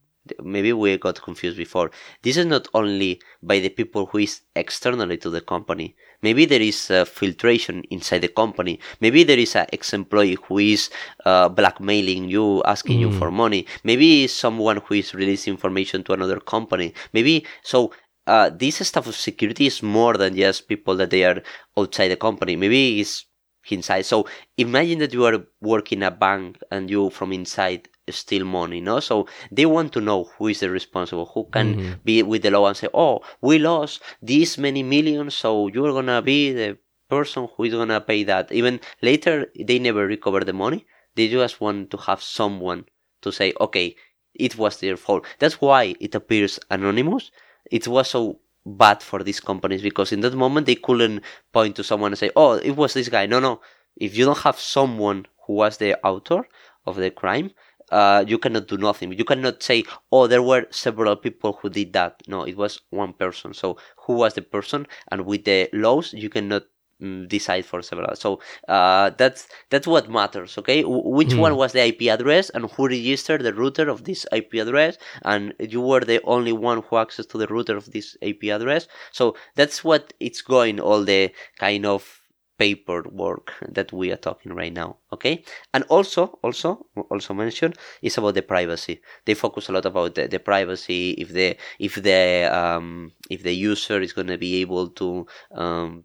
maybe 0.44 0.74
we 0.74 0.98
got 0.98 1.22
confused 1.22 1.58
before 1.58 1.90
this 2.22 2.38
is 2.38 2.46
not 2.46 2.68
only 2.74 3.20
by 3.42 3.60
the 3.60 3.70
people 3.70 4.06
who 4.06 4.20
is 4.20 4.42
externally 4.56 5.18
to 5.18 5.30
the 5.30 5.42
company 5.42 5.96
maybe 6.22 6.46
there 6.46 6.62
is 6.62 6.90
a 6.90 7.06
filtration 7.06 7.84
inside 7.90 8.20
the 8.20 8.28
company. 8.28 8.80
Maybe 9.00 9.24
there 9.24 9.40
is 9.40 9.56
an 9.56 9.68
ex-employee 9.74 10.38
who 10.48 10.60
is 10.60 10.90
uh, 11.26 11.50
blackmailing 11.50 12.30
you 12.30 12.64
asking 12.64 13.00
you 13.00 13.12
for 13.12 13.32
money. 13.32 13.66
Maybe 13.84 14.28
someone 14.28 14.78
who 14.78 14.96
is 14.96 15.14
releasing 15.14 15.54
information 15.54 16.04
to 16.06 16.14
another 16.14 16.40
company. 16.40 16.94
Maybe 17.14 17.46
so 17.64 17.94
uh, 18.28 18.50
this 18.50 18.86
stuff 18.88 19.08
of 19.08 19.16
security 19.16 19.68
is 19.68 19.82
more 19.82 20.14
than 20.14 20.36
just 20.36 20.68
people 20.68 20.96
that 20.98 21.10
they 21.10 21.24
are 21.24 21.42
outside 21.78 22.10
the 22.10 22.16
company. 22.16 22.56
Maybe 22.56 23.00
it's 23.00 23.26
inside. 23.70 24.06
So 24.06 24.28
imagine 24.58 25.00
that 25.00 25.14
you 25.14 25.26
are 25.26 25.46
working 25.62 26.04
a 26.04 26.12
bank 26.12 26.60
and 26.72 26.90
you 26.90 27.10
from 27.10 27.32
inside 27.32 27.88
steal 28.10 28.46
money 28.46 28.82
no? 28.82 29.00
So 29.00 29.28
they 29.52 29.66
want 29.66 29.94
to 29.94 30.02
know 30.02 30.26
who 30.38 30.48
is 30.48 30.60
the 30.60 30.70
responsible 30.70 31.32
who 31.34 31.46
can 31.52 31.76
mm-hmm. 31.76 31.94
be 32.04 32.24
with 32.24 32.42
the 32.42 32.52
law 32.52 32.68
and 32.68 32.78
say 32.78 32.88
oh 32.94 33.22
we 33.42 33.60
lost 33.60 34.02
this 34.22 34.58
many 34.58 34.84
millions 34.84 35.36
so 35.36 35.68
you're 35.68 35.94
gonna 35.94 36.22
be 36.22 36.52
the 36.52 36.78
person 37.12 37.48
who 37.54 37.64
is 37.66 37.74
gonna 37.74 38.02
pay 38.02 38.24
that. 38.24 38.52
Even 38.52 38.80
later 39.02 39.36
they 39.68 39.78
never 39.80 40.04
recover 40.08 40.42
the 40.44 40.54
money. 40.54 40.86
They 41.16 41.28
just 41.28 41.60
want 41.64 41.92
to 41.92 41.98
have 42.08 42.22
someone 42.24 42.86
to 43.24 43.32
say 43.32 43.54
okay 43.60 43.96
it 44.34 44.58
was 44.58 44.80
their 44.80 44.98
fault. 44.98 45.26
That's 45.40 45.60
why 45.66 45.96
it 46.00 46.16
appears 46.16 46.54
anonymous. 46.70 47.32
It 47.70 47.86
was 47.88 48.10
so 48.10 48.40
bad 48.66 49.04
for 49.04 49.20
these 49.24 49.42
companies 49.42 49.82
because 49.82 50.12
in 50.12 50.22
that 50.22 50.36
moment 50.36 50.68
they 50.68 50.76
couldn't 50.76 51.22
point 51.52 51.76
to 51.76 51.84
someone 51.84 52.12
and 52.14 52.20
say 52.20 52.32
oh 52.36 52.54
it 52.54 52.76
was 52.82 52.94
this 52.94 53.10
guy. 53.10 53.26
No 53.26 53.40
no. 53.40 53.62
If 53.98 54.16
you 54.18 54.26
don't 54.26 54.46
have 54.48 54.60
someone 54.60 55.26
who 55.44 55.54
was 55.62 55.78
the 55.78 55.92
author 56.06 56.42
of 56.86 56.96
the 56.96 57.12
crime 57.12 57.52
uh, 57.92 58.24
you 58.28 58.38
cannot 58.38 58.68
do 58.68 58.78
nothing. 58.78 59.12
You 59.14 59.26
cannot 59.26 59.62
say, 59.64 59.84
"Oh, 60.12 60.28
there 60.28 60.44
were 60.44 60.66
several 60.72 61.16
people 61.16 61.58
who 61.62 61.70
did 61.70 61.94
that." 61.94 62.22
No, 62.28 62.44
it 62.44 62.58
was 62.58 62.82
one 62.90 63.14
person. 63.14 63.54
So, 63.54 63.78
who 64.06 64.14
was 64.14 64.34
the 64.36 64.42
person? 64.42 64.88
And 65.12 65.26
with 65.26 65.46
the 65.46 65.70
laws, 65.74 66.14
you 66.14 66.30
cannot 66.30 66.64
mm, 67.02 67.28
decide 67.28 67.66
for 67.66 67.82
several. 67.82 68.16
So, 68.16 68.40
uh, 68.68 69.12
that's 69.18 69.48
that's 69.70 69.88
what 69.88 70.10
matters. 70.10 70.58
Okay, 70.58 70.82
w- 70.84 71.08
which 71.08 71.36
one 71.36 71.56
was 71.56 71.74
the 71.74 71.82
IP 71.82 72.10
address 72.10 72.50
and 72.52 72.70
who 72.72 72.88
registered 72.88 73.44
the 73.44 73.54
router 73.54 73.90
of 73.90 74.04
this 74.06 74.26
IP 74.32 74.60
address? 74.60 74.98
And 75.24 75.54
you 75.60 75.82
were 75.82 76.02
the 76.02 76.22
only 76.24 76.54
one 76.54 76.84
who 76.84 76.98
access 76.98 77.26
to 77.28 77.38
the 77.38 77.48
router 77.48 77.78
of 77.78 77.92
this 77.92 78.18
IP 78.22 78.50
address. 78.52 78.88
So 79.12 79.36
that's 79.56 79.84
what 79.84 80.14
it's 80.20 80.42
going. 80.42 80.80
All 80.80 81.04
the 81.04 81.32
kind 81.60 81.86
of 81.86 82.21
paperwork 82.62 83.48
that 83.78 83.90
we 83.92 84.12
are 84.14 84.22
talking 84.28 84.54
right 84.54 84.76
now 84.84 84.98
okay? 85.16 85.44
And 85.74 85.84
also 85.96 86.22
also 86.46 86.86
also 87.10 87.34
mention 87.34 87.74
is 88.04 88.18
about 88.20 88.36
the 88.36 88.46
privacy. 88.54 89.02
They 89.26 89.34
focus 89.34 89.70
a 89.70 89.74
lot 89.74 89.86
about 89.92 90.14
the, 90.16 90.28
the 90.28 90.40
privacy 90.52 91.02
if 91.24 91.30
the 91.30 91.58
if 91.80 91.94
the 91.96 92.22
um 92.62 93.14
if 93.36 93.40
the 93.48 93.56
user 93.72 94.00
is 94.06 94.14
going 94.14 94.32
to 94.36 94.38
be 94.38 94.62
able 94.62 94.90
to 95.02 95.26
um 95.64 96.04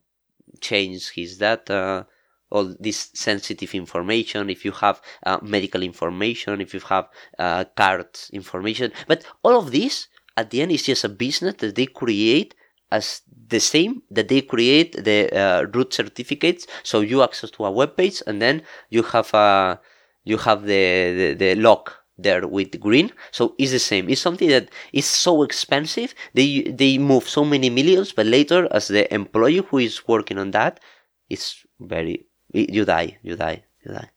change 0.68 1.02
his 1.18 1.30
data 1.46 2.06
all 2.54 2.66
this 2.86 3.10
sensitive 3.28 3.72
information 3.74 4.48
if 4.56 4.64
you 4.64 4.72
have 4.84 4.96
uh, 5.28 5.38
medical 5.42 5.82
information 5.82 6.60
if 6.66 6.72
you 6.72 6.80
have 6.92 7.06
uh, 7.38 7.64
card 7.80 8.08
information. 8.32 8.92
But 9.10 9.26
all 9.44 9.58
of 9.58 9.72
this 9.72 9.94
at 10.40 10.50
the 10.50 10.62
end 10.62 10.72
is 10.72 10.84
just 10.84 11.04
a 11.04 11.08
business 11.26 11.56
that 11.58 11.74
they 11.74 11.86
create 11.86 12.54
as 12.90 13.22
the 13.48 13.60
same 13.60 14.02
that 14.10 14.28
they 14.28 14.40
create 14.40 14.92
the 15.04 15.30
uh, 15.32 15.66
root 15.74 15.92
certificates. 15.92 16.66
So 16.82 17.00
you 17.00 17.22
access 17.22 17.50
to 17.52 17.64
a 17.66 17.70
web 17.70 17.96
page 17.96 18.22
and 18.26 18.40
then 18.40 18.62
you 18.90 19.02
have 19.02 19.32
a 19.34 19.80
you 20.24 20.38
have 20.38 20.62
the, 20.62 21.14
the 21.18 21.34
the 21.34 21.54
lock 21.54 22.02
there 22.18 22.46
with 22.48 22.80
green. 22.80 23.12
So 23.30 23.54
it's 23.58 23.72
the 23.72 23.78
same. 23.78 24.08
It's 24.08 24.20
something 24.20 24.48
that 24.48 24.68
is 24.92 25.06
so 25.06 25.42
expensive. 25.42 26.14
They 26.34 26.62
they 26.62 26.98
move 26.98 27.28
so 27.28 27.44
many 27.44 27.70
millions 27.70 28.12
but 28.12 28.26
later 28.26 28.68
as 28.72 28.88
the 28.88 29.12
employee 29.12 29.62
who 29.68 29.78
is 29.78 30.06
working 30.08 30.38
on 30.38 30.50
that 30.52 30.80
it's 31.28 31.64
very 31.80 32.26
you 32.52 32.84
die 32.84 33.18
you 33.22 33.36
die 33.36 33.64
you 33.84 33.92
die 33.92 34.10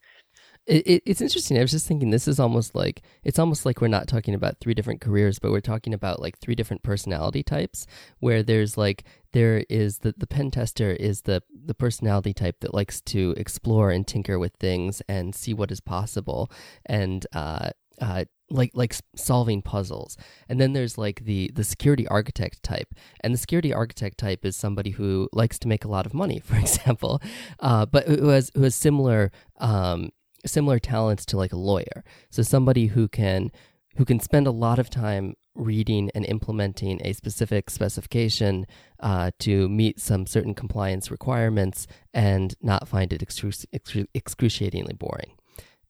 It, 0.69 0.85
it, 0.85 1.03
it's 1.07 1.19
interesting. 1.19 1.57
I 1.57 1.61
was 1.61 1.71
just 1.71 1.87
thinking 1.87 2.11
this 2.11 2.27
is 2.27 2.39
almost 2.39 2.75
like 2.75 3.01
it's 3.23 3.39
almost 3.39 3.65
like 3.65 3.81
we're 3.81 3.87
not 3.87 4.07
talking 4.07 4.35
about 4.35 4.59
three 4.59 4.75
different 4.75 5.01
careers, 5.01 5.39
but 5.39 5.49
we're 5.49 5.61
talking 5.61 5.95
about 5.95 6.21
like 6.21 6.37
three 6.37 6.53
different 6.53 6.83
personality 6.83 7.41
types. 7.41 7.87
Where 8.19 8.43
there's 8.43 8.77
like 8.77 9.03
there 9.33 9.65
is 9.67 9.99
the 9.99 10.13
the 10.15 10.27
pen 10.27 10.51
tester 10.51 10.91
is 10.91 11.23
the 11.23 11.41
the 11.65 11.73
personality 11.73 12.35
type 12.35 12.59
that 12.59 12.75
likes 12.75 13.01
to 13.01 13.33
explore 13.35 13.89
and 13.89 14.05
tinker 14.05 14.37
with 14.37 14.53
things 14.59 15.01
and 15.09 15.33
see 15.33 15.55
what 15.55 15.71
is 15.71 15.79
possible 15.81 16.51
and 16.85 17.25
uh, 17.33 17.71
uh, 17.99 18.25
like 18.51 18.69
like 18.75 18.95
solving 19.15 19.63
puzzles. 19.63 20.17
And 20.49 20.61
then 20.61 20.73
there's 20.73 20.99
like 20.99 21.25
the 21.25 21.49
the 21.51 21.63
security 21.63 22.07
architect 22.07 22.61
type, 22.61 22.93
and 23.21 23.33
the 23.33 23.39
security 23.39 23.73
architect 23.73 24.19
type 24.19 24.45
is 24.45 24.55
somebody 24.55 24.91
who 24.91 25.29
likes 25.33 25.57
to 25.59 25.67
make 25.67 25.83
a 25.83 25.89
lot 25.89 26.05
of 26.05 26.13
money, 26.13 26.39
for 26.45 26.57
example, 26.57 27.23
uh, 27.59 27.87
but 27.87 28.07
who 28.07 28.27
has 28.27 28.51
who 28.53 28.61
has 28.61 28.75
similar 28.75 29.31
um, 29.59 30.11
similar 30.45 30.79
talents 30.79 31.25
to 31.27 31.37
like 31.37 31.53
a 31.53 31.57
lawyer. 31.57 32.03
So 32.29 32.41
somebody 32.41 32.87
who 32.87 33.07
can 33.07 33.51
who 33.95 34.05
can 34.05 34.19
spend 34.19 34.47
a 34.47 34.51
lot 34.51 34.79
of 34.79 34.89
time 34.89 35.35
reading 35.55 36.09
and 36.15 36.25
implementing 36.25 37.01
a 37.03 37.11
specific 37.11 37.69
specification 37.69 38.65
uh, 39.01 39.31
to 39.39 39.67
meet 39.67 39.99
some 39.99 40.25
certain 40.25 40.53
compliance 40.53 41.11
requirements 41.11 41.85
and 42.13 42.55
not 42.61 42.87
find 42.87 43.11
it 43.11 43.19
excru- 43.19 43.65
excru- 43.73 44.07
excruciatingly 44.13 44.93
boring. 44.93 45.33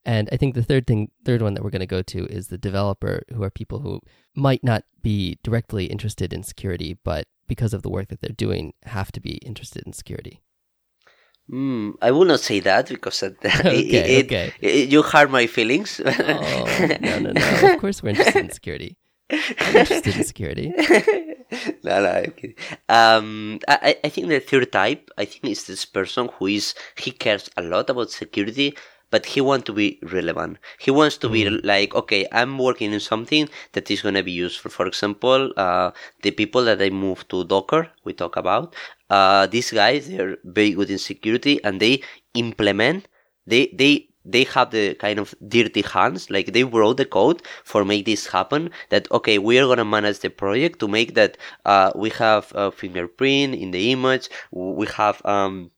And 0.04 0.28
I 0.32 0.36
think 0.38 0.54
the 0.54 0.62
third 0.62 0.86
thing, 0.86 1.10
third 1.24 1.42
one 1.42 1.54
that 1.54 1.62
we're 1.62 1.70
going 1.70 1.80
to 1.80 1.86
go 1.86 2.02
to 2.02 2.26
is 2.26 2.48
the 2.48 2.58
developer, 2.58 3.22
who 3.32 3.42
are 3.42 3.50
people 3.50 3.80
who 3.80 4.00
might 4.34 4.64
not 4.64 4.84
be 5.02 5.38
directly 5.42 5.84
interested 5.84 6.32
in 6.32 6.42
security, 6.42 6.98
but 7.04 7.28
because 7.46 7.74
of 7.74 7.82
the 7.82 7.90
work 7.90 8.08
that 8.08 8.20
they're 8.20 8.30
doing, 8.34 8.72
have 8.84 9.12
to 9.12 9.20
be 9.20 9.34
interested 9.44 9.82
in 9.86 9.92
security. 9.92 10.40
Mm, 11.50 11.94
I 12.00 12.10
will 12.12 12.26
not 12.26 12.40
say 12.40 12.60
that 12.60 12.88
because 12.88 13.22
it, 13.24 13.36
Okay, 13.44 14.18
it- 14.18 14.26
okay. 14.26 14.52
it- 14.60 14.88
you 14.88 15.02
hurt 15.02 15.30
my 15.30 15.46
feelings. 15.46 16.00
Oh 16.04 16.66
no, 17.00 17.18
no, 17.18 17.32
no! 17.32 17.72
Of 17.74 17.80
course, 17.80 18.02
we're 18.02 18.10
interested 18.10 18.44
in 18.44 18.50
security. 18.50 18.96
I'm 19.30 19.76
interested 19.76 20.16
in 20.16 20.24
security. 20.24 20.68
no, 21.84 22.02
no, 22.02 22.10
I'm 22.10 22.30
kidding. 22.32 22.54
Um, 22.88 23.58
I, 23.68 23.78
I- 23.82 23.96
I 24.04 24.08
think 24.10 24.28
the 24.28 24.40
third 24.40 24.70
type, 24.70 25.10
I 25.18 25.24
think 25.24 25.44
is 25.52 25.64
this 25.66 25.84
person 25.84 26.28
who 26.38 26.46
is, 26.46 26.74
he 26.96 27.10
cares 27.10 27.50
a 27.56 27.62
lot 27.62 27.90
about 27.90 28.10
security, 28.10 28.76
but 29.10 29.26
he 29.26 29.40
wants 29.40 29.64
to 29.66 29.72
be 29.72 29.98
relevant. 30.02 30.58
He 30.78 30.90
wants 30.90 31.16
to 31.18 31.28
be 31.28 31.48
like, 31.48 31.94
okay, 31.94 32.26
I'm 32.32 32.58
working 32.58 32.92
in 32.92 33.00
something 33.00 33.48
that 33.72 33.90
is 33.90 34.02
going 34.02 34.14
to 34.14 34.22
be 34.22 34.32
useful. 34.32 34.70
For 34.70 34.86
example, 34.86 35.52
uh, 35.56 35.90
the 36.22 36.30
people 36.30 36.64
that 36.64 36.80
I 36.80 36.90
moved 36.90 37.28
to 37.30 37.44
Docker, 37.44 37.88
we 38.04 38.12
talk 38.12 38.36
about, 38.36 38.74
uh, 39.10 39.46
these 39.46 39.70
guys, 39.70 40.08
they're 40.08 40.36
very 40.44 40.72
good 40.72 40.90
in 40.90 40.98
security 40.98 41.62
and 41.64 41.80
they 41.80 42.02
implement, 42.34 43.08
they, 43.46 43.72
they, 43.74 44.10
they 44.24 44.44
have 44.44 44.70
the 44.70 44.94
kind 44.94 45.18
of 45.18 45.34
dirty 45.48 45.82
hands, 45.82 46.30
like 46.30 46.52
they 46.52 46.64
wrote 46.64 46.98
the 46.98 47.04
code 47.04 47.42
for 47.64 47.84
make 47.84 48.04
this 48.04 48.26
happen. 48.26 48.70
That 48.90 49.10
okay, 49.10 49.38
we 49.38 49.58
are 49.58 49.66
gonna 49.66 49.84
manage 49.84 50.18
the 50.20 50.28
project 50.28 50.78
to 50.80 50.88
make 50.88 51.14
that. 51.14 51.38
Uh, 51.64 51.90
we 51.94 52.10
have 52.10 52.52
a 52.54 52.70
fingerprint 52.70 53.54
in 53.54 53.70
the 53.70 53.92
image. 53.92 54.28
We 54.50 54.86
have 54.88 55.24
um 55.24 55.70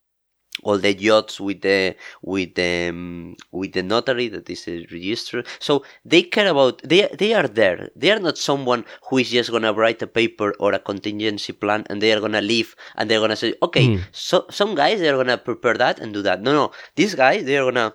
all 0.63 0.79
the 0.79 0.95
yachts 0.95 1.41
with 1.41 1.63
the 1.63 1.97
with 2.23 2.55
the 2.55 2.89
um, 2.91 3.37
with 3.51 3.73
the 3.73 3.83
notary 3.83 4.29
that 4.29 4.49
is 4.51 4.69
a 4.69 4.87
register. 4.93 5.43
So 5.59 5.85
they 6.05 6.23
care 6.23 6.49
about 6.49 6.83
they 6.83 7.09
they 7.19 7.35
are 7.35 7.49
there. 7.49 7.91
They 7.97 8.11
are 8.11 8.19
not 8.21 8.39
someone 8.39 8.85
who 9.09 9.19
is 9.19 9.31
just 9.31 9.51
gonna 9.51 9.73
write 9.73 10.03
a 10.03 10.07
paper 10.07 10.55
or 10.61 10.73
a 10.73 10.79
contingency 10.79 11.53
plan 11.53 11.85
and 11.89 12.03
they 12.03 12.13
are 12.13 12.21
gonna 12.21 12.43
leave 12.43 12.77
and 12.97 13.11
they're 13.11 13.21
gonna 13.21 13.37
say 13.37 13.55
okay. 13.63 13.99
So 14.13 14.47
some 14.51 14.75
guys 14.75 15.01
they 15.01 15.09
are 15.09 15.17
gonna 15.17 15.39
prepare 15.39 15.75
that 15.75 15.99
and 15.99 16.13
do 16.13 16.23
that. 16.23 16.43
No, 16.43 16.53
no. 16.53 16.73
These 16.97 17.15
guys 17.15 17.45
they 17.45 17.57
are 17.57 17.65
gonna 17.65 17.95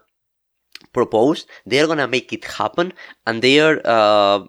propose. 0.93 1.45
They 1.65 1.79
are 1.79 1.87
gonna 1.87 2.07
make 2.07 2.33
it 2.33 2.45
happen 2.45 2.93
and 3.25 3.41
they 3.41 3.59
are 3.59 3.79
uh, 3.85 4.45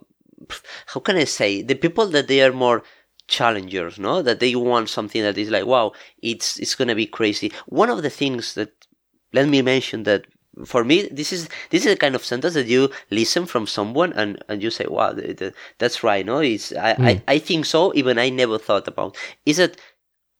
how 0.87 1.01
can 1.01 1.17
I 1.17 1.25
say 1.25 1.63
the 1.63 1.75
people 1.75 2.07
that 2.09 2.29
they 2.29 2.43
are 2.43 2.53
more 2.53 2.83
challengers, 3.29 3.99
no? 3.99 4.23
That 4.23 4.41
they 4.41 4.55
want 4.57 4.89
something 4.89 5.23
that 5.23 5.39
is 5.39 5.51
like, 5.51 5.67
wow, 5.67 5.93
it's 6.23 6.59
it's 6.59 6.75
gonna 6.75 6.95
be 6.95 7.07
crazy. 7.07 7.53
One 7.67 7.91
of 7.91 8.03
the 8.03 8.11
things 8.11 8.55
that 8.55 8.87
let 9.33 9.49
me 9.49 9.63
mention 9.63 10.03
that 10.05 10.27
for 10.65 10.83
me 10.83 11.09
this 11.13 11.33
is 11.33 11.49
this 11.71 11.87
is 11.87 11.93
the 11.93 11.97
kind 11.97 12.17
of 12.17 12.25
sentence 12.25 12.55
that 12.55 12.67
you 12.67 12.91
listen 13.11 13.47
from 13.47 13.67
someone 13.67 14.13
and, 14.15 14.43
and 14.49 14.63
you 14.63 14.71
say, 14.71 14.87
wow, 14.89 15.13
the, 15.13 15.33
the, 15.33 15.55
that's 15.79 16.03
right, 16.03 16.27
no? 16.27 16.39
It's 16.39 16.73
I, 16.73 16.91
I 16.99 17.15
hmm. 17.15 17.23
I 17.29 17.39
think 17.39 17.67
so. 17.67 17.93
Even 17.95 18.19
I 18.19 18.31
never 18.31 18.59
thought 18.59 18.89
about 18.89 19.17
is 19.47 19.59
that 19.59 19.77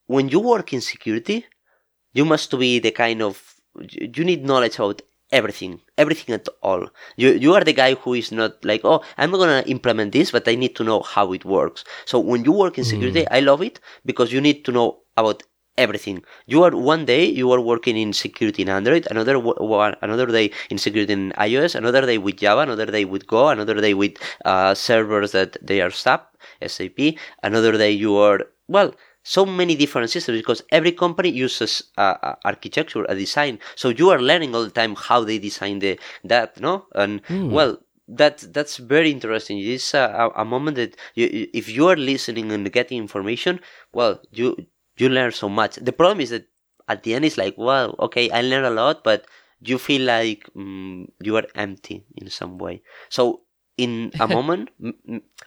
when 0.07 0.29
you 0.29 0.41
work 0.41 0.73
in 0.73 0.81
security, 0.81 1.47
you 2.15 2.25
must 2.25 2.59
be 2.59 2.79
the 2.79 2.91
kind 2.91 3.23
of 3.23 3.55
you 3.91 4.25
need 4.25 4.45
knowledge 4.45 4.77
about 4.77 5.03
everything, 5.33 5.81
everything 5.97 6.35
at 6.35 6.49
all. 6.63 6.89
You 7.17 7.33
you 7.33 7.55
are 7.55 7.65
the 7.65 7.73
guy 7.73 7.95
who 7.95 8.15
is 8.15 8.33
not 8.33 8.65
like, 8.65 8.83
oh, 8.85 9.03
I'm 9.17 9.31
gonna 9.33 9.63
implement 9.67 10.13
this, 10.13 10.31
but 10.31 10.49
I 10.49 10.55
need 10.55 10.77
to 10.77 10.85
know 10.85 11.01
how 11.01 11.33
it 11.33 11.45
works. 11.45 11.85
So 12.07 12.19
when 12.19 12.45
you 12.45 12.53
work 12.53 12.79
in 12.79 12.85
security, 12.85 13.23
mm. 13.23 13.29
I 13.31 13.41
love 13.41 13.63
it 13.63 13.81
because 14.05 14.33
you 14.33 14.41
need 14.41 14.65
to 14.67 14.73
know 14.73 14.99
about 15.17 15.43
everything. 15.79 16.23
You 16.47 16.65
are 16.65 16.75
one 16.77 17.05
day 17.05 17.25
you 17.25 17.51
are 17.53 17.61
working 17.61 17.97
in 17.97 18.13
security 18.13 18.63
in 18.63 18.69
Android, 18.69 19.07
another 19.11 19.39
one, 19.39 19.95
another 20.03 20.27
day 20.27 20.51
in 20.71 20.79
security 20.79 21.13
in 21.13 21.33
iOS, 21.39 21.75
another 21.75 22.05
day 22.05 22.19
with 22.19 22.37
Java, 22.37 22.63
another 22.63 22.87
day 22.87 23.05
with 23.05 23.27
Go, 23.27 23.49
another 23.49 23.75
day 23.75 23.95
with 23.95 24.15
uh, 24.45 24.75
servers 24.75 25.33
that 25.33 25.57
they 25.63 25.81
are 25.81 25.91
SAP, 25.91 26.37
SAP, 26.67 26.99
another 27.43 27.73
day 27.79 27.93
you 27.93 28.17
are 28.17 28.41
well 28.67 28.93
so 29.23 29.45
many 29.45 29.77
different 29.77 30.11
systems 30.11 30.39
because 30.39 30.63
every 30.71 30.93
company 30.93 31.31
uses 31.31 31.83
uh, 31.97 32.35
architecture, 32.45 33.05
a 33.09 33.15
design. 33.15 33.59
So 33.77 33.91
you 33.91 34.11
are 34.11 34.21
learning 34.21 34.55
all 34.55 34.65
the 34.65 34.71
time 34.71 34.95
how 34.95 35.25
they 35.25 35.39
design 35.39 35.81
the 35.81 35.99
that, 36.25 36.61
no? 36.61 36.87
And 36.95 37.23
mm. 37.25 37.51
well, 37.51 37.79
that 38.09 38.39
that's 38.53 38.79
very 38.79 39.11
interesting. 39.11 39.59
It's 39.59 39.93
a, 39.95 40.31
a 40.35 40.45
moment 40.45 40.77
that 40.77 40.97
you, 41.15 41.49
if 41.53 41.69
you 41.69 41.89
are 41.89 41.97
listening 41.97 42.51
and 42.53 42.73
getting 42.73 42.99
information, 42.99 43.61
well, 43.93 44.21
you 44.33 44.57
you 44.97 45.09
learn 45.09 45.33
so 45.33 45.49
much. 45.49 45.77
The 45.77 45.93
problem 45.93 46.21
is 46.21 46.31
that 46.31 46.47
at 46.89 47.03
the 47.03 47.15
end 47.15 47.25
it's 47.25 47.39
like, 47.39 47.55
well, 47.59 47.95
okay, 48.01 48.31
I 48.31 48.41
learned 48.41 48.67
a 48.67 48.71
lot, 48.71 49.05
but 49.05 49.27
you 49.61 49.79
feel 49.79 50.03
like 50.03 50.49
mm, 50.57 51.07
you 51.21 51.37
are 51.37 51.47
empty 51.55 52.05
in 52.17 52.31
some 52.31 52.59
way. 52.59 52.83
So 53.09 53.43
in 53.79 54.13
a 54.21 54.29
moment 54.37 54.69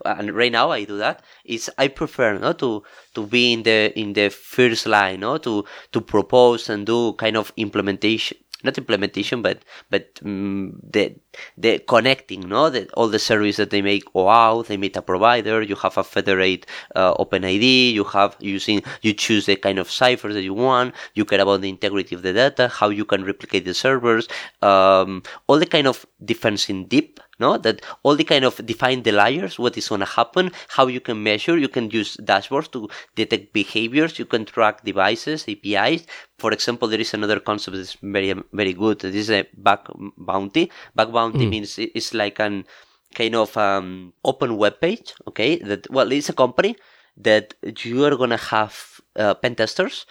and 0.06 0.32
right 0.34 0.52
now 0.52 0.72
i 0.72 0.84
do 0.84 0.98
that 0.98 1.24
is 1.46 1.70
i 1.78 1.88
prefer 1.88 2.38
no 2.38 2.54
to 2.54 2.82
to 3.14 3.28
be 3.28 3.54
in 3.54 3.64
the 3.64 3.98
in 4.00 4.14
the 4.14 4.30
first 4.30 4.88
line 4.88 5.20
no 5.20 5.38
to 5.38 5.64
to 5.92 6.02
propose 6.02 6.70
and 6.70 6.88
do 6.88 7.14
kind 7.14 7.38
of 7.38 7.54
implementation 7.58 8.38
not 8.64 8.78
implementation, 8.78 9.42
but 9.42 9.64
but 9.90 10.20
um, 10.24 10.80
the 10.84 11.16
the 11.58 11.80
connecting, 11.80 12.48
no, 12.48 12.70
the, 12.70 12.90
all 12.94 13.08
the 13.08 13.20
service 13.20 13.58
that 13.58 13.70
they 13.70 13.82
make 13.82 14.06
OAuth, 14.14 14.68
they 14.68 14.78
meet 14.78 14.96
a 14.98 15.02
provider. 15.02 15.62
You 15.62 15.76
have 15.76 15.98
a 15.98 16.04
federate 16.04 16.66
uh, 16.96 17.14
OpenID. 17.16 17.94
You 17.94 18.04
have 18.06 18.36
using 18.40 18.84
you 19.02 19.14
choose 19.14 19.46
the 19.46 19.56
kind 19.56 19.80
of 19.80 19.90
cipher 19.90 20.32
that 20.34 20.44
you 20.44 20.54
want. 20.54 20.96
You 21.14 21.26
care 21.26 21.42
about 21.42 21.62
the 21.62 21.70
integrity 21.70 22.16
of 22.16 22.22
the 22.22 22.34
data, 22.34 22.68
how 22.68 22.90
you 22.90 23.06
can 23.06 23.24
replicate 23.24 23.66
the 23.66 23.74
servers, 23.74 24.28
um, 24.62 25.24
all 25.48 25.58
the 25.60 25.66
kind 25.66 25.88
of 25.88 26.06
defense 26.24 26.70
in 26.70 26.86
deep 26.86 27.20
no? 27.42 27.58
That 27.58 27.82
all 28.04 28.16
the 28.16 28.24
kind 28.24 28.46
of 28.46 28.66
define 28.66 29.04
the 29.04 29.12
layers 29.12 29.60
what 29.60 29.78
is 29.78 29.90
going 29.90 30.04
to 30.08 30.12
happen 30.20 30.52
how 30.78 30.86
you 30.96 31.02
can 31.08 31.22
measure 31.30 31.58
you 31.58 31.72
can 31.78 31.90
use 32.00 32.16
dashboards 32.32 32.72
to 32.76 32.90
detect 33.16 33.54
behaviors 33.54 34.20
you 34.20 34.28
can 34.34 34.46
track 34.46 34.84
devices 34.92 35.46
apis 35.54 36.06
for 36.38 36.52
example 36.58 36.88
there 36.88 37.04
is 37.06 37.14
another 37.14 37.40
concept 37.40 37.76
that's 37.78 37.98
very 38.02 38.34
very 38.54 38.74
good. 38.74 39.00
This 39.00 39.16
is 39.28 39.32
a 39.32 39.44
bug 39.58 39.82
bounty. 40.18 40.72
Bug 40.96 41.12
bounty 41.18 41.46
mm. 41.46 41.50
means 41.50 41.78
it's 41.78 42.14
like 42.14 42.40
an 42.40 42.66
kind 43.14 43.36
of 43.36 43.56
um, 43.58 44.14
open 44.24 44.58
web 44.58 44.80
page 44.80 45.14
okay? 45.28 45.58
That 45.58 45.90
well 45.90 46.12
it's 46.12 46.30
a 46.30 46.34
company 46.34 46.76
that 47.18 47.54
you 47.84 48.06
are 48.06 48.16
going 48.16 48.30
to 48.30 48.38
have 48.38 49.02
uh, 49.16 49.34
pen 49.34 49.56
testers 49.56 50.06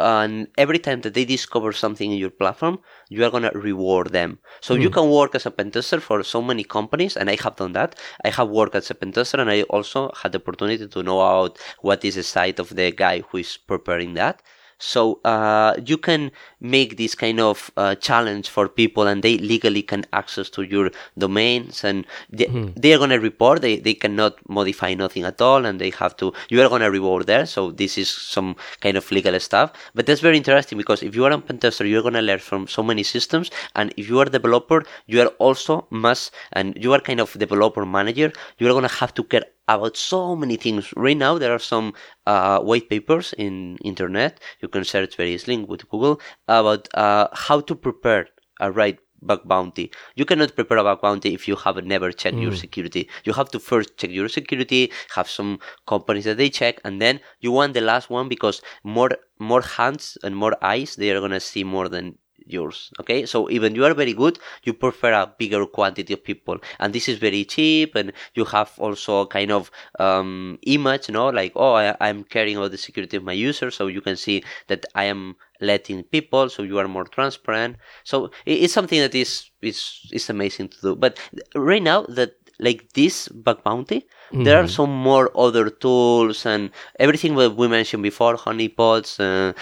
and 0.00 0.48
every 0.56 0.78
time 0.78 1.00
that 1.02 1.14
they 1.14 1.24
discover 1.24 1.72
something 1.72 2.10
in 2.10 2.18
your 2.18 2.30
platform, 2.30 2.78
you 3.08 3.24
are 3.24 3.30
gonna 3.30 3.50
reward 3.54 4.12
them. 4.12 4.38
So 4.60 4.74
mm. 4.74 4.82
you 4.82 4.88
hmm. 4.88 4.94
can 4.94 5.10
work 5.10 5.34
as 5.34 5.46
a 5.46 5.50
pentester 5.50 6.00
for 6.00 6.22
so 6.22 6.42
many 6.42 6.64
companies, 6.64 7.16
and 7.16 7.30
I 7.30 7.36
have 7.42 7.56
done 7.56 7.72
that. 7.72 7.98
I 8.24 8.30
have 8.30 8.48
worked 8.48 8.74
as 8.74 8.90
a 8.90 8.94
pentester, 8.94 9.38
and 9.38 9.50
I 9.50 9.62
also 9.62 10.10
had 10.22 10.32
the 10.32 10.38
opportunity 10.38 10.86
to 10.86 11.02
know 11.02 11.20
about 11.20 11.58
what 11.80 12.04
is 12.04 12.14
the 12.14 12.22
side 12.22 12.58
of 12.58 12.70
the 12.74 12.90
guy 12.90 13.20
who 13.20 13.38
is 13.38 13.56
preparing 13.56 14.14
that. 14.14 14.42
So 14.80 15.20
uh, 15.24 15.74
you 15.84 15.98
can 15.98 16.32
make 16.60 16.96
this 16.96 17.14
kind 17.14 17.38
of 17.38 17.70
uh, 17.76 17.94
challenge 17.94 18.48
for 18.48 18.66
people, 18.66 19.06
and 19.06 19.22
they 19.22 19.36
legally 19.38 19.82
can 19.82 20.06
access 20.12 20.48
to 20.50 20.62
your 20.62 20.90
domains, 21.18 21.84
and 21.84 22.06
they, 22.30 22.46
mm. 22.46 22.74
they 22.74 22.94
are 22.94 22.98
going 22.98 23.10
to 23.10 23.20
report. 23.20 23.60
They 23.60 23.76
they 23.76 23.94
cannot 23.94 24.36
modify 24.48 24.94
nothing 24.94 25.24
at 25.24 25.40
all, 25.40 25.66
and 25.66 25.80
they 25.80 25.90
have 25.90 26.16
to. 26.16 26.32
You 26.48 26.62
are 26.62 26.68
going 26.68 26.80
to 26.80 26.90
reward 26.90 27.26
there. 27.26 27.44
So 27.44 27.70
this 27.70 27.98
is 27.98 28.10
some 28.10 28.56
kind 28.80 28.96
of 28.96 29.10
legal 29.10 29.38
stuff. 29.38 29.72
But 29.94 30.06
that's 30.06 30.20
very 30.20 30.38
interesting 30.38 30.78
because 30.78 31.02
if 31.02 31.14
you 31.14 31.24
are 31.26 31.32
a 31.32 31.38
pentester, 31.38 31.88
you're 31.88 32.02
going 32.02 32.14
to 32.14 32.22
learn 32.22 32.38
from 32.38 32.66
so 32.66 32.82
many 32.82 33.02
systems, 33.02 33.50
and 33.74 33.92
if 33.98 34.08
you 34.08 34.18
are 34.20 34.26
a 34.26 34.30
developer, 34.30 34.82
you 35.06 35.20
are 35.20 35.32
also 35.38 35.86
must, 35.90 36.32
and 36.52 36.76
you 36.82 36.92
are 36.94 37.00
kind 37.00 37.20
of 37.20 37.38
developer 37.38 37.84
manager. 37.84 38.32
You 38.58 38.66
are 38.68 38.72
going 38.72 38.88
to 38.88 38.94
have 38.96 39.12
to 39.14 39.24
care 39.24 39.44
about 39.74 39.96
so 39.96 40.34
many 40.36 40.56
things. 40.56 40.92
Right 40.96 41.16
now, 41.16 41.38
there 41.38 41.52
are 41.52 41.58
some 41.58 41.94
uh, 42.26 42.60
white 42.60 42.88
papers 42.88 43.34
in 43.38 43.76
internet. 43.84 44.40
You 44.60 44.68
can 44.68 44.84
search 44.84 45.16
very 45.16 45.34
easily 45.34 45.58
with 45.64 45.88
Google 45.88 46.20
about 46.48 46.88
uh, 46.94 47.28
how 47.32 47.60
to 47.60 47.74
prepare 47.74 48.28
a 48.60 48.70
right 48.70 48.98
bug 49.22 49.46
bounty. 49.46 49.90
You 50.14 50.24
cannot 50.24 50.54
prepare 50.54 50.78
a 50.78 50.82
bug 50.84 51.00
bounty 51.02 51.34
if 51.34 51.46
you 51.46 51.56
have 51.56 51.82
never 51.84 52.10
checked 52.12 52.36
mm. 52.36 52.42
your 52.42 52.56
security. 52.56 53.08
You 53.24 53.32
have 53.34 53.50
to 53.50 53.58
first 53.58 53.96
check 53.96 54.10
your 54.10 54.28
security, 54.28 54.92
have 55.14 55.28
some 55.28 55.58
companies 55.86 56.24
that 56.24 56.36
they 56.38 56.50
check, 56.50 56.80
and 56.84 57.00
then 57.00 57.20
you 57.40 57.52
want 57.52 57.74
the 57.74 57.80
last 57.80 58.10
one 58.10 58.28
because 58.28 58.62
more 58.84 59.10
more 59.38 59.62
hands 59.62 60.18
and 60.22 60.36
more 60.36 60.56
eyes 60.62 60.96
they 60.96 61.10
are 61.10 61.20
gonna 61.20 61.40
see 61.40 61.64
more 61.64 61.88
than 61.88 62.16
yours 62.52 62.90
okay 63.00 63.26
so 63.26 63.50
even 63.50 63.74
you 63.74 63.84
are 63.84 63.94
very 63.94 64.12
good 64.12 64.38
you 64.64 64.72
prefer 64.72 65.12
a 65.12 65.26
bigger 65.38 65.64
quantity 65.66 66.12
of 66.14 66.22
people 66.22 66.58
and 66.78 66.92
this 66.92 67.08
is 67.08 67.18
very 67.18 67.44
cheap 67.44 67.94
and 67.94 68.12
you 68.34 68.44
have 68.44 68.72
also 68.78 69.26
kind 69.26 69.50
of 69.50 69.70
um, 69.98 70.58
image 70.62 71.08
you 71.08 71.14
know 71.14 71.28
like 71.28 71.52
oh 71.56 71.74
I, 71.74 71.96
i'm 72.00 72.24
caring 72.24 72.56
about 72.56 72.70
the 72.70 72.78
security 72.78 73.16
of 73.16 73.24
my 73.24 73.32
users 73.32 73.74
so 73.74 73.86
you 73.86 74.00
can 74.00 74.16
see 74.16 74.42
that 74.68 74.84
i 74.94 75.04
am 75.04 75.36
letting 75.60 76.02
people 76.04 76.48
so 76.48 76.62
you 76.62 76.78
are 76.78 76.88
more 76.88 77.04
transparent 77.04 77.76
so 78.04 78.30
it's 78.46 78.72
something 78.72 79.00
that 79.00 79.14
is 79.14 79.50
is 79.62 80.08
is 80.12 80.30
amazing 80.30 80.68
to 80.68 80.80
do 80.80 80.96
but 80.96 81.18
right 81.54 81.82
now 81.82 82.02
that 82.08 82.34
like 82.60 82.92
this 82.92 83.28
bug 83.28 83.64
bounty 83.64 84.00
mm-hmm. 84.00 84.44
there 84.44 84.58
are 84.58 84.64
mm-hmm. 84.64 84.82
some 84.82 84.90
more 84.90 85.30
other 85.36 85.70
tools 85.70 86.46
and 86.46 86.70
everything 86.98 87.34
that 87.34 87.56
we 87.56 87.66
mentioned 87.66 88.02
before 88.02 88.36
honeypots 88.36 89.18
uh, 89.18 89.52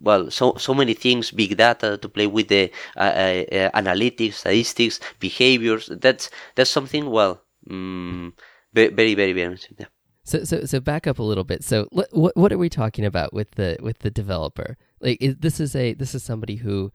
well, 0.00 0.30
so 0.30 0.54
so 0.56 0.74
many 0.74 0.94
things, 0.94 1.30
big 1.30 1.56
data 1.56 1.98
to 1.98 2.08
play 2.08 2.26
with 2.26 2.48
the 2.48 2.70
uh, 2.96 3.00
uh, 3.00 3.44
uh 3.52 3.70
analytics, 3.80 4.34
statistics, 4.34 5.00
behaviors. 5.20 5.90
That's 5.92 6.30
that's 6.54 6.70
something. 6.70 7.10
Well, 7.10 7.42
mm, 7.68 8.32
very 8.72 9.14
very 9.14 9.32
very. 9.32 9.58
Yeah. 9.78 9.86
So 10.24 10.44
so 10.44 10.64
so 10.64 10.80
back 10.80 11.06
up 11.06 11.18
a 11.18 11.22
little 11.22 11.44
bit. 11.44 11.64
So 11.64 11.86
what 11.90 12.08
what 12.36 12.52
are 12.52 12.58
we 12.58 12.68
talking 12.68 13.04
about 13.04 13.32
with 13.32 13.52
the 13.52 13.76
with 13.80 14.00
the 14.00 14.10
developer? 14.10 14.76
Like 15.00 15.18
is, 15.20 15.36
this 15.36 15.60
is 15.60 15.76
a 15.76 15.94
this 15.94 16.14
is 16.14 16.22
somebody 16.22 16.56
who 16.56 16.90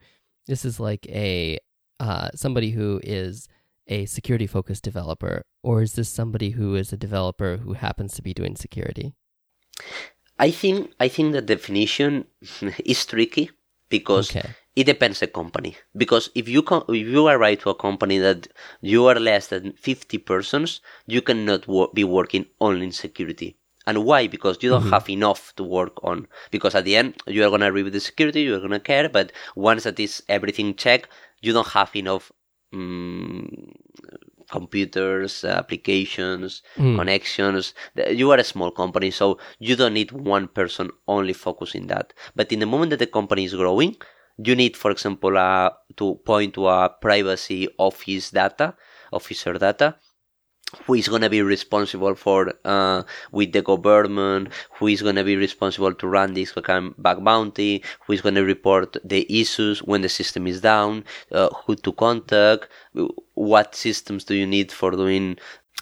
this 0.46 0.64
is 0.64 0.80
like 0.80 1.06
a 1.08 1.58
uh, 2.00 2.30
somebody 2.34 2.70
who 2.70 3.00
is 3.04 3.48
a 3.86 4.06
security 4.06 4.46
focused 4.46 4.84
developer, 4.84 5.42
or 5.62 5.82
is 5.82 5.94
this 5.94 6.08
somebody 6.08 6.50
who 6.50 6.74
is 6.74 6.92
a 6.92 6.96
developer 6.96 7.58
who 7.58 7.74
happens 7.74 8.14
to 8.14 8.22
be 8.22 8.32
doing 8.32 8.56
security? 8.56 9.14
I 10.40 10.50
think 10.50 10.92
I 10.98 11.08
think 11.08 11.32
the 11.32 11.42
definition 11.42 12.24
is 12.92 13.04
tricky 13.04 13.50
because 13.90 14.30
okay. 14.34 14.48
it 14.74 14.84
depends 14.84 15.20
the 15.20 15.26
company. 15.26 15.76
Because 15.94 16.30
if 16.34 16.48
you 16.48 16.62
com- 16.62 16.84
if 16.88 17.06
you 17.06 17.28
arrive 17.28 17.60
to 17.60 17.70
a 17.70 17.74
company 17.74 18.18
that 18.18 18.48
you 18.80 19.06
are 19.06 19.20
less 19.20 19.48
than 19.48 19.72
fifty 19.72 20.16
persons, 20.16 20.80
you 21.06 21.20
cannot 21.20 21.68
wo- 21.68 21.90
be 21.92 22.04
working 22.04 22.46
only 22.58 22.86
in 22.86 22.92
security. 22.92 23.58
And 23.86 24.04
why? 24.04 24.28
Because 24.28 24.56
you 24.62 24.70
don't 24.70 24.82
mm-hmm. 24.82 24.98
have 24.98 25.10
enough 25.10 25.54
to 25.56 25.64
work 25.64 26.02
on. 26.02 26.26
Because 26.50 26.74
at 26.74 26.84
the 26.84 26.96
end, 26.96 27.16
you 27.26 27.44
are 27.44 27.50
gonna 27.50 27.72
review 27.72 27.90
the 27.90 28.00
security, 28.00 28.42
you 28.42 28.54
are 28.54 28.60
gonna 28.60 28.80
care, 28.80 29.08
but 29.10 29.32
once 29.56 29.84
that 29.84 30.00
is 30.00 30.22
everything 30.28 30.74
checked, 30.74 31.08
you 31.42 31.52
don't 31.52 31.68
have 31.68 31.94
enough 31.94 32.32
um, 32.72 33.72
computers, 34.50 35.44
applications, 35.44 36.62
mm. 36.76 36.96
connections. 36.98 37.74
You 38.08 38.30
are 38.32 38.38
a 38.38 38.44
small 38.44 38.70
company, 38.70 39.10
so 39.10 39.38
you 39.58 39.76
don't 39.76 39.94
need 39.94 40.12
one 40.12 40.48
person 40.48 40.90
only 41.06 41.32
focusing 41.32 41.86
that. 41.88 42.12
But 42.34 42.52
in 42.52 42.60
the 42.60 42.66
moment 42.66 42.90
that 42.90 42.98
the 42.98 43.06
company 43.06 43.44
is 43.44 43.54
growing, 43.54 43.96
you 44.38 44.54
need, 44.54 44.76
for 44.76 44.90
example, 44.90 45.36
uh, 45.36 45.70
to 45.96 46.14
point 46.24 46.54
to 46.54 46.68
a 46.68 46.88
privacy 47.00 47.68
office 47.78 48.30
data, 48.30 48.74
officer 49.12 49.54
data, 49.54 49.96
who 50.86 50.94
is 50.94 51.08
going 51.08 51.22
to 51.22 51.30
be 51.30 51.42
responsible 51.42 52.14
for 52.14 52.52
uh, 52.64 53.02
with 53.32 53.52
the 53.52 53.62
government 53.62 54.48
who 54.72 54.86
is 54.86 55.02
going 55.02 55.16
to 55.16 55.24
be 55.24 55.36
responsible 55.36 55.94
to 55.94 56.06
run 56.06 56.34
this 56.34 56.52
bug 56.52 57.24
bounty 57.24 57.82
who 58.06 58.12
is 58.12 58.20
going 58.20 58.34
to 58.34 58.44
report 58.44 58.96
the 59.04 59.26
issues 59.40 59.82
when 59.82 60.02
the 60.02 60.08
system 60.08 60.46
is 60.46 60.60
down 60.60 61.04
uh, 61.32 61.48
who 61.64 61.74
to 61.74 61.92
contact 61.92 62.68
what 63.34 63.74
systems 63.74 64.24
do 64.24 64.34
you 64.34 64.46
need 64.46 64.70
for 64.70 64.90
doing 64.92 65.36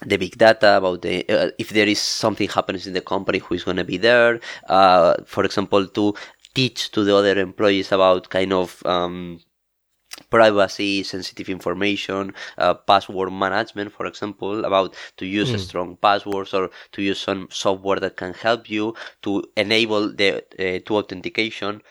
the 0.06 0.16
big 0.16 0.38
data 0.38 0.76
about 0.76 1.02
the 1.02 1.28
uh, 1.28 1.50
if 1.58 1.70
there 1.70 1.88
is 1.88 1.98
something 1.98 2.48
happens 2.48 2.86
in 2.86 2.92
the 2.92 3.00
company 3.00 3.38
who 3.38 3.54
is 3.54 3.64
going 3.64 3.76
to 3.76 3.84
be 3.84 3.96
there 3.96 4.40
uh, 4.68 5.14
for 5.24 5.44
example 5.44 5.86
to 5.86 6.14
teach 6.54 6.90
to 6.92 7.04
the 7.04 7.14
other 7.14 7.38
employees 7.38 7.92
about 7.92 8.30
kind 8.30 8.52
of 8.52 8.84
um, 8.86 9.40
privacy, 10.30 11.02
sensitive 11.02 11.48
information, 11.48 12.34
uh, 12.58 12.74
password 12.74 13.32
management, 13.32 13.92
for 13.92 14.06
example, 14.06 14.64
about 14.64 14.94
to 15.16 15.26
use 15.26 15.50
mm. 15.50 15.58
strong 15.58 15.96
passwords 15.96 16.54
or 16.54 16.70
to 16.92 17.02
use 17.02 17.20
some 17.20 17.48
software 17.50 18.00
that 18.00 18.16
can 18.16 18.34
help 18.34 18.70
you 18.70 18.94
to 19.22 19.44
enable 19.56 20.12
the 20.12 20.36
uh, 20.58 20.78
to 20.86 20.96
authentication. 20.96 21.82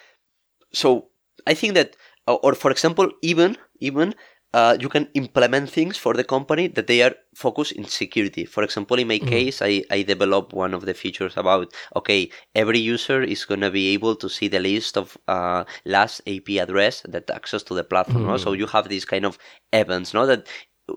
So 0.74 1.10
I 1.46 1.54
think 1.54 1.74
that 1.76 1.96
or, 2.28 2.40
or 2.44 2.54
for 2.56 2.72
example, 2.72 3.10
even 3.22 3.58
even 3.80 4.16
uh, 4.54 4.78
you 4.80 4.90
can 4.90 5.08
implement 5.14 5.70
things 5.70 5.98
for 5.98 6.14
the 6.14 6.24
company 6.24 6.68
that 6.68 6.88
they 6.88 7.02
are 7.02 7.16
focused 7.36 7.74
in 7.74 7.86
security. 7.86 8.46
For 8.46 8.64
example, 8.64 8.98
in 8.98 9.08
my 9.08 9.20
mm-hmm. 9.20 9.28
case, 9.28 9.62
I, 9.62 9.84
I 9.92 10.04
developed 10.04 10.54
one 10.54 10.74
of 10.74 10.86
the 10.86 10.94
features 10.94 11.36
about, 11.36 11.74
okay, 11.96 12.30
every 12.56 12.80
user 12.80 13.22
is 13.22 13.46
going 13.46 13.62
to 13.62 13.72
be 13.72 13.94
able 13.94 14.16
to 14.16 14.30
see 14.30 14.48
the 14.48 14.60
list 14.60 14.98
of 14.98 15.18
uh, 15.28 15.66
last 15.86 16.22
IP 16.26 16.52
address 16.62 17.02
that 17.08 17.30
access 17.30 17.64
to 17.64 17.74
the 17.74 17.84
platform. 17.84 18.24
Mm-hmm. 18.24 18.32
No? 18.32 18.38
So 18.38 18.54
you 18.54 18.68
have 18.68 18.88
these 18.88 19.06
kind 19.06 19.26
of 19.26 19.38
events, 19.74 20.14
no? 20.14 20.26
That 20.26 20.48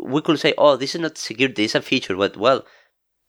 we 0.01 0.23
could 0.23 0.39
say, 0.39 0.55
oh, 0.57 0.77
this 0.77 0.95
is 0.95 1.01
not 1.01 1.19
security, 1.19 1.65
it's 1.65 1.75
a 1.75 1.83
feature, 1.83 2.17
but 2.17 2.37
well, 2.37 2.65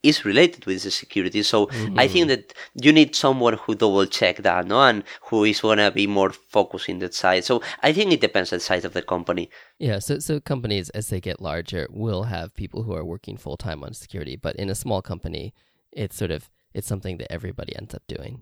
is 0.04 0.26
related 0.26 0.66
with 0.66 0.84
the 0.84 0.92
security. 0.92 1.44
So 1.44 1.68
mm-hmm. 1.68 2.00
I 2.00 2.08
think 2.08 2.28
that 2.28 2.54
you 2.82 2.92
need 2.92 3.16
someone 3.16 3.54
who 3.54 3.76
double 3.76 4.06
check 4.06 4.38
that, 4.38 4.68
no, 4.68 4.82
and 4.82 5.04
who 5.24 5.44
is 5.44 5.62
gonna 5.62 5.92
be 5.92 6.08
more 6.08 6.32
focused 6.32 6.90
in 6.90 7.00
that 7.00 7.14
side. 7.14 7.44
So 7.44 7.62
I 7.84 7.94
think 7.94 8.12
it 8.12 8.22
depends 8.22 8.52
on 8.52 8.58
the 8.58 8.62
size 8.64 8.86
of 8.86 8.94
the 8.94 9.02
company. 9.02 9.50
Yeah. 9.78 10.00
So 10.00 10.20
so 10.20 10.40
companies 10.40 10.90
as 10.90 11.10
they 11.10 11.22
get 11.22 11.42
larger 11.42 11.88
will 11.90 12.24
have 12.24 12.56
people 12.56 12.84
who 12.84 12.94
are 12.94 13.06
working 13.06 13.38
full 13.38 13.58
time 13.58 13.84
on 13.84 13.94
security, 13.94 14.36
but 14.36 14.56
in 14.56 14.70
a 14.70 14.76
small 14.76 15.02
company, 15.02 15.54
it's 15.92 16.16
sort 16.16 16.32
of 16.32 16.50
it's 16.74 16.88
something 16.88 17.18
that 17.18 17.32
everybody 17.32 17.76
ends 17.76 17.94
up 17.94 18.04
doing. 18.08 18.42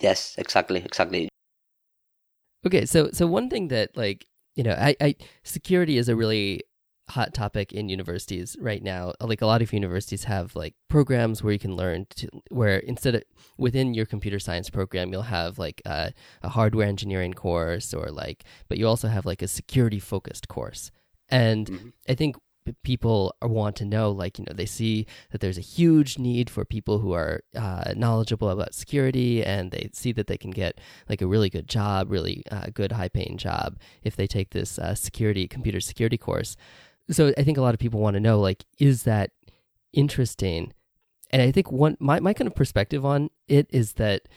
Yes. 0.00 0.34
Exactly. 0.36 0.82
Exactly. 0.84 1.28
Okay. 2.66 2.86
So 2.86 3.10
so 3.12 3.26
one 3.26 3.48
thing 3.48 3.68
that 3.68 3.96
like 3.96 4.26
you 4.54 4.62
know 4.62 4.72
I, 4.72 4.94
I 5.00 5.16
security 5.42 5.96
is 5.96 6.08
a 6.08 6.16
really 6.16 6.62
hot 7.12 7.34
topic 7.34 7.72
in 7.72 7.88
universities 7.88 8.56
right 8.58 8.82
now. 8.82 9.12
Like 9.20 9.42
a 9.42 9.46
lot 9.46 9.60
of 9.62 9.72
universities 9.72 10.24
have 10.24 10.56
like 10.56 10.74
programs 10.88 11.42
where 11.42 11.52
you 11.52 11.58
can 11.58 11.76
learn 11.76 12.06
to 12.16 12.28
where 12.50 12.78
instead 12.78 13.14
of 13.14 13.22
within 13.58 13.92
your 13.92 14.06
computer 14.06 14.38
science 14.38 14.70
program 14.70 15.12
you'll 15.12 15.22
have 15.40 15.58
like 15.58 15.82
a, 15.84 16.12
a 16.42 16.48
hardware 16.48 16.88
engineering 16.88 17.34
course 17.34 17.92
or 17.92 18.10
like 18.10 18.44
but 18.68 18.78
you 18.78 18.88
also 18.88 19.08
have 19.08 19.26
like 19.26 19.42
a 19.42 19.48
security 19.48 20.00
focused 20.00 20.48
course. 20.48 20.90
And 21.28 21.66
mm-hmm. 21.66 21.88
I 22.08 22.14
think 22.14 22.36
people 22.84 23.34
want 23.42 23.76
to 23.76 23.84
know 23.84 24.10
like 24.10 24.38
you 24.38 24.44
know 24.44 24.54
they 24.54 24.66
see 24.66 25.06
that 25.30 25.40
there's 25.40 25.58
a 25.58 25.62
huge 25.76 26.18
need 26.18 26.48
for 26.48 26.64
people 26.64 26.98
who 27.00 27.12
are 27.12 27.42
uh, 27.56 27.92
knowledgeable 27.96 28.50
about 28.50 28.74
security 28.74 29.44
and 29.44 29.70
they 29.72 29.90
see 29.92 30.12
that 30.12 30.26
they 30.28 30.36
can 30.36 30.50
get 30.50 30.80
like 31.08 31.20
a 31.20 31.26
really 31.26 31.50
good 31.50 31.68
job 31.68 32.10
really 32.10 32.42
uh, 32.50 32.66
good 32.72 32.92
high 32.92 33.08
paying 33.08 33.36
job 33.36 33.78
if 34.02 34.14
they 34.14 34.26
take 34.26 34.50
this 34.50 34.78
uh, 34.78 34.94
security 34.94 35.48
computer 35.48 35.80
security 35.80 36.16
course 36.16 36.56
so 37.10 37.32
I 37.36 37.42
think 37.42 37.58
a 37.58 37.62
lot 37.62 37.74
of 37.74 37.80
people 37.80 38.00
want 38.00 38.14
to 38.14 38.20
know 38.20 38.40
like 38.40 38.64
is 38.78 39.04
that 39.04 39.30
interesting? 39.92 40.72
And 41.30 41.42
I 41.42 41.50
think 41.50 41.70
one 41.72 41.96
my 42.00 42.20
my 42.20 42.32
kind 42.32 42.48
of 42.48 42.54
perspective 42.54 43.04
on 43.04 43.30
it 43.48 43.66
is 43.70 43.94
that 43.94 44.28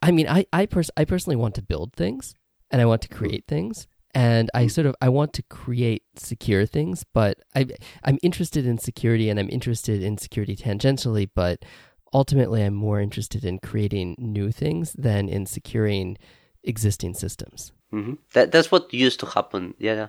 I 0.00 0.10
mean 0.10 0.28
I 0.28 0.46
I 0.52 0.66
pers- 0.66 0.90
I 0.96 1.04
personally 1.04 1.36
want 1.36 1.54
to 1.56 1.62
build 1.62 1.94
things 1.94 2.34
and 2.70 2.80
I 2.80 2.86
want 2.86 3.02
to 3.02 3.08
create 3.08 3.46
things 3.46 3.86
and 4.14 4.50
I 4.54 4.66
sort 4.66 4.86
of 4.86 4.94
I 5.00 5.08
want 5.08 5.32
to 5.34 5.42
create 5.42 6.02
secure 6.16 6.66
things, 6.66 7.04
but 7.14 7.40
I 7.54 7.66
I'm 8.04 8.18
interested 8.22 8.66
in 8.66 8.78
security 8.78 9.30
and 9.30 9.40
I'm 9.40 9.48
interested 9.50 10.02
in 10.02 10.18
security 10.18 10.56
tangentially, 10.56 11.28
but 11.34 11.64
ultimately 12.12 12.62
I'm 12.62 12.74
more 12.74 13.00
interested 13.00 13.44
in 13.44 13.58
creating 13.58 14.16
new 14.18 14.50
things 14.50 14.92
than 14.92 15.28
in 15.28 15.46
securing 15.46 16.18
existing 16.62 17.14
systems. 17.14 17.72
Mm-hmm. 17.92 18.14
That 18.34 18.52
that's 18.52 18.70
what 18.70 18.92
used 18.92 19.20
to 19.20 19.26
happen. 19.26 19.74
Yeah, 19.78 20.08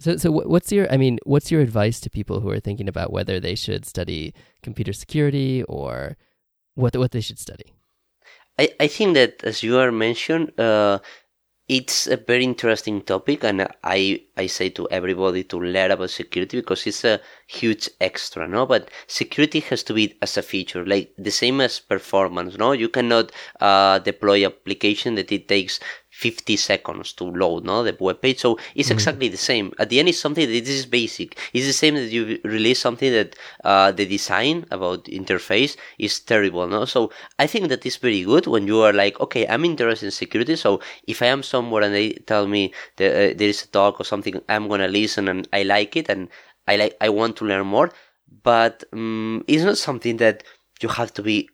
so, 0.00 0.16
so 0.16 0.30
what's 0.30 0.70
your? 0.70 0.90
I 0.92 0.96
mean, 0.96 1.18
what's 1.24 1.50
your 1.50 1.60
advice 1.60 1.98
to 2.00 2.10
people 2.10 2.40
who 2.40 2.50
are 2.50 2.60
thinking 2.60 2.88
about 2.88 3.12
whether 3.12 3.40
they 3.40 3.56
should 3.56 3.84
study 3.84 4.32
computer 4.62 4.92
security 4.92 5.64
or 5.64 6.16
what 6.74 6.96
what 6.96 7.10
they 7.10 7.20
should 7.20 7.38
study? 7.38 7.74
I, 8.58 8.70
I 8.78 8.86
think 8.86 9.14
that 9.14 9.42
as 9.42 9.62
you 9.62 9.78
are 9.78 9.90
mentioned, 9.90 10.58
uh, 10.58 11.00
it's 11.68 12.06
a 12.06 12.16
very 12.16 12.44
interesting 12.44 13.02
topic, 13.02 13.44
and 13.44 13.66
I 13.82 14.22
I 14.36 14.46
say 14.46 14.70
to 14.70 14.88
everybody 14.90 15.42
to 15.44 15.58
learn 15.60 15.90
about 15.90 16.10
security 16.10 16.58
because 16.60 16.86
it's 16.86 17.04
a 17.04 17.20
huge 17.48 17.90
extra, 18.00 18.48
no? 18.48 18.66
But 18.66 18.90
security 19.08 19.60
has 19.60 19.82
to 19.82 19.94
be 19.94 20.16
as 20.22 20.36
a 20.36 20.42
feature, 20.42 20.86
like 20.86 21.12
the 21.18 21.30
same 21.30 21.60
as 21.60 21.80
performance, 21.80 22.56
no? 22.56 22.70
You 22.70 22.88
cannot 22.88 23.32
uh, 23.60 23.98
deploy 23.98 24.46
application 24.46 25.16
that 25.16 25.30
it 25.30 25.48
takes 25.48 25.80
50 26.18 26.56
seconds 26.56 27.12
to 27.12 27.24
load 27.24 27.64
no 27.64 27.84
the 27.84 27.96
web 28.00 28.20
page. 28.20 28.40
So 28.40 28.58
it's 28.74 28.88
mm-hmm. 28.88 28.94
exactly 28.94 29.28
the 29.28 29.36
same. 29.36 29.72
At 29.78 29.88
the 29.88 30.00
end 30.00 30.08
it's 30.08 30.18
something 30.18 30.44
that 30.46 30.68
is 30.68 30.84
basic. 30.84 31.38
It's 31.52 31.66
the 31.66 31.72
same 31.72 31.94
that 31.94 32.10
you 32.10 32.40
release 32.42 32.80
something 32.80 33.12
that 33.12 33.36
uh, 33.62 33.92
the 33.92 34.04
design 34.04 34.66
about 34.72 35.04
interface 35.04 35.76
is 35.96 36.18
terrible 36.18 36.66
no? 36.66 36.84
So 36.86 37.12
i 37.38 37.46
think 37.46 37.68
that 37.68 37.86
is 37.86 37.96
very 37.96 38.22
good 38.24 38.48
when 38.48 38.66
you 38.66 38.80
are 38.86 38.92
like 38.92 39.20
okay 39.20 39.46
i'm 39.46 39.64
interested 39.64 40.06
in 40.06 40.10
security. 40.10 40.56
So 40.56 40.80
if 41.06 41.22
i 41.22 41.26
am 41.26 41.42
somewhere 41.44 41.84
and 41.84 41.94
they 41.94 42.08
tell 42.32 42.48
me 42.48 42.72
that, 42.96 43.10
uh, 43.12 43.34
there 43.38 43.52
is 43.54 43.62
a 43.62 43.68
talk 43.68 44.00
or 44.00 44.04
something 44.04 44.34
i'm 44.48 44.66
gonna 44.66 44.88
listen 44.88 45.28
and 45.28 45.46
i 45.52 45.62
like 45.62 45.94
it 46.00 46.08
and 46.08 46.28
i 46.66 46.74
like 46.74 46.96
i 47.00 47.08
want 47.08 47.36
to 47.36 47.44
learn 47.44 47.66
more. 47.66 47.90
But 48.42 48.82
um, 48.92 49.44
it's 49.46 49.62
not 49.62 49.78
something 49.78 50.16
that 50.16 50.42
you 50.82 50.88
have 50.88 51.14
to 51.14 51.22
be 51.22 51.48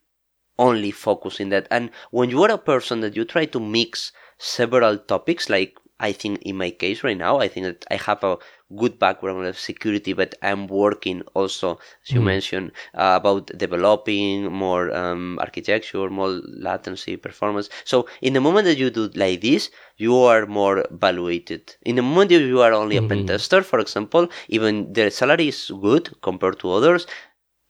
only 0.58 0.90
focusing 0.90 1.48
that. 1.50 1.66
And 1.70 1.90
when 2.10 2.30
you 2.30 2.42
are 2.44 2.50
a 2.50 2.58
person 2.58 3.00
that 3.00 3.16
you 3.16 3.24
try 3.24 3.44
to 3.46 3.60
mix 3.60 4.12
several 4.44 4.98
topics 4.98 5.48
like 5.48 5.78
I 6.00 6.12
think 6.12 6.42
in 6.42 6.56
my 6.56 6.70
case 6.70 7.04
right 7.04 7.16
now, 7.16 7.38
I 7.38 7.48
think 7.48 7.66
that 7.66 7.86
I 7.90 7.94
have 7.94 8.24
a 8.24 8.36
good 8.76 8.98
background 8.98 9.46
of 9.46 9.58
security, 9.58 10.12
but 10.12 10.34
I'm 10.42 10.66
working 10.66 11.22
also, 11.34 11.78
as 12.02 12.10
you 12.10 12.20
mm. 12.20 12.24
mentioned, 12.24 12.72
uh, 12.94 13.14
about 13.20 13.46
developing 13.56 14.52
more 14.52 14.92
um, 14.94 15.38
architecture, 15.38 16.10
more 16.10 16.40
latency, 16.68 17.16
performance. 17.16 17.70
So 17.84 18.08
in 18.20 18.32
the 18.32 18.40
moment 18.40 18.64
that 18.66 18.76
you 18.76 18.90
do 18.90 19.08
like 19.14 19.40
this, 19.40 19.70
you 19.96 20.16
are 20.16 20.46
more 20.46 20.84
evaluated. 20.90 21.76
In 21.82 21.94
the 21.94 22.02
moment 22.02 22.30
that 22.30 22.40
you 22.40 22.60
are 22.60 22.72
only 22.72 22.96
mm-hmm. 22.96 23.06
a 23.06 23.08
pen 23.08 23.26
tester, 23.26 23.62
for 23.62 23.78
example, 23.78 24.28
even 24.48 24.92
the 24.92 25.10
salary 25.10 25.48
is 25.48 25.70
good 25.80 26.10
compared 26.22 26.58
to 26.60 26.72
others, 26.72 27.06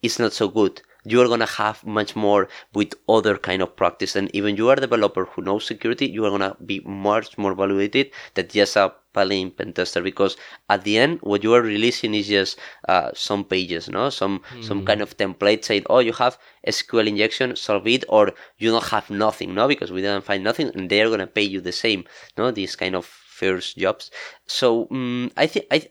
it's 0.01 0.17
not 0.17 0.33
so 0.33 0.47
good 0.47 0.81
you 1.05 1.21
are 1.21 1.27
gonna 1.27 1.45
have 1.45 1.85
much 1.85 2.15
more 2.15 2.49
with 2.73 2.93
other 3.07 3.37
kind 3.37 3.61
of 3.61 3.75
practice. 3.75 4.15
And 4.15 4.29
even 4.35 4.57
you 4.57 4.69
are 4.69 4.73
a 4.73 4.81
developer 4.81 5.25
who 5.25 5.41
knows 5.43 5.65
security, 5.65 6.07
you 6.07 6.25
are 6.25 6.31
gonna 6.31 6.57
be 6.65 6.79
much 6.85 7.37
more 7.37 7.51
evaluated 7.51 8.11
than 8.33 8.47
just 8.47 8.75
a 8.75 8.93
plain 9.13 9.51
pen 9.51 9.71
tester. 9.73 10.01
Because 10.01 10.35
at 10.69 10.83
the 10.83 10.97
end 10.97 11.19
what 11.21 11.43
you 11.43 11.53
are 11.53 11.61
releasing 11.61 12.13
is 12.13 12.27
just 12.27 12.59
uh, 12.89 13.11
some 13.13 13.43
pages 13.43 13.87
no? 13.87 14.09
Some 14.09 14.41
mm. 14.51 14.63
some 14.63 14.85
kind 14.85 15.01
of 15.01 15.15
template 15.17 15.63
saying 15.63 15.83
oh 15.89 15.99
you 15.99 16.13
have 16.13 16.37
sql 16.67 17.07
injection 17.07 17.55
solve 17.55 17.87
it 17.87 18.03
or 18.09 18.33
you 18.57 18.71
don't 18.71 18.89
have 18.95 19.09
nothing 19.09 19.53
no? 19.53 19.67
Because 19.67 19.91
we 19.91 20.01
didn't 20.01 20.25
find 20.25 20.43
nothing 20.43 20.71
and 20.73 20.89
they're 20.89 21.07
going 21.07 21.19
to 21.19 21.27
pay 21.27 21.43
you 21.43 21.61
the 21.61 21.71
same 21.71 22.03
no? 22.37 22.51
These 22.51 22.75
kind 22.75 22.95
of 22.95 23.05
first 23.05 23.77
jobs. 23.77 24.11
So 24.47 24.87
um, 24.91 25.31
i 25.37 25.45
think 25.47 25.65
i 25.71 25.87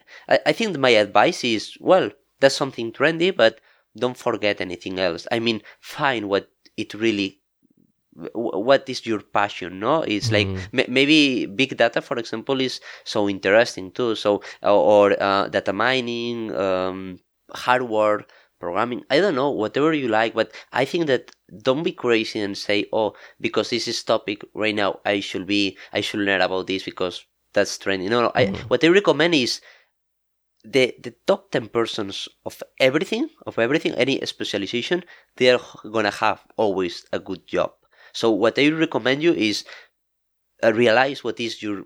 i 0.50 0.52
think 0.52 0.78
my 0.78 0.90
advice 0.90 1.44
is 1.44 1.76
well 1.80 2.10
that's 2.40 2.56
something 2.62 2.92
trendy 2.92 3.30
but 3.42 3.60
don't 3.96 4.16
forget 4.16 4.60
anything 4.60 4.98
else. 4.98 5.26
I 5.30 5.38
mean, 5.38 5.62
find 5.80 6.28
what 6.28 6.50
it 6.76 6.94
really 6.94 7.40
what 8.34 8.88
is 8.88 9.04
your 9.06 9.20
passion 9.20 9.80
no 9.80 10.02
it's 10.02 10.30
like 10.30 10.46
mm. 10.46 10.88
maybe 10.88 11.46
big 11.46 11.76
data 11.76 12.00
for 12.00 12.16
example 12.16 12.60
is 12.60 12.80
so 13.02 13.28
interesting 13.28 13.90
too 13.90 14.14
so 14.14 14.40
or 14.62 15.20
uh, 15.20 15.48
data 15.48 15.72
mining 15.72 16.54
um, 16.54 17.18
hardware 17.52 18.24
programming 18.60 19.02
i 19.10 19.18
don't 19.18 19.34
know 19.34 19.50
whatever 19.50 19.92
you 19.92 20.06
like 20.06 20.32
but 20.32 20.52
i 20.72 20.84
think 20.84 21.06
that 21.06 21.32
don't 21.62 21.82
be 21.82 21.92
crazy 21.92 22.38
and 22.38 22.56
say 22.56 22.86
oh 22.92 23.14
because 23.40 23.70
this 23.70 23.88
is 23.88 24.02
topic 24.04 24.44
right 24.54 24.76
now 24.76 25.00
i 25.04 25.18
should 25.18 25.46
be 25.46 25.76
i 25.92 26.00
should 26.00 26.20
learn 26.20 26.40
about 26.40 26.68
this 26.68 26.84
because 26.84 27.26
that's 27.52 27.76
trending 27.78 28.10
no 28.10 28.22
no 28.22 28.28
mm. 28.28 28.54
I, 28.54 28.58
what 28.68 28.84
i 28.84 28.88
recommend 28.88 29.34
is 29.34 29.60
the 30.64 30.94
the 31.02 31.12
top 31.26 31.50
10 31.50 31.68
persons 31.68 32.28
of 32.44 32.62
everything 32.80 33.28
of 33.46 33.58
everything 33.58 33.92
any 33.94 34.20
specialization 34.24 35.04
they 35.36 35.50
are 35.50 35.60
gonna 35.92 36.10
have 36.10 36.42
always 36.56 37.04
a 37.12 37.18
good 37.18 37.46
job. 37.46 37.72
So 38.12 38.30
what 38.30 38.58
i 38.58 38.68
recommend 38.70 39.22
you 39.22 39.32
is 39.34 39.64
uh, 40.62 40.72
realize 40.72 41.22
what 41.24 41.40
is 41.40 41.62
your 41.62 41.84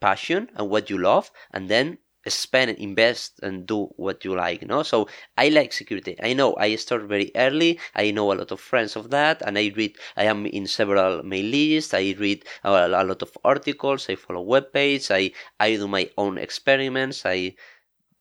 passion 0.00 0.48
and 0.56 0.70
what 0.70 0.90
you 0.90 0.98
love 0.98 1.30
and 1.52 1.68
then 1.70 1.98
spend 2.28 2.70
and 2.70 2.78
invest 2.80 3.40
and 3.42 3.66
do 3.66 3.86
what 3.96 4.24
you 4.24 4.34
like 4.36 4.62
know 4.66 4.82
so 4.82 5.08
i 5.38 5.48
like 5.48 5.72
security. 5.72 6.16
I 6.22 6.34
know 6.34 6.56
i 6.58 6.76
start 6.76 7.02
very 7.04 7.30
early. 7.36 7.80
I 7.94 8.12
know 8.12 8.32
a 8.32 8.36
lot 8.40 8.52
of 8.52 8.60
friends 8.60 8.96
of 8.96 9.10
that 9.10 9.42
and 9.42 9.58
i 9.58 9.72
read 9.76 9.96
i 10.16 10.24
am 10.24 10.46
in 10.46 10.66
several 10.66 11.22
mail 11.22 11.46
lists. 11.46 11.94
I 11.94 12.14
read 12.18 12.44
a, 12.64 12.70
a 12.70 13.04
lot 13.04 13.22
of 13.22 13.32
articles. 13.44 14.08
I 14.10 14.16
follow 14.16 14.42
web 14.42 14.72
pages 14.72 15.10
i 15.10 15.32
i 15.60 15.76
do 15.76 15.88
my 15.88 16.10
own 16.18 16.38
experiments. 16.38 17.24
I 17.26 17.54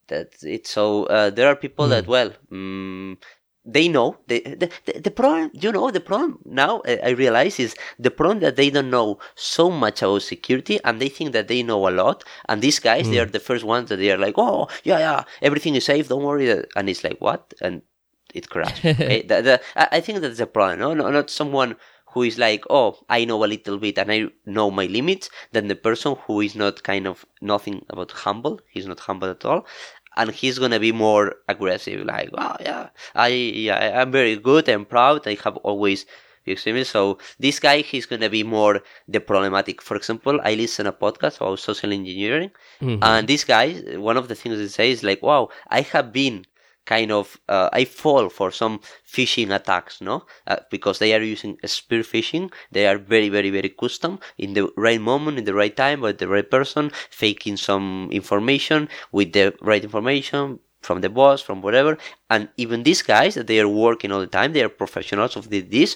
that's 0.08 0.44
it. 0.44 0.68
So 0.68 1.06
uh, 1.06 1.30
there 1.30 1.48
are 1.48 1.56
people 1.56 1.86
mm. 1.86 1.90
that 1.90 2.06
hmm. 2.06 2.12
well. 2.12 2.32
Um, 2.52 3.18
they 3.66 3.88
know 3.88 4.16
the, 4.28 4.42
the 4.42 5.00
the 5.00 5.12
problem 5.12 5.50
you 5.54 5.72
know 5.72 5.90
the 5.90 6.00
problem 6.00 6.38
now 6.46 6.84
i 6.86 7.10
realize 7.10 7.60
is 7.60 7.76
the 7.98 8.12
problem 8.12 8.40
that 8.40 8.56
they 8.56 8.70
don't 8.70 8.92
know 8.92 9.18
so 9.34 9.72
much 9.72 10.04
about 10.04 10.22
security 10.22 10.80
and 10.84 11.02
they 11.02 11.10
think 11.10 11.32
that 11.32 11.48
they 11.48 11.64
know 11.64 11.88
a 11.88 11.90
lot 11.90 12.24
and 12.48 12.62
these 12.62 12.80
guys 12.80 13.08
mm. 13.08 13.12
they 13.12 13.18
hmm. 13.18 13.24
are 13.24 13.32
the 13.32 13.40
first 13.40 13.64
ones 13.64 13.90
that 13.90 13.98
they 13.98 14.12
are 14.12 14.18
like 14.20 14.36
oh 14.38 14.68
yeah 14.84 15.00
yeah 15.00 15.24
everything 15.42 15.74
is 15.76 15.86
safe 15.86 16.08
don't 16.08 16.24
worry 16.24 16.50
and 16.76 16.90
it's 16.90 17.04
like 17.04 17.20
what 17.20 17.54
and 17.62 17.82
it 18.36 18.50
crashes 18.50 18.86
okay? 18.86 19.22
the, 19.28 19.42
the, 19.42 19.62
i 19.76 20.00
think 20.00 20.20
that's 20.20 20.40
a 20.40 20.46
problem 20.46 20.80
no? 20.80 20.94
no 20.94 21.10
not 21.10 21.32
someone 21.32 21.76
who 22.16 22.24
is 22.24 22.38
like, 22.40 22.64
oh, 22.70 22.98
I 23.10 23.26
know 23.26 23.44
a 23.44 23.52
little 23.54 23.78
bit 23.78 23.98
and 24.00 24.10
I 24.12 24.20
know 24.46 24.72
my 24.72 24.86
limits, 24.98 25.30
than 25.52 25.68
the 25.68 25.76
person 25.88 26.16
who 26.26 26.40
is 26.42 26.56
not 26.56 26.82
kind 26.92 27.06
of 27.12 27.26
nothing 27.42 27.86
about 27.90 28.12
humble. 28.26 28.56
He's 28.74 28.88
not 28.88 29.02
humble 29.02 29.30
at 29.30 29.44
all. 29.44 29.66
And 30.18 30.32
he's 30.32 30.58
gonna 30.58 30.80
be 30.80 30.94
more 30.94 31.26
aggressive, 31.50 32.06
like, 32.06 32.30
oh 32.38 32.56
yeah, 32.62 32.88
I 33.14 33.28
yeah, 33.68 34.02
I'm 34.02 34.12
very 34.20 34.38
good 34.38 34.70
and 34.70 34.88
proud. 34.96 35.28
I 35.28 35.36
have 35.44 35.58
always 35.58 36.06
experience. 36.46 36.90
So 36.90 37.18
this 37.46 37.60
guy, 37.60 37.78
he's 37.92 38.06
gonna 38.06 38.30
be 38.30 38.44
more 38.44 38.76
the 39.14 39.20
problematic. 39.20 39.82
For 39.82 39.96
example, 39.98 40.40
I 40.50 40.54
listen 40.56 40.88
a 40.88 40.94
podcast 40.94 41.36
about 41.42 41.60
social 41.60 41.92
engineering, 42.00 42.52
Mhm. 42.82 43.00
and 43.10 43.28
this 43.28 43.44
guy, 43.44 43.68
one 44.10 44.18
of 44.22 44.30
the 44.30 44.36
things 44.40 44.58
they 44.58 44.70
say 44.80 44.88
is 44.96 45.04
like, 45.10 45.22
wow, 45.22 45.50
I 45.68 45.82
have 45.94 46.14
been 46.14 46.46
kind 46.86 47.12
of, 47.12 47.40
uh, 47.50 47.70
I 47.74 47.86
fall 47.86 48.30
for 48.30 48.52
some 48.52 48.80
phishing 49.06 49.54
attacks, 49.54 50.02
no? 50.02 50.26
Uh, 50.48 50.58
because 50.70 51.00
they 51.00 51.14
are 51.14 51.22
using 51.22 51.58
spear 51.66 52.02
phishing. 52.02 52.52
They 52.72 52.88
are 52.88 52.98
very, 52.98 53.30
very, 53.30 53.50
very 53.50 53.70
custom 53.70 54.20
in 54.38 54.54
the 54.54 54.70
right 54.78 55.02
moment, 55.02 55.38
in 55.38 55.46
the 55.46 55.54
right 55.54 55.76
time, 55.76 56.02
with 56.02 56.20
the 56.20 56.28
right 56.28 56.50
person, 56.50 56.92
faking 57.10 57.58
some 57.58 58.10
information 58.12 58.90
with 59.12 59.34
the 59.34 59.54
right 59.62 59.84
information 59.84 60.60
from 60.82 61.02
the 61.02 61.10
boss, 61.10 61.42
from 61.42 61.62
whatever. 61.62 61.98
And 62.30 62.50
even 62.58 62.84
these 62.84 63.02
guys 63.02 63.36
that 63.36 63.48
they 63.48 63.60
are 63.60 63.68
working 63.68 64.12
all 64.12 64.20
the 64.20 64.28
time, 64.28 64.54
they 64.54 64.64
are 64.64 64.70
professionals 64.70 65.36
of 65.36 65.50
this, 65.50 65.96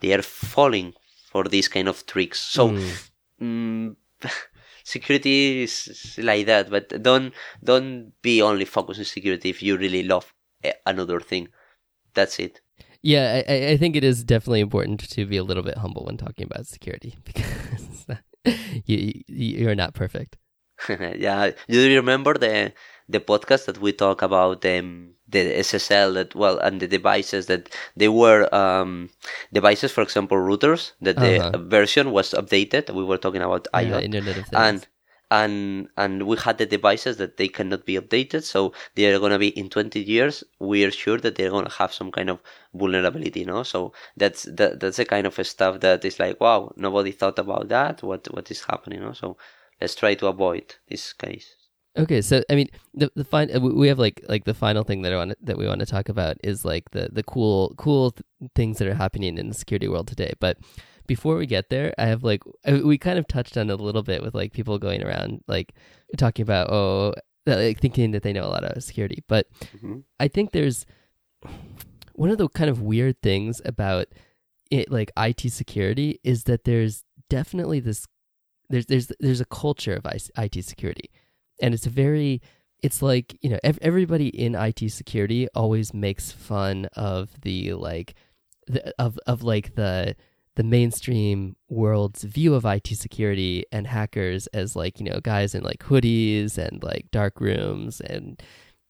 they 0.00 0.12
are 0.14 0.22
falling 0.22 0.94
for 1.30 1.44
these 1.44 1.68
kind 1.68 1.88
of 1.88 2.04
tricks. 2.06 2.40
So, 2.40 2.70
mm, 3.40 3.96
security 4.84 5.62
is 5.62 6.18
like 6.22 6.46
that, 6.46 6.70
but 6.70 7.02
don't 7.02 7.32
don't 7.62 8.12
be 8.22 8.42
only 8.42 8.64
focused 8.64 9.00
on 9.00 9.04
security 9.06 9.50
if 9.50 9.62
you 9.62 9.76
really 9.76 10.02
love 10.02 10.32
eh, 10.64 10.72
another 10.86 11.20
thing. 11.20 11.48
That's 12.14 12.38
it. 12.38 12.60
Yeah, 13.02 13.42
I, 13.48 13.68
I- 13.72 13.76
think 13.76 13.96
it 13.96 14.04
is 14.04 14.24
definitely 14.24 14.60
important 14.60 15.00
to 15.10 15.26
be 15.26 15.36
a 15.38 15.44
little 15.44 15.62
bit 15.62 15.78
humble 15.78 16.04
when 16.04 16.16
talking 16.18 16.44
about 16.50 16.66
security 16.66 17.16
because 17.24 18.06
you, 18.86 19.22
you 19.26 19.58
you're 19.58 19.74
not 19.74 19.94
perfect. 19.94 20.36
yeah, 20.88 21.50
do 21.68 21.78
you 21.88 21.96
remember 21.96 22.34
the 22.34 22.72
the 23.08 23.20
podcast 23.20 23.66
that 23.66 23.78
we 23.80 23.92
talk 23.92 24.22
about 24.22 24.64
um, 24.64 25.14
the 25.30 25.58
SSL 25.58 26.14
that 26.14 26.34
well 26.34 26.58
and 26.58 26.80
the 26.80 26.88
devices 26.88 27.46
that 27.46 27.68
they 27.96 28.08
were 28.08 28.52
um, 28.54 29.10
devices, 29.52 29.92
for 29.92 30.02
example, 30.02 30.36
routers 30.38 30.92
that 31.00 31.20
the 31.20 31.42
Uh-huh. 31.42 31.52
version 31.54 32.10
was 32.12 32.32
updated. 32.32 32.94
We 32.94 33.04
were 33.04 33.18
talking 33.18 33.42
about 33.42 33.66
Yeah, 33.72 33.98
IoT. 33.98 34.04
Internet 34.04 34.38
of 34.38 34.48
Things. 34.48 34.76
and 34.76 34.86
and 35.30 35.88
and 35.96 36.24
we 36.26 36.36
had 36.36 36.58
the 36.58 36.66
devices 36.66 37.16
that 37.18 37.36
they 37.36 37.48
cannot 37.48 37.84
be 37.86 37.94
updated 37.98 38.42
so 38.42 38.72
they 38.94 39.06
are 39.12 39.18
going 39.18 39.30
to 39.32 39.38
be 39.38 39.48
in 39.58 39.68
20 39.70 40.00
years 40.00 40.42
we 40.58 40.84
are 40.84 40.90
sure 40.90 41.18
that 41.18 41.36
they're 41.36 41.50
going 41.50 41.64
to 41.64 41.70
have 41.70 41.92
some 41.92 42.10
kind 42.10 42.28
of 42.30 42.40
vulnerability 42.74 43.44
no 43.44 43.62
so 43.62 43.92
that's 44.16 44.42
that, 44.44 44.80
that's 44.80 44.96
the 44.96 45.04
kind 45.04 45.26
of 45.26 45.34
stuff 45.46 45.80
that 45.80 46.04
is 46.04 46.18
like 46.18 46.40
wow 46.40 46.72
nobody 46.76 47.12
thought 47.12 47.38
about 47.38 47.68
that 47.68 48.02
what 48.02 48.26
what 48.34 48.50
is 48.50 48.64
happening 48.64 49.00
no 49.00 49.12
so 49.12 49.36
let's 49.80 49.94
try 49.94 50.14
to 50.14 50.26
avoid 50.26 50.74
this 50.88 51.12
case 51.12 51.54
Okay, 51.98 52.22
so 52.22 52.42
I 52.48 52.54
mean, 52.54 52.68
the 52.94 53.10
the 53.16 53.24
fine 53.24 53.48
we 53.60 53.72
we 53.72 53.88
have 53.88 53.98
like 53.98 54.24
like 54.28 54.44
the 54.44 54.54
final 54.54 54.84
thing 54.84 55.02
that 55.02 55.12
I 55.12 55.16
want 55.16 55.34
that 55.44 55.58
we 55.58 55.66
want 55.66 55.80
to 55.80 55.86
talk 55.86 56.08
about 56.08 56.36
is 56.44 56.64
like 56.64 56.90
the 56.92 57.08
the 57.12 57.22
cool 57.24 57.74
cool 57.76 58.12
th- 58.12 58.22
things 58.54 58.78
that 58.78 58.86
are 58.88 58.94
happening 58.94 59.36
in 59.38 59.48
the 59.48 59.54
security 59.54 59.88
world 59.88 60.06
today. 60.06 60.32
But 60.38 60.58
before 61.06 61.36
we 61.36 61.46
get 61.46 61.68
there, 61.68 61.92
I 61.98 62.06
have 62.06 62.22
like 62.22 62.42
I- 62.64 62.82
we 62.82 62.96
kind 62.96 63.18
of 63.18 63.26
touched 63.26 63.56
on 63.56 63.70
it 63.70 63.80
a 63.80 63.82
little 63.82 64.04
bit 64.04 64.22
with 64.22 64.34
like 64.36 64.52
people 64.52 64.78
going 64.78 65.02
around 65.02 65.42
like 65.48 65.74
talking 66.16 66.44
about 66.44 66.70
oh 66.70 67.14
like 67.46 67.80
thinking 67.80 68.12
that 68.12 68.22
they 68.22 68.32
know 68.32 68.44
a 68.44 68.54
lot 68.54 68.62
of 68.64 68.82
security, 68.84 69.24
but 69.26 69.48
Mhm. 69.82 70.04
I 70.20 70.28
think 70.28 70.52
there's 70.52 70.86
one 72.14 72.30
of 72.30 72.38
the 72.38 72.48
kind 72.48 72.70
of 72.70 72.82
weird 72.82 73.20
things 73.22 73.60
about 73.64 74.06
it 74.70 74.90
like 74.92 75.10
IT 75.16 75.48
security 75.50 76.20
is 76.22 76.44
that 76.44 76.64
there's 76.64 77.02
definitely 77.28 77.80
this 77.80 78.06
there's 78.68 78.86
there's 78.86 79.10
there's 79.18 79.40
a 79.40 79.44
culture 79.46 79.94
of 79.94 80.06
IT 80.06 80.62
security 80.64 81.10
and 81.62 81.74
it's 81.74 81.86
a 81.86 81.90
very 81.90 82.40
it's 82.82 83.02
like 83.02 83.36
you 83.40 83.50
know 83.50 83.58
ev- 83.62 83.78
everybody 83.82 84.28
in 84.28 84.54
IT 84.54 84.90
security 84.90 85.48
always 85.54 85.92
makes 85.92 86.32
fun 86.32 86.86
of 86.96 87.40
the 87.42 87.72
like 87.74 88.14
the, 88.66 88.92
of 88.98 89.18
of 89.26 89.42
like 89.42 89.74
the 89.74 90.16
the 90.56 90.62
mainstream 90.62 91.56
world's 91.68 92.24
view 92.24 92.54
of 92.54 92.64
IT 92.64 92.88
security 92.88 93.64
and 93.70 93.86
hackers 93.86 94.46
as 94.48 94.74
like 94.76 94.98
you 94.98 95.04
know 95.04 95.20
guys 95.20 95.54
in 95.54 95.62
like 95.62 95.84
hoodies 95.84 96.58
and 96.58 96.82
like 96.82 97.06
dark 97.10 97.40
rooms 97.40 98.00
and 98.00 98.42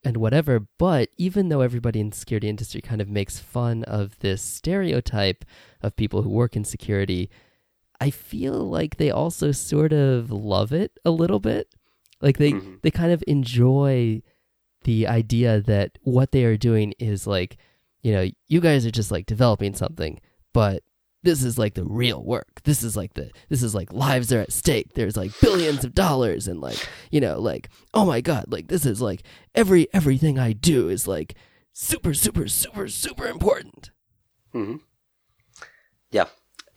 and 0.03 0.16
whatever. 0.16 0.66
But 0.79 1.11
even 1.18 1.51
though 1.51 1.61
everybody 1.61 2.01
in 2.01 2.11
the 2.11 2.16
security 2.16 2.49
industry 2.49 2.81
kind 2.81 3.03
of 3.03 3.09
makes 3.09 3.39
fun 3.39 3.85
of 3.85 4.18
this 4.21 4.41
stereotype 4.43 5.45
of 5.83 5.97
people 5.97 6.23
who 6.23 6.31
work 6.31 6.57
in 6.57 6.64
security 6.64 7.31
I 8.01 8.11
feel 8.11 8.55
like 8.55 8.97
they 8.97 9.11
also 9.11 9.53
sort 9.53 9.93
of 9.93 10.31
love 10.31 10.73
it 10.73 10.99
a 11.05 11.11
little 11.11 11.39
bit 11.39 11.68
like 12.21 12.39
they 12.39 12.53
Mhm. 12.53 12.81
they 12.83 12.91
kind 12.91 13.12
of 13.12 13.23
enjoy 13.27 14.23
the 14.85 15.07
idea 15.07 15.61
that 15.61 15.99
what 16.03 16.33
they 16.33 16.45
are 16.45 16.57
doing 16.57 16.95
is 16.99 17.27
like 17.27 17.57
you 18.03 18.12
know 18.12 18.29
you 18.49 18.61
guys 18.61 18.87
are 18.87 18.91
just 18.91 19.11
like 19.11 19.27
developing 19.27 19.75
something 19.75 20.21
but 20.55 20.83
this 21.23 21.43
is 21.45 21.59
like 21.59 21.75
the 21.75 21.85
real 21.85 22.25
work 22.25 22.62
this 22.64 22.83
is 22.83 22.97
like 22.97 23.12
the 23.12 23.31
this 23.51 23.62
is 23.62 23.75
like 23.75 23.93
lives 23.93 24.33
are 24.33 24.41
at 24.41 24.53
stake 24.53 24.95
there's 24.95 25.18
like 25.18 25.31
billions 25.43 25.85
of 25.85 25.95
dollars 25.95 26.49
and 26.49 26.61
like 26.62 26.79
you 27.11 27.21
know 27.21 27.39
like 27.39 27.68
oh 27.93 28.07
my 28.07 28.23
god 28.23 28.47
like 28.49 28.68
this 28.68 28.87
is 28.87 29.03
like 29.03 29.23
every 29.55 29.87
everything 29.93 30.39
i 30.39 30.53
do 30.53 30.89
is 30.89 31.07
like 31.07 31.35
super 31.75 32.14
super 32.14 32.49
super 32.49 32.89
super 32.89 33.27
important 33.27 33.91
hmm 34.53 34.77
Yeah. 36.11 36.27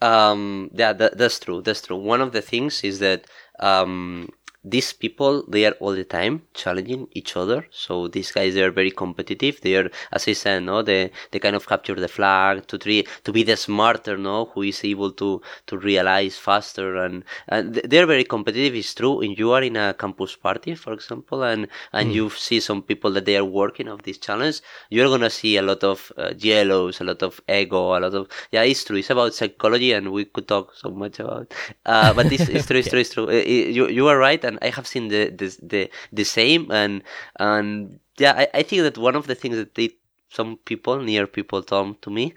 Um, 0.00 0.70
yeah, 0.74 0.92
that, 0.92 1.16
that's 1.16 1.40
true. 1.40 1.62
That's 1.62 1.80
true. 1.80 1.96
One 1.96 2.20
of 2.20 2.32
the 2.32 2.42
things 2.42 2.84
is 2.84 2.98
that 2.98 3.24
um, 3.58 4.28
these 4.64 4.92
people 4.92 5.44
they 5.48 5.66
are 5.66 5.72
all 5.80 5.92
the 5.92 6.04
time 6.04 6.42
challenging 6.54 7.06
each 7.12 7.36
other. 7.36 7.66
So 7.70 8.08
these 8.08 8.32
guys 8.32 8.54
they 8.54 8.62
are 8.62 8.70
very 8.70 8.90
competitive. 8.90 9.60
They 9.60 9.76
are, 9.76 9.90
as 10.12 10.26
I 10.26 10.32
said, 10.32 10.62
no, 10.64 10.82
they 10.82 11.10
they 11.30 11.38
kind 11.38 11.56
of 11.56 11.66
capture 11.66 11.94
the 11.94 12.08
flag 12.08 12.66
to 12.68 12.78
try 12.78 13.04
to 13.24 13.32
be 13.32 13.42
the 13.42 13.56
smarter, 13.56 14.16
no, 14.16 14.46
who 14.46 14.62
is 14.62 14.84
able 14.84 15.12
to 15.12 15.42
to 15.66 15.78
realize 15.78 16.38
faster 16.38 16.96
and 16.96 17.24
and 17.48 17.74
they 17.74 17.98
are 17.98 18.06
very 18.06 18.24
competitive. 18.24 18.74
It's 18.74 18.94
true. 18.94 19.20
And 19.20 19.38
you 19.38 19.52
are 19.52 19.62
in 19.62 19.76
a 19.76 19.94
campus 19.94 20.36
party, 20.36 20.74
for 20.74 20.92
example, 20.92 21.42
and 21.42 21.68
and 21.92 22.12
you 22.12 22.30
see 22.30 22.60
some 22.60 22.82
people 22.82 23.10
that 23.12 23.24
they 23.26 23.36
are 23.36 23.44
working 23.44 23.88
of 23.88 24.02
this 24.02 24.18
challenge. 24.18 24.60
You're 24.90 25.08
gonna 25.08 25.30
see 25.30 25.56
a 25.56 25.62
lot 25.62 25.84
of 25.84 26.12
uh, 26.16 26.32
yellows, 26.38 27.00
a 27.00 27.04
lot 27.04 27.22
of 27.22 27.40
ego, 27.48 27.96
a 27.96 28.00
lot 28.00 28.14
of 28.14 28.28
yeah. 28.52 28.62
It's 28.62 28.84
true. 28.84 28.96
It's 28.96 29.10
about 29.10 29.34
psychology, 29.34 29.92
and 29.92 30.12
we 30.12 30.24
could 30.24 30.48
talk 30.48 30.74
so 30.74 30.90
much 30.90 31.20
about. 31.20 31.52
Uh, 31.86 32.12
but 32.14 32.28
this 32.28 32.48
is 32.48 32.66
true. 32.66 32.78
It's 32.78 32.88
true. 32.88 33.00
It's 33.00 33.10
true. 33.10 33.30
You 33.30 33.88
you 33.88 34.08
are 34.08 34.18
right, 34.18 34.42
and 34.44 34.53
I 34.62 34.70
have 34.70 34.86
seen 34.86 35.08
the 35.08 35.30
the 35.30 35.56
the, 35.62 35.90
the 36.12 36.24
same, 36.24 36.70
and 36.70 37.02
and 37.38 37.98
yeah, 38.18 38.34
I, 38.36 38.48
I 38.60 38.62
think 38.62 38.82
that 38.82 38.98
one 38.98 39.16
of 39.16 39.26
the 39.26 39.34
things 39.34 39.56
that 39.56 39.74
they 39.74 39.90
some 40.30 40.58
people 40.64 41.00
near 41.00 41.26
people 41.26 41.62
told 41.62 42.02
to 42.02 42.10
me 42.10 42.34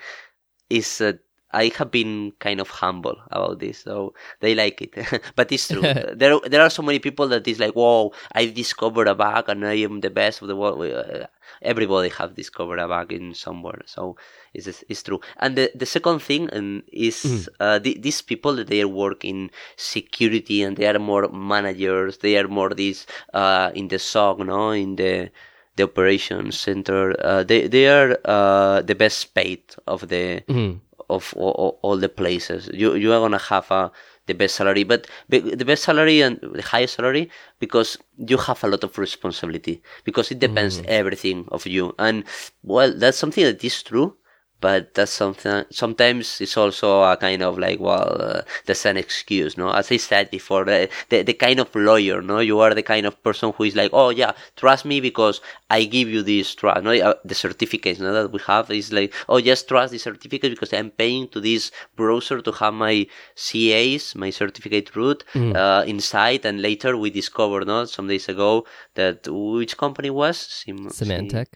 is 0.70 0.97
that 0.99 1.20
I 1.51 1.72
have 1.78 1.91
been 1.91 2.34
kind 2.39 2.59
of 2.59 2.70
humble 2.70 3.18
about 3.32 3.59
this, 3.59 3.80
so 3.80 4.13
they 4.41 4.53
like 4.53 4.82
it. 4.82 4.93
but 5.36 5.51
it's 5.51 5.68
true. 5.68 5.82
there 6.15 6.39
there 6.45 6.61
are 6.61 6.70
so 6.70 6.84
many 6.84 6.99
people 6.99 7.28
that 7.30 7.47
is 7.47 7.59
like, 7.59 7.74
"Whoa, 7.74 8.13
I 8.34 8.47
discovered 8.47 9.07
a 9.07 9.15
bug 9.15 9.49
and 9.49 9.65
I 9.65 9.76
am 9.76 10.01
the 10.01 10.09
best 10.09 10.41
of 10.41 10.49
the 10.49 10.55
world." 10.55 10.82
Uh, 10.84 11.28
Uh, 11.62 11.68
Everybody 11.68 12.10
have 12.10 12.34
discovered 12.36 12.80
a 12.80 12.88
bug 12.88 13.12
in 13.14 13.34
somewhere, 13.34 13.82
so 13.86 14.16
it's 14.53 14.84
it's 14.89 15.03
true. 15.03 15.20
And 15.38 15.55
the 15.58 15.72
the 15.76 15.86
second 15.86 16.20
thing 16.20 16.49
and 16.51 16.84
is 16.91 17.49
uh, 17.60 17.80
the, 17.80 17.97
these 17.99 18.22
people 18.22 18.55
that 18.55 18.68
they 18.68 18.84
work 18.86 19.24
in 19.26 19.49
security 19.76 20.64
and 20.64 20.78
they 20.78 20.88
are 20.88 20.99
more 20.99 21.28
managers. 21.30 22.18
They 22.20 22.38
are 22.38 22.47
more 22.47 22.74
these 22.74 23.05
uh, 23.34 23.72
in 23.74 23.88
the 23.88 23.99
SOC, 23.99 24.39
no, 24.39 24.72
in 24.72 24.95
the 24.95 25.30
the 25.76 25.84
operations 25.84 26.60
center. 26.60 27.16
Uh, 27.24 27.43
they 27.43 27.68
they 27.68 27.88
are 27.88 28.18
uh, 28.26 28.82
the 28.82 28.95
best 28.95 29.34
paid 29.34 29.64
of 29.86 30.08
the 30.10 30.41
Mhm. 30.47 30.80
of 31.10 31.34
all, 31.38 31.80
all 31.82 31.97
the 31.97 32.10
places. 32.10 32.70
You 32.74 32.95
you 32.95 33.14
are 33.14 33.20
gonna 33.20 33.38
have 33.53 33.70
a 33.72 33.91
the 34.28 34.34
best 34.34 34.55
salary, 34.55 34.84
but 34.84 35.07
the 35.30 35.65
best 35.65 35.84
salary 35.84 36.21
and 36.21 36.39
the 36.41 36.61
highest 36.61 36.95
salary 36.95 37.30
because 37.59 37.97
you 38.17 38.38
have 38.38 38.63
a 38.63 38.67
lot 38.67 38.84
of 38.84 38.97
responsibility 38.97 39.82
because 40.03 40.32
it 40.32 40.39
depends 40.39 40.82
mm. 40.82 40.86
everything 40.86 41.45
of 41.51 41.65
you. 41.65 41.95
And 41.97 42.23
well, 42.63 42.93
that's 42.93 43.17
something 43.17 43.43
that 43.43 43.63
is 43.63 43.82
true. 43.82 44.15
But 44.60 44.95
that's 44.95 45.12
something. 45.12 45.66
Sometimes 45.70 46.41
it's 46.41 46.58
also 46.58 47.03
a 47.03 47.16
kind 47.16 47.43
of 47.43 47.60
like, 47.60 47.80
well, 47.80 48.18
uh, 48.20 48.41
that's 48.66 48.86
an 48.86 48.97
excuse, 48.97 49.55
no? 49.58 49.70
As 49.72 49.91
I 49.91 49.97
said 49.97 50.32
before, 50.32 50.66
the, 50.66 50.89
the 51.10 51.22
the 51.22 51.34
kind 51.34 51.60
of 51.60 51.74
lawyer, 51.76 52.22
no? 52.24 52.39
You 52.39 52.60
are 52.60 52.74
the 52.74 52.82
kind 52.82 53.05
of 53.05 53.22
person 53.24 53.53
who 53.55 53.64
is 53.66 53.76
like, 53.76 53.91
oh 53.93 54.10
yeah, 54.10 54.32
trust 54.55 54.84
me 54.86 54.99
because 54.99 55.41
I 55.70 55.84
give 55.86 56.10
you 56.10 56.24
this 56.24 56.55
trust. 56.55 56.84
No, 56.84 56.91
Uh, 56.91 57.14
the 57.24 57.36
certificates 57.36 57.99
no, 57.99 58.12
that 58.14 58.32
we 58.32 58.39
have 58.47 58.72
is 58.72 58.91
like, 58.91 59.14
oh 59.30 59.39
just 59.41 59.68
trust 59.68 59.91
the 59.91 59.99
certificate 59.99 60.51
because 60.51 60.74
I'm 60.74 60.89
paying 60.91 61.28
to 61.30 61.39
this 61.39 61.72
browser 61.95 62.41
to 62.41 62.51
have 62.53 62.74
my 62.74 63.05
CAs, 63.36 64.16
my 64.16 64.32
certificate 64.32 64.95
root 64.95 65.24
uh, 65.55 65.84
inside, 65.86 66.45
and 66.45 66.62
later 66.62 66.97
we 66.97 67.10
discovered, 67.12 67.68
no, 67.68 67.86
some 67.86 68.08
days 68.08 68.28
ago 68.28 68.66
that 68.95 69.28
which 69.30 69.78
company 69.78 70.10
was 70.10 70.38
Sim- 70.38 70.89
Symantec. 70.89 71.47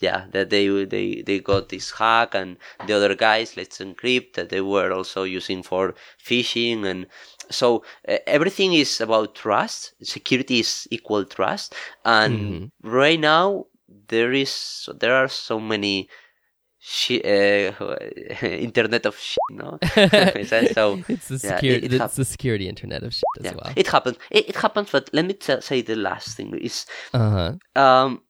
Yeah, 0.00 0.24
that 0.32 0.50
they 0.50 0.66
they 0.84 1.22
they 1.26 1.40
got 1.40 1.68
this 1.68 1.90
hack 1.90 2.34
and 2.34 2.56
the 2.86 2.94
other 2.94 3.14
guys, 3.14 3.56
let's 3.56 3.78
encrypt 3.78 4.34
that 4.34 4.48
they 4.48 4.60
were 4.60 4.92
also 4.92 5.22
using 5.22 5.62
for 5.62 5.94
phishing 6.24 6.84
and 6.84 7.06
so 7.50 7.84
uh, 8.08 8.16
everything 8.26 8.72
is 8.72 9.00
about 9.00 9.34
trust. 9.34 9.94
Security 10.02 10.60
is 10.60 10.88
equal 10.90 11.24
trust, 11.24 11.74
and 12.04 12.38
mm-hmm. 12.38 12.88
right 12.88 13.20
now 13.20 13.66
there 14.08 14.32
is 14.32 14.88
there 14.98 15.14
are 15.14 15.28
so 15.28 15.60
many 15.60 16.08
uh, 17.10 17.14
internet 18.42 19.04
of 19.04 19.18
shit, 19.18 19.38
no? 19.50 19.78
so 20.72 21.02
it's 21.08 21.28
the 21.28 21.38
security, 21.38 21.66
yeah, 21.66 21.74
it, 21.74 21.92
it 21.92 22.00
it's 22.00 22.16
the 22.16 22.24
security 22.24 22.68
internet 22.68 23.02
of 23.02 23.12
shit 23.12 23.22
as 23.40 23.44
yeah, 23.46 23.52
well. 23.62 23.72
It 23.76 23.88
happens. 23.88 24.16
It, 24.30 24.48
it 24.48 24.56
happens, 24.56 24.90
but 24.90 25.10
let 25.12 25.26
me 25.26 25.34
t- 25.34 25.60
say 25.60 25.82
the 25.82 25.96
last 25.96 26.36
thing 26.36 26.56
is, 26.56 26.86
uh-huh. 27.12 27.54
um, 27.76 28.22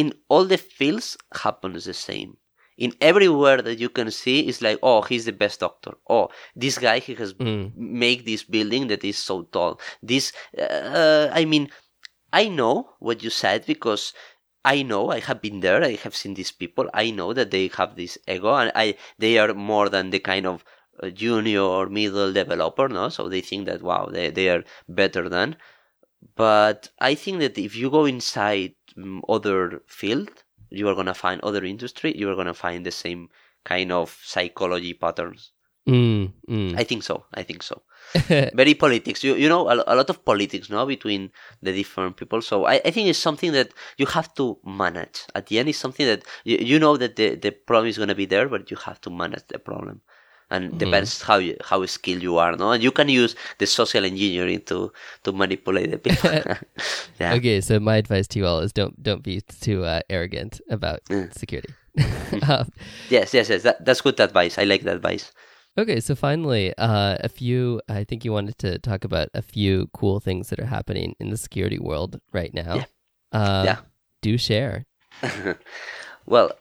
in 0.00 0.12
all 0.28 0.44
the 0.44 0.58
fields 0.58 1.16
happens 1.44 1.84
the 1.84 1.94
same. 1.94 2.36
In 2.84 2.92
everywhere 3.00 3.60
that 3.60 3.80
you 3.80 3.88
can 3.88 4.10
see, 4.12 4.36
it's 4.48 4.62
like, 4.62 4.78
oh, 4.84 5.02
he's 5.02 5.24
the 5.24 5.32
best 5.32 5.58
doctor. 5.58 5.94
Oh, 6.08 6.28
this 6.54 6.78
guy 6.78 7.00
he 7.00 7.14
has 7.16 7.34
mm. 7.34 7.76
make 7.76 8.24
this 8.24 8.44
building 8.44 8.86
that 8.88 9.02
is 9.02 9.18
so 9.18 9.42
tall. 9.54 9.80
This, 10.00 10.32
uh, 10.56 11.28
I 11.32 11.44
mean, 11.44 11.70
I 12.32 12.48
know 12.48 12.90
what 13.00 13.24
you 13.24 13.30
said 13.30 13.66
because 13.66 14.12
I 14.64 14.82
know 14.82 15.10
I 15.10 15.18
have 15.20 15.42
been 15.42 15.58
there. 15.58 15.82
I 15.82 15.94
have 16.04 16.14
seen 16.14 16.34
these 16.34 16.52
people. 16.52 16.88
I 16.94 17.10
know 17.10 17.32
that 17.32 17.50
they 17.50 17.66
have 17.78 17.96
this 17.96 18.16
ego, 18.28 18.54
and 18.54 18.70
I 18.76 18.96
they 19.18 19.38
are 19.38 19.52
more 19.54 19.88
than 19.88 20.10
the 20.10 20.20
kind 20.20 20.46
of 20.46 20.64
uh, 21.02 21.10
junior 21.10 21.62
or 21.62 21.88
middle 21.88 22.32
developer, 22.32 22.88
no? 22.88 23.08
So 23.08 23.28
they 23.28 23.40
think 23.40 23.66
that 23.66 23.82
wow, 23.82 24.06
they 24.12 24.30
they 24.30 24.48
are 24.50 24.62
better 24.88 25.28
than. 25.28 25.56
But 26.36 26.90
I 27.00 27.14
think 27.14 27.40
that 27.40 27.58
if 27.58 27.74
you 27.74 27.90
go 27.90 28.04
inside 28.04 28.74
other 29.28 29.82
field, 29.86 30.30
you 30.70 30.88
are 30.88 30.94
gonna 30.94 31.14
find 31.14 31.40
other 31.42 31.64
industry. 31.64 32.16
You 32.16 32.30
are 32.30 32.36
gonna 32.36 32.54
find 32.54 32.84
the 32.84 32.90
same 32.90 33.28
kind 33.64 33.92
of 33.92 34.16
psychology 34.22 34.94
patterns. 34.94 35.52
Mm, 35.88 36.32
mm. 36.46 36.78
I 36.78 36.84
think 36.84 37.02
so. 37.02 37.24
I 37.32 37.42
think 37.42 37.62
so. 37.62 37.80
very 38.28 38.74
politics. 38.74 39.24
You 39.24 39.36
you 39.36 39.48
know 39.48 39.68
a, 39.70 39.82
a, 39.86 39.96
lot 39.96 40.10
of 40.10 40.22
politics, 40.22 40.68
now 40.68 40.84
between 40.84 41.30
the 41.62 41.72
different 41.72 42.16
people. 42.16 42.42
So 42.42 42.66
I, 42.66 42.74
I 42.84 42.90
think 42.90 43.08
it's 43.08 43.18
something 43.18 43.52
that 43.52 43.72
you 43.96 44.04
have 44.06 44.34
to 44.34 44.58
manage. 44.64 45.24
At 45.34 45.46
the 45.46 45.58
end, 45.58 45.70
it's 45.70 45.78
something 45.78 46.06
that 46.06 46.24
you, 46.44 46.58
you 46.60 46.78
know 46.78 46.98
that 46.98 47.16
the, 47.16 47.36
the 47.36 47.52
problem 47.52 47.88
is 47.88 47.96
going 47.96 48.10
to 48.10 48.14
be 48.14 48.26
there, 48.26 48.48
but 48.48 48.70
you 48.70 48.76
have 48.84 49.00
to 49.02 49.10
manage 49.10 49.46
the 49.48 49.58
problem. 49.58 50.02
And 50.50 50.70
mm-hmm. 50.70 50.78
depends 50.78 51.22
how 51.22 51.36
you, 51.36 51.56
how 51.62 51.84
skilled 51.86 52.22
you 52.22 52.38
are, 52.38 52.56
no. 52.56 52.72
And 52.72 52.82
you 52.82 52.90
can 52.90 53.08
use 53.08 53.36
the 53.58 53.66
social 53.66 54.04
engineering 54.04 54.62
to 54.66 54.92
to 55.24 55.32
manipulate 55.32 55.90
the 55.90 55.98
people. 55.98 56.30
yeah. 57.20 57.34
Okay, 57.34 57.60
so 57.60 57.78
my 57.78 57.96
advice 57.96 58.26
to 58.28 58.38
you 58.38 58.46
all 58.46 58.60
is 58.60 58.72
don't 58.72 59.02
don't 59.02 59.22
be 59.22 59.40
too 59.40 59.84
uh, 59.84 60.00
arrogant 60.08 60.60
about 60.70 61.04
mm. 61.10 61.32
security. 61.36 61.74
um, 62.48 62.70
yes, 63.10 63.34
yes, 63.34 63.48
yes. 63.50 63.62
That, 63.62 63.84
that's 63.84 64.00
good 64.00 64.18
advice. 64.20 64.58
I 64.58 64.64
like 64.64 64.82
that 64.82 64.96
advice. 64.96 65.32
Okay, 65.76 66.00
so 66.00 66.14
finally, 66.14 66.74
uh, 66.78 67.18
a 67.20 67.28
few. 67.28 67.80
I 67.88 68.04
think 68.04 68.24
you 68.24 68.32
wanted 68.32 68.58
to 68.58 68.78
talk 68.78 69.04
about 69.04 69.28
a 69.34 69.42
few 69.42 69.88
cool 69.92 70.18
things 70.18 70.48
that 70.48 70.58
are 70.58 70.66
happening 70.66 71.14
in 71.20 71.30
the 71.30 71.36
security 71.36 71.78
world 71.78 72.20
right 72.32 72.52
now. 72.54 72.76
Yeah. 72.76 72.84
Uh, 73.32 73.62
yeah. 73.64 73.78
Do 74.22 74.38
share. 74.38 74.86
well, 76.26 76.52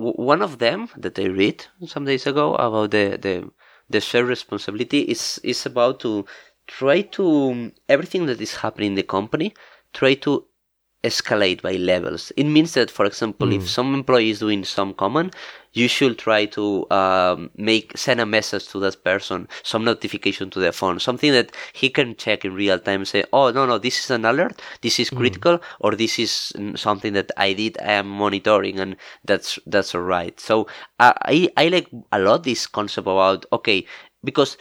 one 0.00 0.42
of 0.42 0.58
them 0.58 0.88
that 0.96 1.18
I 1.18 1.26
read 1.26 1.66
some 1.86 2.04
days 2.04 2.26
ago 2.26 2.54
about 2.54 2.90
the 2.92 3.18
the 3.26 3.50
the 3.88 4.00
shared 4.00 4.26
responsibility 4.26 5.00
is 5.00 5.40
is 5.44 5.66
about 5.66 6.00
to 6.00 6.24
try 6.66 7.02
to 7.02 7.72
everything 7.88 8.26
that 8.26 8.40
is 8.40 8.54
happening 8.56 8.90
in 8.92 8.94
the 8.94 9.02
company 9.02 9.54
try 9.92 10.14
to 10.14 10.46
escalate 11.02 11.62
by 11.62 11.72
levels. 11.72 12.30
It 12.36 12.44
means 12.44 12.74
that, 12.74 12.90
for 12.90 13.06
example, 13.06 13.48
mm. 13.48 13.56
if 13.56 13.68
some 13.68 13.94
employee 13.94 14.30
is 14.30 14.40
doing 14.40 14.64
some 14.64 14.92
command, 14.92 15.34
you 15.72 15.88
should 15.88 16.18
try 16.18 16.44
to 16.46 16.90
um, 16.90 17.50
make 17.56 17.96
send 17.96 18.20
a 18.20 18.26
message 18.26 18.68
to 18.68 18.80
that 18.80 19.02
person, 19.04 19.48
some 19.62 19.84
notification 19.84 20.50
to 20.50 20.60
their 20.60 20.72
phone, 20.72 20.98
something 20.98 21.32
that 21.32 21.52
he 21.72 21.88
can 21.88 22.16
check 22.16 22.44
in 22.44 22.54
real 22.54 22.78
time. 22.78 23.04
Say, 23.04 23.24
oh 23.32 23.50
no 23.50 23.66
no, 23.66 23.78
this 23.78 24.04
is 24.04 24.10
an 24.10 24.24
alert, 24.24 24.60
this 24.82 24.98
is 24.98 25.10
mm. 25.10 25.16
critical, 25.16 25.58
mm. 25.58 25.62
or 25.80 25.94
this 25.94 26.18
is 26.18 26.52
something 26.74 27.12
that 27.14 27.30
I 27.36 27.52
did, 27.52 27.78
I 27.80 27.92
am 27.92 28.08
monitoring, 28.08 28.78
and 28.78 28.96
that's 29.24 29.58
that's 29.66 29.94
alright. 29.94 30.38
So 30.40 30.66
I 30.98 31.48
I 31.56 31.68
like 31.68 31.88
a 32.12 32.18
lot 32.18 32.44
this 32.44 32.66
concept 32.66 33.06
about 33.06 33.46
okay 33.52 33.86
because 34.24 34.58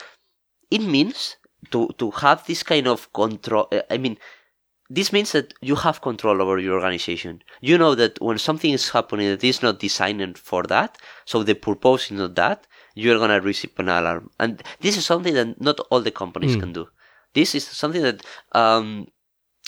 it 0.71 0.81
means 0.81 1.35
to 1.71 1.89
to 1.97 2.11
have 2.11 2.45
this 2.45 2.63
kind 2.63 2.87
of 2.87 3.11
control. 3.13 3.67
I 3.89 3.97
mean 3.97 4.17
this 4.89 5.13
means 5.13 5.31
that 5.33 5.53
you 5.61 5.75
have 5.75 6.01
control 6.01 6.41
over 6.41 6.57
your 6.57 6.75
organization. 6.75 7.43
You 7.61 7.77
know 7.77 7.93
that 7.95 8.19
when 8.21 8.39
something 8.39 8.73
is 8.73 8.89
happening 8.89 9.27
that 9.29 9.43
is 9.43 9.61
not 9.61 9.79
designed 9.79 10.37
for 10.37 10.63
that, 10.63 10.97
so 11.25 11.43
the 11.43 11.53
purpose 11.53 12.05
is 12.05 12.17
not 12.17 12.35
that, 12.35 12.65
you're 12.95 13.19
gonna 13.19 13.39
receive 13.39 13.71
an 13.77 13.89
alarm. 13.89 14.31
And 14.39 14.63
this 14.79 14.97
is 14.97 15.05
something 15.05 15.35
that 15.35 15.61
not 15.61 15.79
all 15.91 16.01
the 16.01 16.11
companies 16.11 16.55
mm. 16.55 16.61
can 16.61 16.73
do. 16.73 16.87
This 17.33 17.53
is 17.53 17.67
something 17.67 18.01
that 18.01 18.25
um, 18.53 19.07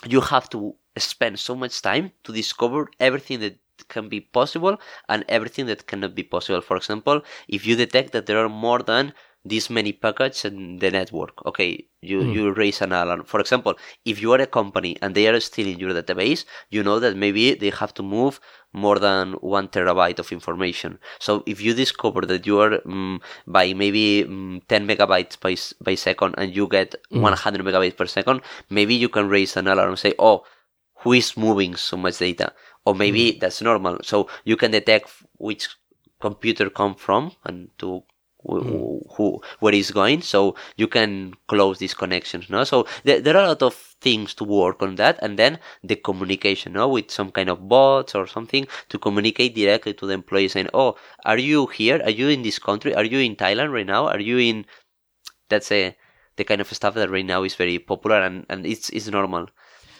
you 0.07 0.21
have 0.21 0.49
to 0.49 0.75
spend 0.97 1.39
so 1.39 1.55
much 1.55 1.81
time 1.81 2.11
to 2.23 2.33
discover 2.33 2.89
everything 2.99 3.39
that 3.41 3.59
can 3.87 4.09
be 4.09 4.21
possible 4.21 4.79
and 5.07 5.23
everything 5.29 5.67
that 5.67 5.87
cannot 5.87 6.15
be 6.15 6.23
possible. 6.23 6.61
For 6.61 6.77
example, 6.77 7.21
if 7.47 7.65
you 7.65 7.75
detect 7.75 8.11
that 8.13 8.25
there 8.25 8.43
are 8.43 8.49
more 8.49 8.79
than 8.79 9.13
this 9.43 9.69
many 9.69 9.91
packets 9.91 10.45
in 10.45 10.77
the 10.77 10.91
network. 10.91 11.45
Okay, 11.45 11.85
you, 12.01 12.21
mm. 12.21 12.33
you 12.33 12.53
raise 12.53 12.81
an 12.81 12.91
alarm. 12.91 13.23
For 13.23 13.39
example, 13.39 13.75
if 14.05 14.21
you 14.21 14.31
are 14.33 14.41
a 14.41 14.45
company 14.45 14.97
and 15.01 15.15
they 15.15 15.27
are 15.27 15.39
stealing 15.39 15.79
your 15.79 15.91
database, 15.91 16.45
you 16.69 16.83
know 16.83 16.99
that 16.99 17.17
maybe 17.17 17.55
they 17.55 17.71
have 17.71 17.93
to 17.95 18.03
move 18.03 18.39
more 18.73 18.99
than 18.99 19.33
one 19.33 19.67
terabyte 19.67 20.19
of 20.19 20.31
information. 20.31 20.99
So 21.19 21.43
if 21.45 21.59
you 21.59 21.73
discover 21.73 22.21
that 22.21 22.45
you 22.45 22.59
are 22.59 22.81
um, 22.85 23.21
by 23.47 23.73
maybe 23.73 24.23
um, 24.23 24.61
10 24.69 24.87
megabytes 24.87 25.39
by, 25.39 25.55
by 25.83 25.95
second 25.95 26.35
and 26.37 26.55
you 26.55 26.67
get 26.67 26.95
mm. 27.11 27.21
100 27.21 27.65
megabytes 27.65 27.97
per 27.97 28.05
second, 28.05 28.41
maybe 28.69 28.93
you 28.93 29.09
can 29.09 29.27
raise 29.27 29.57
an 29.57 29.67
alarm 29.67 29.89
and 29.89 29.99
say, 29.99 30.13
oh, 30.19 30.43
who 30.99 31.13
is 31.13 31.35
moving 31.35 31.75
so 31.75 31.97
much 31.97 32.19
data? 32.19 32.53
Or 32.85 32.93
maybe 32.93 33.33
mm. 33.33 33.39
that's 33.39 33.61
normal. 33.61 33.97
So 34.03 34.29
you 34.45 34.55
can 34.55 34.71
detect 34.71 35.09
which 35.37 35.67
computer 36.19 36.69
come 36.69 36.93
from 36.93 37.31
and 37.43 37.69
to 37.79 38.03
Hmm. 38.45 38.59
who, 38.59 39.01
who 39.11 39.41
where 39.59 39.73
it's 39.73 39.91
going. 39.91 40.21
So 40.21 40.55
you 40.75 40.87
can 40.87 41.33
close 41.47 41.77
these 41.79 41.93
connections 41.93 42.49
no? 42.49 42.63
So 42.63 42.87
there, 43.03 43.21
there 43.21 43.37
are 43.37 43.45
a 43.45 43.49
lot 43.49 43.63
of 43.63 43.75
things 43.75 44.33
to 44.35 44.43
work 44.43 44.81
on 44.81 44.95
that. 44.95 45.19
And 45.21 45.37
then 45.37 45.59
the 45.83 45.95
communication 45.95 46.73
no? 46.73 46.87
With 46.87 47.11
some 47.11 47.31
kind 47.31 47.49
of 47.49 47.67
bots 47.67 48.15
or 48.15 48.27
something 48.27 48.67
to 48.89 48.97
communicate 48.97 49.55
directly 49.55 49.93
to 49.95 50.05
the 50.05 50.13
employee 50.13 50.47
saying 50.47 50.69
oh 50.73 50.95
are 51.25 51.37
you 51.37 51.67
here? 51.67 52.01
Are 52.03 52.09
you 52.09 52.29
in 52.29 52.41
this 52.41 52.59
country? 52.59 52.95
Are 52.95 53.03
you 53.03 53.19
in 53.19 53.35
thailand 53.35 53.71
right 53.71 53.85
now? 53.85 54.07
Are 54.07 54.19
you 54.19 54.37
in 54.37 54.65
that's 55.49 55.71
a 55.71 55.95
the 56.37 56.43
kind 56.43 56.61
of 56.61 56.73
stuff 56.73 56.95
that 56.95 57.09
right 57.09 57.25
now 57.25 57.43
is 57.43 57.55
very 57.55 57.77
popular 57.77 58.21
and, 58.21 58.45
and 58.49 58.65
it's 58.65 58.89
it's 58.89 59.07
normal. 59.07 59.47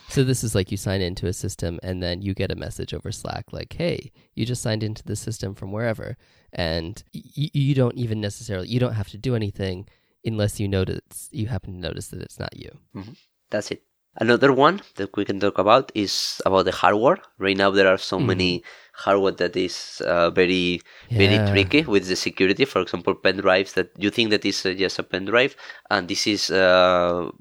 So 0.09 0.23
this 0.23 0.43
is 0.43 0.55
like 0.55 0.71
you 0.71 0.77
sign 0.77 1.01
into 1.01 1.27
a 1.27 1.33
system 1.33 1.79
and 1.83 2.01
then 2.03 2.21
you 2.21 2.33
get 2.33 2.51
a 2.51 2.55
message 2.55 2.93
over 2.93 3.11
Slack 3.11 3.53
like, 3.53 3.73
"Hey, 3.73 4.11
you 4.33 4.45
just 4.45 4.61
signed 4.61 4.83
into 4.83 5.03
the 5.03 5.15
system 5.15 5.55
from 5.55 5.71
wherever." 5.71 6.17
And 6.53 7.01
y- 7.13 7.49
you 7.53 7.75
don't 7.75 7.95
even 7.95 8.19
necessarily 8.21 8.67
you 8.67 8.79
don't 8.79 8.93
have 8.93 9.09
to 9.09 9.17
do 9.17 9.35
anything 9.35 9.87
unless 10.25 10.59
you 10.59 10.67
notice 10.67 11.29
you 11.31 11.47
happen 11.47 11.73
to 11.73 11.79
notice 11.79 12.09
that 12.09 12.21
it's 12.21 12.39
not 12.39 12.55
you. 12.55 12.71
Mm-hmm. 12.95 13.13
That's 13.49 13.71
it. 13.71 13.83
Another 14.17 14.51
one 14.51 14.81
that 14.97 15.15
we 15.15 15.23
can 15.23 15.39
talk 15.39 15.57
about 15.57 15.89
is 15.95 16.41
about 16.45 16.65
the 16.65 16.73
hardware. 16.73 17.17
Right 17.37 17.55
now, 17.55 17.71
there 17.71 17.87
are 17.87 17.97
so 17.97 18.17
mm-hmm. 18.17 18.27
many 18.27 18.63
hardware 18.93 19.31
that 19.31 19.55
is 19.55 20.01
uh, 20.05 20.29
very 20.31 20.81
yeah. 21.09 21.17
very 21.17 21.37
tricky 21.51 21.83
with 21.83 22.07
the 22.07 22.17
security. 22.17 22.65
For 22.65 22.81
example, 22.81 23.15
pen 23.15 23.37
drives 23.37 23.71
that 23.73 23.91
you 23.97 24.09
think 24.09 24.31
that 24.31 24.43
is 24.45 24.65
uh, 24.65 24.73
just 24.73 24.99
a 24.99 25.03
pen 25.03 25.25
drive, 25.25 25.55
and 25.89 26.09
this 26.09 26.27
is 26.27 26.51
uh, 26.51 27.31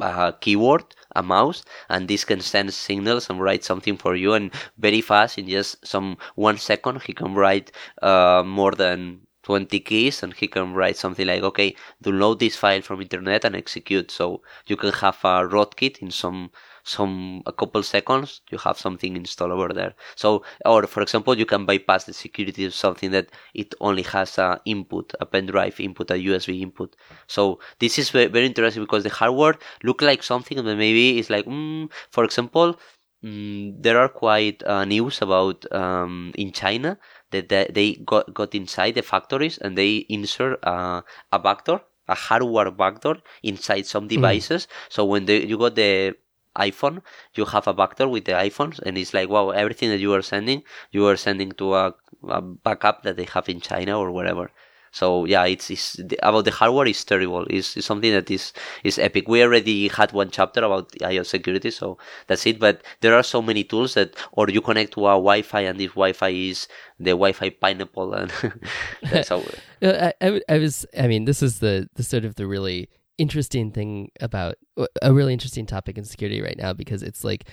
a 0.00 0.34
keyboard, 0.38 0.84
a 1.18 1.22
mouse, 1.22 1.64
and 1.88 2.08
this 2.08 2.24
can 2.24 2.40
send 2.40 2.72
signals 2.72 3.28
and 3.28 3.42
write 3.42 3.64
something 3.64 3.96
for 3.96 4.14
you. 4.14 4.34
And 4.34 4.52
very 4.78 5.00
fast, 5.00 5.38
in 5.38 5.48
just 5.48 5.86
some 5.86 6.16
one 6.36 6.58
second, 6.58 7.02
he 7.02 7.12
can 7.12 7.34
write 7.34 7.72
uh, 8.02 8.42
more 8.46 8.72
than 8.72 9.20
20 9.48 9.80
keys 9.80 10.22
and 10.22 10.34
he 10.34 10.46
can 10.46 10.74
write 10.74 10.96
something 10.96 11.26
like, 11.26 11.42
okay, 11.42 11.74
download 12.04 12.38
this 12.38 12.54
file 12.54 12.82
from 12.82 13.00
internet 13.00 13.44
and 13.46 13.56
execute. 13.56 14.10
So 14.10 14.42
you 14.66 14.76
can 14.76 14.92
have 14.92 15.18
a 15.24 15.48
rootkit 15.48 15.98
in 15.98 16.10
some 16.10 16.50
some 16.88 17.42
a 17.46 17.52
couple 17.52 17.82
seconds 17.82 18.40
you 18.50 18.58
have 18.58 18.78
something 18.78 19.16
installed 19.16 19.52
over 19.52 19.68
there 19.74 19.94
so 20.16 20.42
or 20.64 20.86
for 20.86 21.02
example 21.02 21.36
you 21.36 21.44
can 21.44 21.66
bypass 21.66 22.04
the 22.04 22.12
security 22.12 22.64
of 22.64 22.74
something 22.74 23.10
that 23.10 23.28
it 23.54 23.74
only 23.80 24.02
has 24.02 24.38
a 24.38 24.60
input 24.64 25.12
a 25.20 25.26
pen 25.26 25.46
drive 25.46 25.78
input 25.80 26.10
a 26.10 26.14
usb 26.14 26.60
input 26.60 26.96
so 27.26 27.58
this 27.78 27.98
is 27.98 28.10
very, 28.10 28.26
very 28.26 28.46
interesting 28.46 28.82
because 28.82 29.04
the 29.04 29.10
hardware 29.10 29.56
look 29.82 30.00
like 30.00 30.22
something 30.22 30.56
that 30.56 30.76
maybe 30.76 31.18
is 31.18 31.28
like 31.28 31.44
mm, 31.44 31.90
for 32.10 32.24
example 32.24 32.78
mm, 33.22 33.74
there 33.82 33.98
are 33.98 34.08
quite 34.08 34.62
uh, 34.64 34.84
news 34.84 35.20
about 35.20 35.70
um, 35.72 36.32
in 36.36 36.52
china 36.52 36.98
that 37.30 37.48
they 37.50 38.00
got, 38.06 38.32
got 38.32 38.54
inside 38.54 38.94
the 38.94 39.02
factories 39.02 39.58
and 39.58 39.76
they 39.76 39.96
insert 40.08 40.58
uh, 40.64 41.02
a 41.32 41.38
backdoor 41.38 41.82
a 42.08 42.14
hardware 42.14 42.70
backdoor 42.70 43.18
inside 43.42 43.86
some 43.86 44.04
hmm. 44.04 44.08
devices. 44.08 44.66
Mm. 44.66 44.70
So 44.88 45.04
when 45.04 45.26
they, 45.26 45.44
you 45.44 45.58
got 45.58 45.74
the 45.74 46.14
iPhone, 46.58 47.02
you 47.34 47.44
have 47.44 47.66
a 47.66 47.74
backdoor 47.74 48.08
with 48.08 48.24
the 48.24 48.32
iPhones, 48.32 48.78
and 48.80 48.98
it's 48.98 49.14
like, 49.14 49.28
wow, 49.28 49.50
everything 49.50 49.90
that 49.90 50.00
you 50.00 50.12
are 50.14 50.22
sending, 50.22 50.62
you 50.90 51.06
are 51.06 51.16
sending 51.16 51.52
to 51.52 51.74
a, 51.74 51.94
a 52.28 52.42
backup 52.42 53.02
that 53.02 53.16
they 53.16 53.24
have 53.24 53.48
in 53.48 53.60
China 53.60 53.98
or 53.98 54.10
wherever. 54.10 54.50
So 54.90 55.24
yeah, 55.26 55.44
it's, 55.44 55.70
it's 55.70 56.00
about 56.22 56.44
the 56.44 56.50
hardware 56.50 56.86
is 56.86 57.04
terrible. 57.04 57.46
It's, 57.50 57.76
it's, 57.76 57.86
something 57.86 58.10
that 58.12 58.30
is 58.30 58.52
is 58.84 58.98
epic. 58.98 59.28
We 59.28 59.42
already 59.42 59.88
had 59.88 60.12
one 60.12 60.30
chapter 60.30 60.64
about 60.64 60.92
iOS 60.92 61.26
security, 61.26 61.70
so 61.70 61.98
that's 62.26 62.46
it. 62.46 62.58
But 62.58 62.82
there 63.00 63.14
are 63.14 63.22
so 63.22 63.42
many 63.42 63.64
tools 63.64 63.94
that, 63.94 64.16
or 64.32 64.48
you 64.48 64.60
connect 64.60 64.94
to 64.94 65.00
a 65.06 65.12
Wi-Fi, 65.12 65.60
and 65.60 65.78
this 65.78 65.90
Wi-Fi 65.90 66.28
is 66.28 66.68
the 66.98 67.10
Wi-Fi 67.10 67.50
pineapple, 67.50 68.14
and 68.14 68.32
that's 69.02 69.28
how. 69.28 69.42
I, 69.82 70.12
I, 70.20 70.40
I 70.48 70.58
was. 70.58 70.86
I 70.98 71.06
mean, 71.06 71.26
this 71.26 71.42
is 71.42 71.58
the 71.58 71.88
the 71.94 72.02
sort 72.02 72.24
of 72.24 72.36
the 72.36 72.46
really 72.46 72.88
interesting 73.18 73.72
thing 73.72 74.10
about 74.20 74.54
a 75.02 75.12
really 75.12 75.32
interesting 75.32 75.66
topic 75.66 75.98
in 75.98 76.04
security 76.04 76.40
right 76.40 76.56
now 76.56 76.72
because 76.72 77.02
it's 77.02 77.24
like 77.24 77.48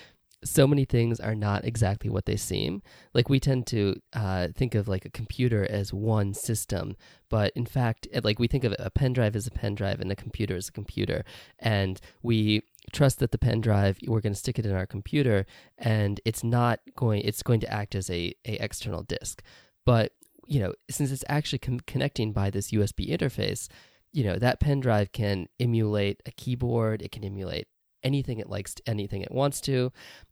so 0.45 0.67
many 0.67 0.85
things 0.85 1.19
are 1.19 1.35
not 1.35 1.65
exactly 1.65 2.09
what 2.09 2.25
they 2.25 2.35
seem. 2.35 2.81
Like 3.13 3.29
we 3.29 3.39
tend 3.39 3.65
to 3.67 3.99
uh, 4.13 4.49
think 4.55 4.75
of 4.75 4.87
like 4.87 5.05
a 5.05 5.09
computer 5.09 5.65
as 5.69 5.91
one 5.91 6.33
system, 6.33 6.95
but 7.29 7.51
in 7.55 7.65
fact, 7.65 8.07
like 8.23 8.39
we 8.39 8.47
think 8.47 8.63
of 8.63 8.75
a 8.77 8.91
pen 8.91 9.13
drive 9.13 9.35
as 9.35 9.47
a 9.47 9.51
pen 9.51 9.75
drive 9.75 9.99
and 9.99 10.11
a 10.11 10.15
computer 10.15 10.55
as 10.55 10.69
a 10.69 10.71
computer, 10.71 11.23
and 11.59 11.99
we 12.21 12.61
trust 12.93 13.19
that 13.19 13.31
the 13.31 13.37
pen 13.37 13.61
drive 13.61 13.97
we're 14.07 14.21
going 14.21 14.33
to 14.33 14.39
stick 14.39 14.59
it 14.59 14.65
in 14.65 14.75
our 14.75 14.85
computer, 14.85 15.45
and 15.77 16.21
it's 16.25 16.43
not 16.43 16.79
going. 16.95 17.21
It's 17.21 17.43
going 17.43 17.59
to 17.61 17.73
act 17.73 17.95
as 17.95 18.09
a 18.09 18.33
a 18.45 18.63
external 18.63 19.03
disk, 19.03 19.41
but 19.85 20.11
you 20.47 20.59
know 20.59 20.73
since 20.89 21.11
it's 21.11 21.25
actually 21.27 21.59
connecting 21.87 22.31
by 22.31 22.49
this 22.49 22.71
USB 22.71 23.09
interface. 23.09 23.67
You 24.15 24.23
know 24.23 24.37
that 24.37 24.61
pen 24.61 24.79
drive 24.79 25.11
can 25.11 25.47
emulate 25.59 26.21
a 26.25 26.31
keyboard. 26.31 27.01
It 27.01 27.11
can 27.11 27.23
emulate 27.25 27.67
anything 28.01 28.39
it 28.39 28.49
likes, 28.49 28.75
anything 28.85 29.21
it 29.21 29.31
wants 29.31 29.59
to. 29.61 29.91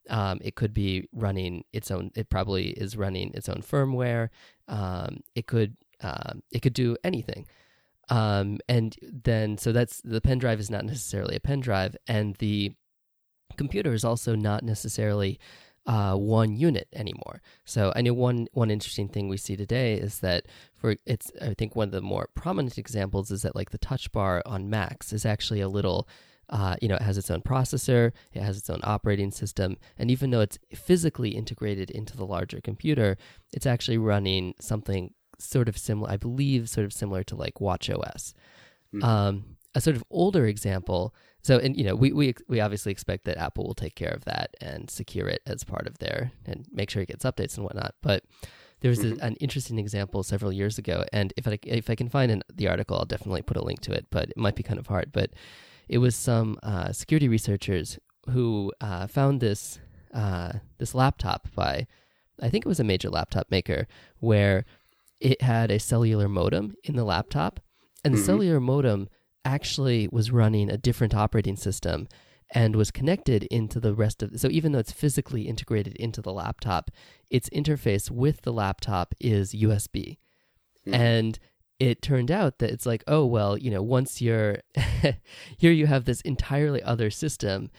Um, 0.10 0.40
it 0.42 0.56
could 0.56 0.74
be 0.74 1.10
running 1.12 1.66
its 1.74 1.92
own. 1.92 2.12
It 2.16 2.30
probably 2.30 2.70
is 2.70 2.96
running 2.96 3.32
its 3.34 3.50
own 3.50 3.62
firmware. 3.62 4.30
Um, 4.70 5.22
it 5.36 5.48
could 5.48 5.76
um, 6.02 6.44
it 6.52 6.62
could 6.62 6.74
do 6.74 6.96
anything. 7.04 7.46
Um, 8.10 8.60
and 8.70 8.96
then 9.02 9.58
so 9.58 9.74
that's 9.74 10.02
the 10.02 10.22
pen 10.22 10.38
drive 10.38 10.62
is 10.62 10.72
not 10.72 10.86
necessarily 10.86 11.36
a 11.36 11.42
pen 11.42 11.60
drive, 11.60 11.98
and 12.08 12.36
the 12.36 12.72
computer 13.58 13.94
is 13.94 14.06
also 14.06 14.34
not 14.36 14.64
necessarily 14.64 15.40
uh, 15.86 16.16
one 16.16 16.56
unit 16.56 16.88
anymore. 16.94 17.42
So 17.66 17.92
I 17.96 18.02
know 18.02 18.14
one 18.14 18.48
one 18.54 18.72
interesting 18.72 19.10
thing 19.10 19.28
we 19.28 19.38
see 19.38 19.56
today 19.56 19.96
is 19.96 20.20
that 20.20 20.46
for 20.76 20.96
it's 21.06 21.32
I 21.42 21.54
think 21.54 21.76
one 21.76 21.90
of 21.90 21.94
the 21.94 22.02
more 22.02 22.30
prominent 22.36 22.78
examples 22.78 23.32
is 23.32 23.42
that 23.42 23.56
like 23.56 23.72
the 23.72 23.78
touch 23.78 24.12
bar 24.12 24.42
on 24.46 24.70
Macs 24.70 25.12
is 25.12 25.26
actually 25.26 25.62
a 25.62 25.68
little 25.68 26.08
uh, 26.50 26.76
you 26.82 26.88
know, 26.88 26.96
it 26.96 27.02
has 27.02 27.18
its 27.18 27.32
own 27.32 27.42
processor, 27.42 28.12
it 28.34 28.42
has 28.42 28.58
its 28.58 28.70
own 28.70 28.82
operating 28.84 29.32
system, 29.32 29.78
and 29.98 30.12
even 30.12 30.30
though 30.30 30.42
it's 30.42 30.60
physically 30.76 31.30
integrated 31.30 31.90
into 31.90 32.16
the 32.16 32.26
larger 32.26 32.60
computer, 32.62 33.18
it's 33.54 33.66
actually 33.66 33.98
running 33.98 34.54
something 34.60 35.14
sort 35.40 35.68
of 35.68 35.78
similar, 35.78 36.12
I 36.12 36.18
believe, 36.18 36.70
sort 36.70 36.86
of 36.86 36.94
similar 36.94 37.24
to 37.24 37.36
like 37.36 37.60
Watch 37.60 37.90
OS. 37.90 38.34
Mm-hmm. 38.94 39.04
Um, 39.04 39.46
a 39.74 39.82
sort 39.82 39.96
of 39.96 40.04
older 40.10 40.46
example. 40.46 41.16
So, 41.44 41.58
and 41.60 41.76
you 41.78 41.84
know, 41.84 41.96
we, 41.96 42.14
we 42.14 42.34
we 42.48 42.62
obviously 42.62 42.92
expect 42.92 43.26
that 43.26 43.38
Apple 43.38 43.66
will 43.66 43.74
take 43.74 43.96
care 43.96 44.12
of 44.12 44.24
that 44.26 44.56
and 44.62 44.90
secure 44.90 45.28
it 45.28 45.42
as 45.46 45.64
part 45.64 45.88
of 45.88 46.00
their 46.00 46.32
and 46.46 46.66
make 46.72 46.90
sure 46.90 47.02
it 47.02 47.10
gets 47.10 47.26
updates 47.26 47.58
and 47.58 47.66
whatnot. 47.66 47.96
But 48.02 48.24
there 48.80 48.90
was 48.90 49.00
mm-hmm. 49.00 49.22
a, 49.22 49.26
an 49.26 49.36
interesting 49.36 49.78
example 49.78 50.24
several 50.24 50.54
years 50.54 50.78
ago, 50.78 51.04
and 51.12 51.34
if 51.36 51.48
I 51.48 51.60
if 51.64 51.90
I 51.90 51.96
can 51.96 52.10
find 52.10 52.32
an, 52.32 52.44
the 52.54 52.70
article, 52.70 52.98
I'll 52.98 53.06
definitely 53.06 53.42
put 53.42 53.58
a 53.58 53.64
link 53.64 53.82
to 53.82 53.92
it. 53.92 54.08
But 54.10 54.30
it 54.30 54.38
might 54.38 54.56
be 54.56 54.64
kind 54.64 54.80
of 54.80 54.88
hard. 54.88 55.12
But 55.12 55.32
it 55.90 55.98
was 55.98 56.16
some 56.16 56.58
uh, 56.64 56.94
security 56.94 57.28
researchers 57.28 58.00
who 58.30 58.72
uh, 58.80 59.08
found 59.08 59.42
this 59.42 59.80
uh, 60.14 60.54
this 60.78 60.96
laptop 60.96 61.50
by 61.54 61.88
I 62.42 62.50
think 62.50 62.66
it 62.66 62.70
was 62.70 62.80
a 62.80 62.86
major 62.86 63.10
laptop 63.10 63.52
maker 63.52 63.88
where 64.20 64.64
it 65.20 65.42
had 65.42 65.72
a 65.72 65.80
cellular 65.80 66.30
modem 66.30 66.76
in 66.84 66.96
the 66.96 67.04
laptop, 67.04 67.60
and 68.04 68.14
the 68.14 68.18
mm-hmm. 68.18 68.26
cellular 68.26 68.60
modem 68.62 69.10
actually 69.46 70.08
was 70.12 70.32
running 70.32 70.70
a 70.70 70.78
different 70.78 71.14
operating 71.14 71.56
system 71.56 72.08
and 72.56 72.76
was 72.76 72.92
connected 72.92 73.44
into 73.46 73.80
the 73.80 73.94
rest 73.94 74.22
of 74.22 74.40
so 74.40 74.48
even 74.50 74.72
though 74.72 74.80
it's 74.80 74.92
physically 74.92 75.44
integrated 75.44 75.96
into 75.96 76.22
the 76.22 76.34
laptop 76.34 76.92
its 77.30 77.50
interface 77.50 78.12
with 78.12 78.42
the 78.42 78.54
laptop 78.54 79.16
is 79.20 79.54
usb 79.54 80.18
mm-hmm. 80.86 80.94
and 80.94 81.40
it 81.80 82.02
turned 82.02 82.32
out 82.32 82.60
that 82.60 82.70
it's 82.70 82.86
like, 82.86 83.04
oh, 83.08 83.26
well, 83.26 83.58
you 83.58 83.70
know, 83.70 83.82
once 83.82 84.22
you're 84.22 84.60
here, 85.58 85.72
you 85.72 85.86
have 85.88 86.06
this 86.06 86.22
entirely 86.22 86.82
other 86.82 87.10
system 87.10 87.72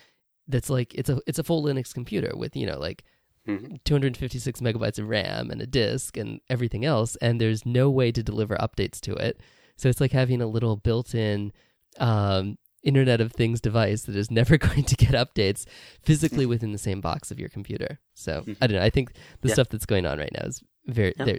that's 0.46 0.68
like 0.68 0.94
it's 0.94 1.08
a 1.08 1.20
it's 1.26 1.38
a 1.38 1.44
full 1.44 1.64
Linux 1.64 1.94
computer 1.94 2.32
with 2.36 2.54
you 2.54 2.66
know 2.66 2.78
like 2.78 3.02
mm-hmm. 3.48 3.76
256 3.82 4.60
megabytes 4.60 4.98
of 4.98 5.08
RAM 5.08 5.50
and 5.50 5.62
a 5.62 5.66
disk 5.66 6.16
and 6.16 6.40
everything 6.50 6.84
else, 6.84 7.16
and 7.16 7.40
there's 7.40 7.64
no 7.64 7.88
way 7.90 8.12
to 8.12 8.22
deliver 8.22 8.56
updates 8.56 9.00
to 9.00 9.14
it. 9.14 9.40
So 9.76 9.88
it's 9.88 10.00
like 10.00 10.12
having 10.12 10.40
a 10.40 10.46
little 10.46 10.76
built-in 10.76 11.52
um, 11.98 12.58
Internet 12.82 13.20
of 13.20 13.32
Things 13.32 13.60
device 13.60 14.02
that 14.02 14.16
is 14.16 14.30
never 14.30 14.56
going 14.68 14.84
to 14.84 14.96
get 14.96 15.12
updates 15.12 15.66
physically 16.02 16.46
within 16.46 16.72
the 16.72 16.78
same 16.78 17.00
box 17.00 17.30
of 17.30 17.40
your 17.40 17.48
computer. 17.48 17.98
So 18.14 18.40
mm-hmm. 18.40 18.52
I 18.60 18.66
don't 18.66 18.76
know. 18.76 18.84
I 18.84 18.90
think 18.90 19.12
the 19.40 19.48
yeah. 19.48 19.54
stuff 19.54 19.68
that's 19.70 19.86
going 19.86 20.06
on 20.06 20.18
right 20.18 20.32
now 20.32 20.46
is 20.46 20.62
very. 20.86 21.14
Yeah. 21.18 21.38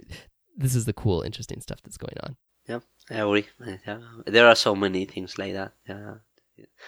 This 0.58 0.74
is 0.74 0.86
the 0.86 0.94
cool, 0.94 1.20
interesting 1.20 1.60
stuff 1.60 1.82
that's 1.82 1.98
going 1.98 2.16
on. 2.22 2.36
Yeah, 2.66 2.80
I 3.10 3.20
agree. 3.20 3.46
Yeah. 3.86 3.98
There 4.26 4.46
are 4.46 4.54
so 4.54 4.74
many 4.74 5.04
things 5.04 5.38
like 5.38 5.52
that. 5.52 5.72
Yeah. 5.86 6.14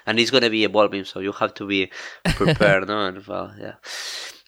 And 0.06 0.18
it's 0.18 0.30
going 0.30 0.42
to 0.42 0.50
be 0.50 0.64
evolving, 0.64 1.04
so 1.04 1.20
you 1.20 1.32
have 1.32 1.52
to 1.54 1.66
be 1.66 1.90
prepared. 2.24 2.88
no? 2.88 3.06
And, 3.06 3.26
well, 3.26 3.54
yeah. 3.58 3.74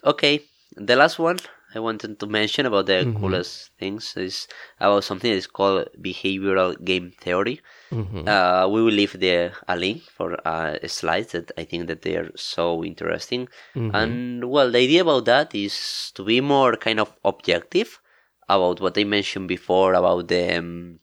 Okay, 0.02 0.40
the 0.76 0.96
last 0.96 1.18
one 1.18 1.38
I 1.74 1.78
wanted 1.78 2.18
to 2.18 2.26
mention 2.26 2.66
about 2.66 2.86
the 2.86 3.04
mm-hmm. 3.04 3.20
coolest 3.20 3.70
things 3.78 4.16
is 4.16 4.48
about 4.80 5.04
something 5.04 5.30
that 5.30 5.36
is 5.36 5.46
called 5.46 5.88
behavioral 6.00 6.82
game 6.84 7.12
theory. 7.20 7.60
Mm-hmm. 7.92 8.28
Uh, 8.28 8.66
we 8.68 8.82
will 8.82 8.92
leave 8.92 9.18
the 9.18 9.52
a 9.68 9.76
link 9.76 10.02
for 10.02 10.36
uh, 10.46 10.76
slides 10.86 11.32
that 11.32 11.52
I 11.56 11.64
think 11.64 11.86
that 11.86 12.02
they 12.02 12.16
are 12.16 12.30
so 12.36 12.84
interesting. 12.84 13.48
Mm-hmm. 13.74 13.94
And 13.94 14.50
well, 14.50 14.70
the 14.70 14.78
idea 14.78 15.02
about 15.02 15.26
that 15.26 15.54
is 15.54 16.12
to 16.14 16.24
be 16.24 16.40
more 16.40 16.76
kind 16.76 16.98
of 16.98 17.12
objective 17.24 18.00
about 18.48 18.80
what 18.80 18.98
I 18.98 19.04
mentioned 19.04 19.48
before 19.48 19.94
about 19.94 20.28
the 20.28 20.58
um, 20.58 20.98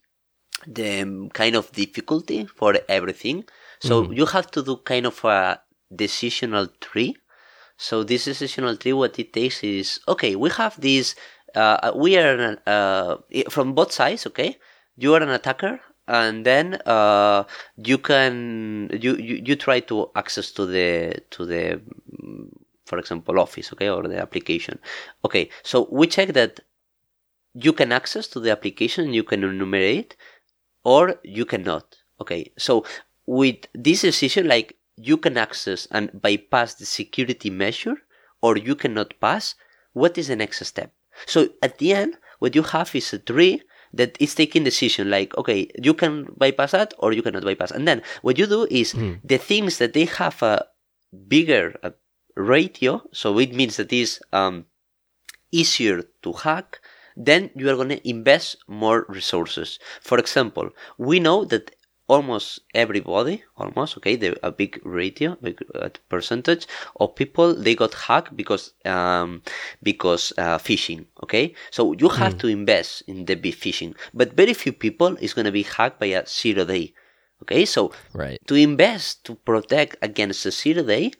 the 0.66 1.30
kind 1.34 1.56
of 1.56 1.72
difficulty 1.72 2.46
for 2.46 2.78
everything. 2.90 3.46
So 3.80 4.04
mm. 4.04 4.18
you 4.18 4.26
have 4.26 4.50
to 4.52 4.64
do 4.64 4.78
kind 4.78 5.06
of 5.06 5.24
a 5.24 5.62
decisional 5.94 6.68
tree. 6.80 7.16
So 7.78 8.04
this 8.04 8.28
decisional 8.28 8.80
tree, 8.80 8.94
what 8.94 9.18
it 9.20 9.34
takes 9.34 9.64
is 9.64 10.00
okay. 10.08 10.36
We 10.36 10.50
have 10.52 10.80
this. 10.80 11.16
Uh, 11.56 11.92
we 11.96 12.18
are 12.18 12.58
uh, 12.68 13.18
from 13.50 13.74
both 13.74 13.92
sides. 13.92 14.26
Okay, 14.28 14.58
you 14.98 15.14
are 15.14 15.22
an 15.22 15.30
attacker, 15.30 15.80
and 16.08 16.46
then 16.46 16.80
uh, 16.86 17.44
you 17.78 17.98
can 17.98 18.90
you, 18.92 19.16
you 19.16 19.42
you 19.46 19.56
try 19.56 19.80
to 19.82 20.10
access 20.16 20.52
to 20.52 20.66
the 20.66 21.22
to 21.32 21.46
the 21.46 21.82
for 22.86 22.98
example 23.00 23.38
office 23.38 23.74
okay 23.74 23.90
or 23.90 24.08
the 24.08 24.18
application 24.18 24.80
okay 25.26 25.50
so 25.62 25.90
we 25.92 26.08
check 26.08 26.30
that 26.30 26.62
you 27.54 27.74
can 27.74 27.92
access 27.92 28.28
to 28.28 28.40
the 28.40 28.52
application 28.52 29.14
you 29.14 29.24
can 29.24 29.44
enumerate 29.44 30.16
or 30.84 31.16
you 31.24 31.46
cannot. 31.46 31.98
Okay, 32.22 32.52
so 32.58 32.86
with 33.26 33.68
this 33.74 34.02
decision, 34.02 34.48
like 34.48 34.77
you 34.98 35.18
can 35.18 35.38
access 35.38 35.88
and 35.92 36.22
bypass 36.22 36.74
the 36.76 36.86
security 36.86 37.50
measure, 37.50 37.96
or 38.42 38.58
you 38.58 38.76
cannot 38.76 39.14
pass, 39.22 39.56
what 39.94 40.18
is 40.18 40.28
the 40.28 40.36
next 40.36 40.66
step? 40.66 40.94
So 41.26 41.50
at 41.62 41.78
the 41.78 41.94
end, 41.94 42.18
what 42.40 42.56
you 42.56 42.64
have 42.64 42.94
is 42.96 43.14
a 43.14 43.20
tree 43.20 43.62
that 43.94 44.18
is 44.20 44.36
taking 44.36 44.66
decision 44.66 45.10
like 45.10 45.36
okay 45.38 45.72
you 45.82 45.94
can 45.94 46.28
bypass 46.36 46.72
that 46.72 46.94
or 47.00 47.14
you 47.14 47.22
cannot 47.22 47.44
bypass 47.44 47.72
and 47.72 47.88
then 47.88 48.04
what 48.22 48.38
you 48.38 48.46
do 48.46 48.68
is 48.70 48.94
mm. 48.94 49.18
the 49.24 49.38
things 49.38 49.78
that 49.78 49.94
they 49.94 50.04
have 50.04 50.44
a 50.44 50.66
bigger 51.30 51.74
uh, 51.84 51.90
ratio 52.36 53.02
so 53.14 53.40
it 53.40 53.54
means 53.54 53.78
that 53.78 53.92
is 53.94 54.20
um, 54.34 54.66
easier 55.52 56.04
to 56.22 56.34
hack 56.34 56.80
then 57.18 57.50
you 57.56 57.70
are 57.70 57.76
going 57.76 57.90
to 57.90 58.08
invest 58.08 58.58
more 58.68 59.06
resources. 59.10 59.80
For 60.02 60.20
example, 60.20 60.70
we 61.00 61.20
know 61.20 61.46
that 61.46 61.72
almost 62.08 62.62
everybody, 62.74 63.44
almost 63.58 63.98
okay, 63.98 64.16
the, 64.16 64.38
a 64.46 64.52
big 64.52 64.80
ratio, 64.84 65.38
big 65.42 65.64
uh, 65.76 65.90
percentage 66.10 66.68
of 67.00 67.16
people 67.16 67.54
they 67.54 67.76
got 67.76 67.94
hacked 67.94 68.36
because 68.36 68.74
um, 68.86 69.42
because 69.84 70.34
uh, 70.38 70.58
phishing. 70.58 71.06
Okay, 71.24 71.54
so 71.70 71.94
you 71.94 72.10
have 72.10 72.36
mm. 72.36 72.40
to 72.40 72.48
invest 72.48 73.04
in 73.08 73.26
the 73.26 73.36
big 73.36 73.56
phishing, 73.56 73.96
but 74.14 74.34
very 74.34 74.54
few 74.54 74.74
people 74.74 75.16
is 75.18 75.34
going 75.34 75.46
to 75.46 75.52
be 75.52 75.64
hacked 75.64 76.00
by 76.00 76.08
a 76.08 76.26
zero 76.26 76.66
day. 76.66 76.94
Okay, 77.44 77.66
so 77.66 77.92
right. 78.14 78.40
to 78.48 78.56
invest 78.56 79.24
to 79.26 79.36
protect 79.36 79.98
against 80.02 80.46
a 80.46 80.52
zero 80.52 80.84
day, 80.84 81.12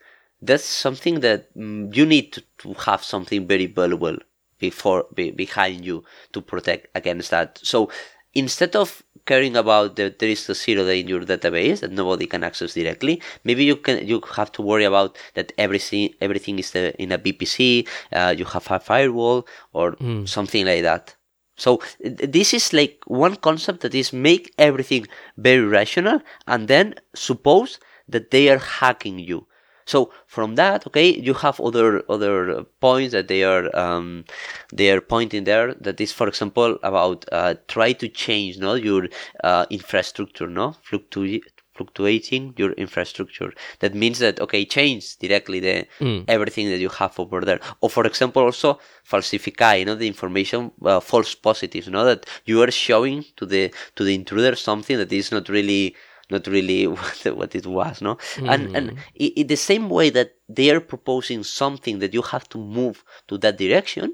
that's 0.42 0.66
something 0.66 1.20
that 1.20 1.56
mm, 1.56 1.96
you 1.96 2.06
need 2.06 2.34
to, 2.34 2.44
to 2.60 2.74
have 2.74 3.04
something 3.04 3.46
very 3.46 3.68
valuable 3.68 4.18
before 4.60 5.06
be, 5.14 5.32
behind 5.32 5.86
you 5.86 6.04
to 6.34 6.42
protect 6.42 6.88
against 6.96 7.32
that. 7.32 7.60
So 7.62 7.92
instead 8.38 8.76
of 8.76 9.04
caring 9.26 9.58
about 9.58 9.98
that 9.98 10.20
there 10.20 10.30
is 10.30 10.50
a 10.50 10.56
zero 10.56 10.86
day 10.86 11.00
in 11.02 11.08
your 11.08 11.22
database 11.22 11.82
that 11.82 11.92
nobody 11.92 12.26
can 12.26 12.44
access 12.44 12.74
directly, 12.74 13.22
maybe 13.44 13.64
you 13.66 13.76
can 13.76 14.08
you 14.08 14.22
have 14.36 14.52
to 14.52 14.62
worry 14.62 14.86
about 14.86 15.18
that 15.34 15.52
everything 15.58 16.14
everything 16.22 16.60
is 16.60 16.76
uh, 16.76 16.92
in 16.98 17.12
a 17.12 17.18
VPC, 17.18 17.88
uh, 18.14 18.34
you 18.38 18.46
have 18.46 18.70
a 18.72 18.80
firewall 18.80 19.46
or 19.74 19.94
mm. 19.94 20.28
something 20.28 20.66
like 20.66 20.84
that. 20.84 21.16
So 21.58 21.82
this 22.00 22.54
is 22.54 22.72
like 22.72 23.02
one 23.08 23.36
concept 23.36 23.82
that 23.82 23.96
is 23.96 24.14
make 24.14 24.54
everything 24.60 25.08
very 25.38 25.66
rational 25.66 26.22
and 26.46 26.68
then 26.68 26.94
suppose 27.16 27.80
that 28.08 28.30
they 28.30 28.50
are 28.50 28.60
hacking 28.60 29.18
you. 29.18 29.47
So 29.88 30.12
from 30.28 30.56
that, 30.56 30.86
okay, 30.86 31.18
you 31.28 31.34
have 31.34 31.60
other 31.62 32.04
other 32.10 32.66
points 32.82 33.14
that 33.14 33.30
they 33.30 33.44
are 33.44 33.66
um, 33.76 34.26
they 34.72 34.92
are 34.92 35.02
pointing 35.02 35.46
there. 35.46 35.74
That 35.74 36.00
is, 36.02 36.12
for 36.12 36.28
example, 36.28 36.78
about 36.84 37.26
uh, 37.32 37.56
try 37.68 37.94
to 37.94 38.08
change 38.10 38.58
no 38.60 38.74
your 38.76 39.08
uh, 39.44 39.66
infrastructure, 39.70 40.48
no 40.48 40.76
fluctuate 40.84 41.44
fluctuating 41.78 42.54
your 42.58 42.72
infrastructure. 42.72 43.54
That 43.80 43.94
means 43.94 44.20
that 44.20 44.42
okay, 44.42 44.66
change 44.66 45.18
directly 45.18 45.60
the 45.62 45.88
mm. 46.00 46.26
everything 46.28 46.70
that 46.70 46.80
you 46.80 46.90
have 46.90 47.18
over 47.20 47.42
there. 47.42 47.60
Or 47.82 47.90
for 47.90 48.06
example, 48.06 48.44
also 48.44 48.80
falsify, 49.04 49.76
you 49.76 49.86
know, 49.86 49.96
the 49.96 50.08
information, 50.08 50.72
uh, 50.84 51.00
false 51.00 51.34
positives, 51.36 51.88
you 51.88 51.94
know, 51.94 52.06
that 52.06 52.26
you 52.46 52.62
are 52.62 52.72
showing 52.72 53.24
to 53.38 53.46
the 53.46 53.74
to 53.96 54.04
the 54.04 54.16
intruder 54.16 54.56
something 54.56 54.98
that 54.98 55.14
is 55.14 55.32
not 55.32 55.48
really 55.48 55.96
not 56.30 56.48
really 56.48 56.88
what, 56.88 57.26
what 57.36 57.56
it 57.56 57.66
was, 57.66 58.02
no? 58.02 58.16
Mm. 58.36 58.54
And 58.54 58.76
and 58.76 58.92
hmm. 58.92 58.98
in 59.16 59.48
the 59.48 59.56
same 59.56 59.90
way 59.90 60.10
that 60.10 60.36
they 60.50 60.70
are 60.72 60.80
proposing 60.80 61.44
something 61.44 62.00
that 62.00 62.14
you 62.14 62.22
have 62.22 62.48
to 62.50 62.58
move 62.58 63.04
to 63.28 63.38
that 63.40 63.58
direction, 63.58 64.14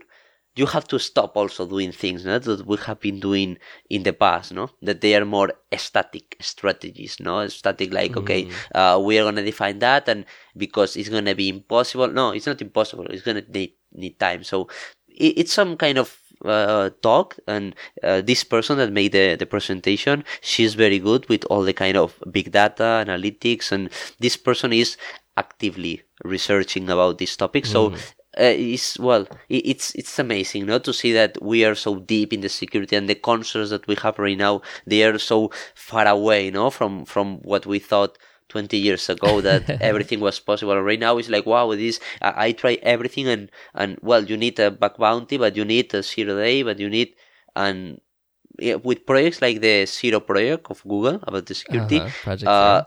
you 0.56 0.66
have 0.68 0.88
to 0.88 1.00
stop 1.00 1.36
also 1.36 1.66
doing 1.66 1.92
things 1.92 2.26
no? 2.26 2.38
that 2.38 2.66
we 2.66 2.78
have 2.78 3.00
been 3.00 3.20
doing 3.20 3.58
in 3.90 4.04
the 4.04 4.14
past, 4.14 4.54
no? 4.54 4.70
That 4.82 5.02
they 5.02 5.16
are 5.16 5.26
more 5.26 5.54
static 5.76 6.38
strategies, 6.42 7.20
no? 7.20 7.48
Static 7.48 7.92
like, 7.92 8.12
mm. 8.12 8.18
okay, 8.18 8.50
uh, 8.76 9.02
we 9.04 9.18
are 9.18 9.24
gonna 9.24 9.44
define 9.44 9.80
that, 9.80 10.08
and 10.08 10.26
because 10.56 10.96
it's 10.96 11.10
gonna 11.10 11.36
be 11.36 11.50
impossible. 11.50 12.08
No, 12.08 12.32
it's 12.32 12.46
not 12.46 12.62
impossible. 12.62 13.08
It's 13.08 13.24
gonna 13.24 13.44
need 13.50 13.74
need 13.92 14.20
time. 14.20 14.44
So 14.44 14.68
it, 15.08 15.40
it's 15.40 15.54
some 15.54 15.78
kind 15.78 15.98
of 15.98 16.16
uh, 16.46 16.90
talk 17.02 17.38
and 17.48 17.76
uh, 18.04 18.22
this 18.22 18.44
person 18.44 18.78
that 18.78 18.92
made 18.92 19.12
the, 19.12 19.36
the 19.36 19.46
presentation 19.46 20.24
she's 20.42 20.74
very 20.74 21.00
good 21.00 21.28
with 21.30 21.46
all 21.46 21.64
the 21.64 21.74
kind 21.74 21.98
of 21.98 22.20
big 22.32 22.52
data 22.52 23.04
analytics 23.06 23.72
and 23.72 23.90
this 24.20 24.38
person 24.38 24.74
is 24.74 24.98
actively 25.38 26.02
researching 26.24 26.90
about 26.90 27.18
this 27.18 27.36
topic 27.36 27.66
so 27.66 27.90
mm. 27.90 27.96
uh, 28.40 28.54
it's 28.74 29.00
well 29.00 29.28
it's 29.50 29.94
it's 29.96 30.20
amazing 30.20 30.66
not 30.66 30.84
to 30.84 30.94
see 30.94 31.12
that 31.12 31.42
we 31.42 31.66
are 31.66 31.76
so 31.76 31.96
deep 32.00 32.32
in 32.32 32.42
the 32.42 32.50
security 32.50 32.96
and 32.96 33.10
the 33.10 33.16
concerns 33.16 33.70
that 33.70 33.88
we 33.88 33.96
have 33.96 34.20
right 34.20 34.38
now 34.38 34.62
they 34.86 35.04
are 35.04 35.18
so 35.18 35.52
far 35.74 36.08
away 36.08 36.52
no 36.52 36.70
from 36.70 37.06
from 37.06 37.40
what 37.42 37.66
we 37.66 37.80
thought 37.80 38.18
20 38.50 38.78
years 38.78 39.10
ago 39.10 39.42
that 39.42 39.70
everything 39.82 40.20
was 40.20 40.40
possible. 40.40 40.74
And 40.74 40.86
right 40.86 41.00
now 41.00 41.18
it's 41.18 41.30
like, 41.30 41.46
wow, 41.46 41.74
this, 41.74 42.00
I, 42.22 42.48
I 42.48 42.52
try 42.52 42.78
everything 42.82 43.28
and, 43.28 43.52
and 43.74 43.98
well, 44.02 44.24
you 44.24 44.38
need 44.38 44.60
a 44.60 44.72
bug 44.72 44.98
bounty, 44.98 45.38
but 45.38 45.56
you 45.56 45.66
need 45.66 45.94
a 45.94 46.04
zero 46.04 46.38
day, 46.38 46.64
but 46.64 46.80
you 46.80 46.90
need, 46.90 47.16
and 47.56 48.00
yeah, 48.60 48.76
with 48.76 49.06
projects 49.06 49.42
like 49.42 49.62
the 49.62 49.86
Zero 49.86 50.20
project 50.20 50.68
of 50.70 50.84
Google 50.84 51.20
about 51.24 51.46
the 51.46 51.56
security, 51.56 52.00
uh-huh. 52.00 52.10
Project, 52.24 52.48
uh, 52.48 52.76
Zero. 52.76 52.86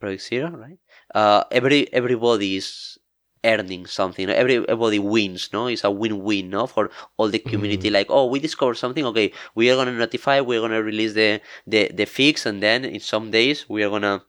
Project 0.00 0.22
Zero, 0.22 0.50
right? 0.50 0.78
Uh, 1.14 1.44
every, 1.50 1.92
everybody 1.92 2.56
is 2.56 2.98
earning 3.44 3.86
something. 3.86 4.28
Everybody 4.28 4.98
wins, 4.98 5.50
no? 5.52 5.66
It's 5.66 5.84
a 5.84 5.90
win-win, 5.90 6.50
no? 6.50 6.66
For 6.66 6.90
all 7.16 7.28
the 7.28 7.38
community. 7.38 7.90
Mm. 7.90 7.92
Like, 7.92 8.06
oh, 8.08 8.26
we 8.26 8.38
discovered 8.38 8.76
something. 8.76 9.04
Okay, 9.06 9.32
we 9.54 9.70
are 9.70 9.76
gonna 9.76 9.92
notify. 9.92 10.40
We're 10.40 10.60
gonna 10.60 10.82
release 10.82 11.14
the 11.14 11.40
the 11.66 11.90
the 11.92 12.06
fix, 12.06 12.46
and 12.46 12.62
then 12.62 12.84
in 12.84 13.00
some 13.00 13.30
days 13.30 13.68
we 13.68 13.82
are 13.82 13.90
gonna 13.90 14.22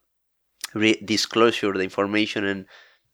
re- 0.74 1.02
disclosure 1.04 1.74
the 1.74 1.84
information 1.84 2.46
and 2.46 2.66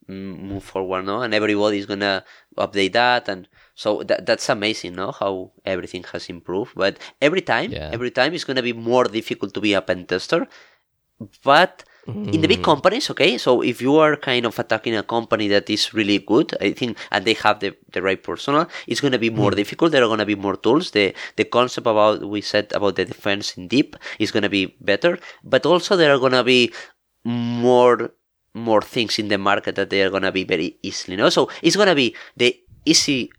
move 0.09 0.63
forward 0.63 1.05
no 1.05 1.21
and 1.21 1.33
everybody 1.33 1.77
is 1.77 1.85
gonna 1.85 2.23
update 2.57 2.93
that 2.93 3.29
and 3.29 3.47
so 3.75 4.01
that 4.03 4.25
that's 4.25 4.49
amazing 4.49 4.95
no 4.95 5.11
how 5.11 5.51
everything 5.65 6.03
has 6.11 6.29
improved 6.29 6.73
but 6.75 6.97
every 7.21 7.41
time 7.41 7.71
yeah. 7.71 7.89
every 7.93 8.09
time 8.09 8.33
it's 8.33 8.43
gonna 8.43 8.63
be 8.63 8.73
more 8.73 9.03
difficult 9.03 9.53
to 9.53 9.61
be 9.61 9.73
a 9.73 9.81
pen 9.81 10.05
tester 10.05 10.47
but 11.43 11.83
mm. 12.07 12.33
in 12.33 12.41
the 12.41 12.47
big 12.47 12.59
mm. 12.59 12.63
companies 12.63 13.09
okay 13.09 13.37
so 13.37 13.61
if 13.61 13.81
you 13.81 13.95
are 13.97 14.15
kind 14.15 14.45
of 14.45 14.57
attacking 14.57 14.95
a 14.95 15.03
company 15.03 15.47
that 15.47 15.69
is 15.69 15.93
really 15.93 16.17
good 16.17 16.55
i 16.59 16.71
think 16.71 16.97
and 17.11 17.25
they 17.25 17.33
have 17.33 17.59
the, 17.59 17.75
the 17.91 18.01
right 18.01 18.23
personnel 18.23 18.67
it's 18.87 19.01
going 19.01 19.11
to 19.11 19.19
be 19.19 19.29
more 19.29 19.51
mm. 19.51 19.55
difficult 19.55 19.91
there 19.91 20.03
are 20.03 20.07
going 20.07 20.19
to 20.19 20.25
be 20.25 20.35
more 20.35 20.55
tools 20.55 20.91
the 20.91 21.13
the 21.35 21.43
concept 21.43 21.85
about 21.85 22.27
we 22.27 22.41
said 22.41 22.71
about 22.73 22.95
the 22.95 23.05
defense 23.05 23.55
in 23.57 23.67
deep 23.67 23.95
is 24.17 24.31
going 24.31 24.43
to 24.43 24.49
be 24.49 24.75
better 24.81 25.19
but 25.43 25.65
also 25.65 25.95
there 25.95 26.13
are 26.13 26.19
going 26.19 26.31
to 26.31 26.43
be 26.43 26.71
more 27.29 28.11
more 28.53 28.81
things 28.81 29.19
in 29.19 29.27
the 29.27 29.37
market 29.37 29.75
that 29.75 29.89
they 29.89 30.01
are 30.03 30.09
gonna 30.09 30.31
be 30.31 30.43
very 30.43 30.77
easily. 30.81 31.13
You 31.13 31.23
know? 31.23 31.29
So 31.29 31.49
it's 31.61 31.75
gonna 31.75 31.95
be 31.95 32.15
the 32.35 32.57
easy 32.85 33.31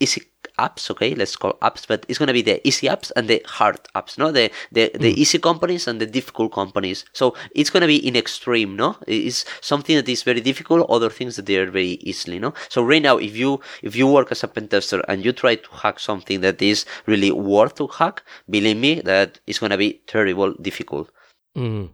easy 0.00 0.22
apps, 0.58 0.90
okay, 0.90 1.14
let's 1.14 1.36
call 1.36 1.54
apps, 1.62 1.86
but 1.86 2.04
it's 2.08 2.18
gonna 2.18 2.32
be 2.32 2.42
the 2.42 2.66
easy 2.66 2.86
apps 2.86 3.10
and 3.16 3.28
the 3.28 3.42
hard 3.46 3.78
apps, 3.94 4.18
no? 4.18 4.30
The 4.30 4.50
the, 4.72 4.90
the 4.94 5.12
mm. 5.12 5.16
easy 5.16 5.38
companies 5.38 5.88
and 5.88 6.00
the 6.00 6.06
difficult 6.06 6.52
companies. 6.52 7.04
So 7.12 7.34
it's 7.54 7.70
gonna 7.70 7.86
be 7.86 8.06
in 8.06 8.16
extreme, 8.16 8.76
no? 8.76 8.96
It's 9.06 9.44
something 9.60 9.96
that 9.96 10.08
is 10.08 10.22
very 10.22 10.40
difficult, 10.40 10.88
other 10.88 11.10
things 11.10 11.36
that 11.36 11.46
they 11.46 11.56
are 11.56 11.70
very 11.70 11.98
easily, 12.10 12.38
no? 12.38 12.54
So 12.68 12.82
right 12.82 13.02
now 13.02 13.16
if 13.18 13.36
you 13.36 13.60
if 13.82 13.96
you 13.96 14.06
work 14.06 14.30
as 14.30 14.44
a 14.44 14.48
pen 14.48 14.68
tester 14.68 15.02
and 15.08 15.24
you 15.24 15.32
try 15.32 15.56
to 15.56 15.70
hack 15.70 15.98
something 15.98 16.40
that 16.42 16.62
is 16.62 16.84
really 17.06 17.32
worth 17.32 17.74
to 17.76 17.86
hack, 17.88 18.22
believe 18.48 18.76
me 18.76 19.00
that 19.00 19.40
it's 19.46 19.58
gonna 19.58 19.78
be 19.78 20.02
terrible 20.06 20.54
difficult. 20.54 21.10
Mm. 21.56 21.90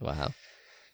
Wow. 0.00 0.30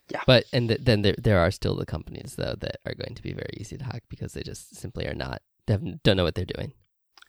Yeah. 0.09 0.21
But 0.27 0.45
and 0.51 0.69
th- 0.69 0.81
then 0.83 1.01
there 1.01 1.15
there 1.17 1.39
are 1.39 1.51
still 1.51 1.75
the 1.75 1.85
companies 1.85 2.35
though 2.35 2.55
that 2.59 2.77
are 2.85 2.93
going 2.93 3.15
to 3.15 3.23
be 3.23 3.33
very 3.33 3.53
easy 3.57 3.77
to 3.77 3.83
hack 3.83 4.03
because 4.09 4.33
they 4.33 4.43
just 4.43 4.75
simply 4.75 5.07
are 5.07 5.15
not 5.15 5.41
they 5.65 5.77
don't 6.03 6.17
know 6.17 6.23
what 6.23 6.35
they're 6.35 6.45
doing. 6.45 6.73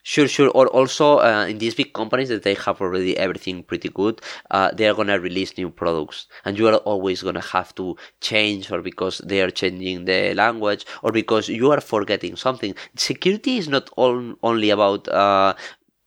Sure, 0.06 0.28
sure. 0.28 0.50
Or 0.50 0.66
also 0.68 1.18
uh, 1.20 1.46
in 1.48 1.56
these 1.58 1.74
big 1.74 1.94
companies 1.94 2.28
that 2.28 2.42
they 2.42 2.52
have 2.54 2.78
already 2.82 3.16
everything 3.16 3.62
pretty 3.62 3.88
good, 3.88 4.20
uh, 4.50 4.70
they 4.70 4.86
are 4.86 4.92
gonna 4.94 5.18
release 5.18 5.56
new 5.56 5.70
products, 5.70 6.26
and 6.44 6.58
you 6.58 6.68
are 6.68 6.76
always 6.76 7.22
gonna 7.22 7.40
have 7.40 7.74
to 7.76 7.96
change, 8.20 8.70
or 8.70 8.82
because 8.82 9.18
they 9.24 9.40
are 9.40 9.50
changing 9.50 10.04
the 10.04 10.34
language, 10.34 10.84
or 11.02 11.10
because 11.10 11.48
you 11.48 11.70
are 11.70 11.80
forgetting 11.80 12.36
something. 12.36 12.74
Security 12.96 13.56
is 13.56 13.66
not 13.66 13.88
all, 13.96 14.34
only 14.42 14.68
about 14.68 15.08
uh, 15.08 15.54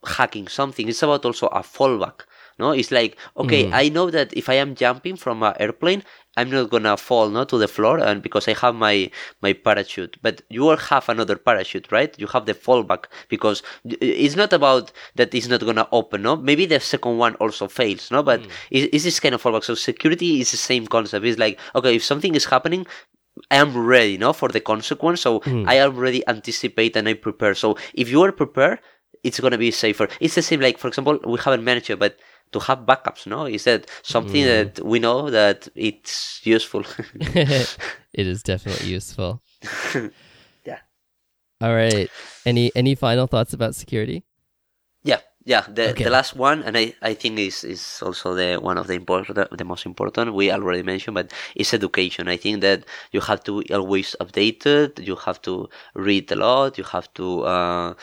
hacking 0.05 0.47
something; 0.47 0.87
it's 0.87 1.01
about 1.01 1.25
also 1.25 1.47
a 1.47 1.61
fallback. 1.63 2.21
No, 2.59 2.71
it's 2.71 2.91
like 2.91 3.17
okay, 3.35 3.65
mm. 3.65 3.73
I 3.73 3.89
know 3.89 4.09
that 4.09 4.33
if 4.33 4.49
I 4.49 4.55
am 4.55 4.73
jumping 4.75 5.15
from 5.15 5.43
an 5.43 5.53
airplane, 5.59 6.03
I'm 6.37 6.49
not 6.49 6.69
gonna 6.69 6.97
fall 6.97 7.29
no 7.29 7.43
to 7.45 7.57
the 7.57 7.67
floor, 7.67 7.99
and 7.99 8.21
because 8.21 8.47
I 8.47 8.53
have 8.53 8.75
my 8.75 9.11
my 9.41 9.53
parachute. 9.53 10.17
But 10.21 10.41
you 10.49 10.61
will 10.61 10.77
have 10.77 11.07
another 11.09 11.35
parachute, 11.35 11.91
right? 11.91 12.17
You 12.17 12.27
have 12.27 12.45
the 12.45 12.53
fallback 12.53 13.05
because 13.27 13.63
it's 13.85 14.35
not 14.35 14.53
about 14.53 14.91
that 15.15 15.33
it's 15.33 15.47
not 15.47 15.61
gonna 15.61 15.87
open. 15.91 16.23
No, 16.23 16.35
maybe 16.35 16.65
the 16.65 16.79
second 16.79 17.17
one 17.17 17.35
also 17.35 17.67
fails. 17.67 18.09
No, 18.11 18.23
but 18.23 18.41
mm. 18.41 18.49
it's, 18.71 18.89
it's 18.93 19.03
this 19.03 19.19
kind 19.19 19.35
of 19.35 19.41
fallback. 19.41 19.63
So 19.63 19.75
security 19.75 20.41
is 20.41 20.51
the 20.51 20.57
same 20.57 20.87
concept. 20.87 21.25
It's 21.25 21.39
like 21.39 21.59
okay, 21.75 21.95
if 21.95 22.03
something 22.03 22.33
is 22.35 22.45
happening, 22.45 22.85
I 23.51 23.57
am 23.57 23.77
ready, 23.77 24.17
no, 24.17 24.33
for 24.33 24.49
the 24.49 24.61
consequence. 24.61 25.21
So 25.21 25.41
mm. 25.41 25.67
I 25.67 25.79
already 25.81 26.27
anticipate 26.27 26.95
and 26.95 27.07
I 27.07 27.13
prepare. 27.13 27.55
So 27.55 27.77
if 27.93 28.09
you 28.09 28.21
are 28.23 28.31
prepared, 28.31 28.79
it's 29.23 29.39
gonna 29.39 29.57
be 29.57 29.71
safer. 29.71 30.07
It's 30.19 30.35
the 30.35 30.41
same. 30.41 30.61
Like 30.61 30.77
for 30.77 30.87
example, 30.87 31.19
we 31.25 31.39
haven't 31.39 31.63
managed 31.63 31.89
it, 31.89 31.99
but 31.99 32.17
to 32.51 32.59
have 32.59 32.79
backups 32.79 33.27
no? 33.27 33.45
Is 33.45 33.63
that 33.65 33.89
something 34.03 34.43
mm. 34.43 34.73
that 34.75 34.85
we 34.85 34.99
know 34.99 35.29
that 35.29 35.67
it's 35.75 36.41
useful. 36.43 36.83
It 38.13 38.25
is 38.25 38.43
definitely 38.43 38.89
useful. 38.89 39.41
Yeah. 40.65 40.79
All 41.61 41.73
right. 41.73 42.09
Any 42.45 42.71
any 42.75 42.95
final 42.95 43.27
thoughts 43.27 43.53
about 43.53 43.75
security? 43.75 44.23
Yeah 45.03 45.21
yeah. 45.47 45.63
The, 45.67 45.91
okay. 45.91 46.03
the 46.03 46.09
last 46.09 46.35
one 46.35 46.61
and 46.63 46.77
I, 46.77 46.93
I 47.01 47.13
think 47.13 47.39
is 47.39 47.63
is 47.63 48.01
also 48.03 48.35
the 48.35 48.57
one 48.57 48.77
of 48.77 48.87
the 48.87 48.93
important 48.93 49.57
the 49.57 49.63
most 49.63 49.85
important 49.85 50.33
we 50.33 50.51
already 50.51 50.83
mentioned 50.83 51.15
but 51.15 51.31
it's 51.55 51.73
education. 51.73 52.27
I 52.27 52.35
think 52.37 52.61
that 52.61 52.83
you 53.13 53.21
have 53.21 53.43
to 53.45 53.63
always 53.71 54.15
update 54.19 54.65
it. 54.65 54.99
You 54.99 55.15
have 55.15 55.41
to 55.43 55.69
read 55.95 56.31
a 56.33 56.35
lot. 56.35 56.77
You 56.77 56.83
have 56.83 57.07
to 57.13 57.43
uh, 57.43 57.93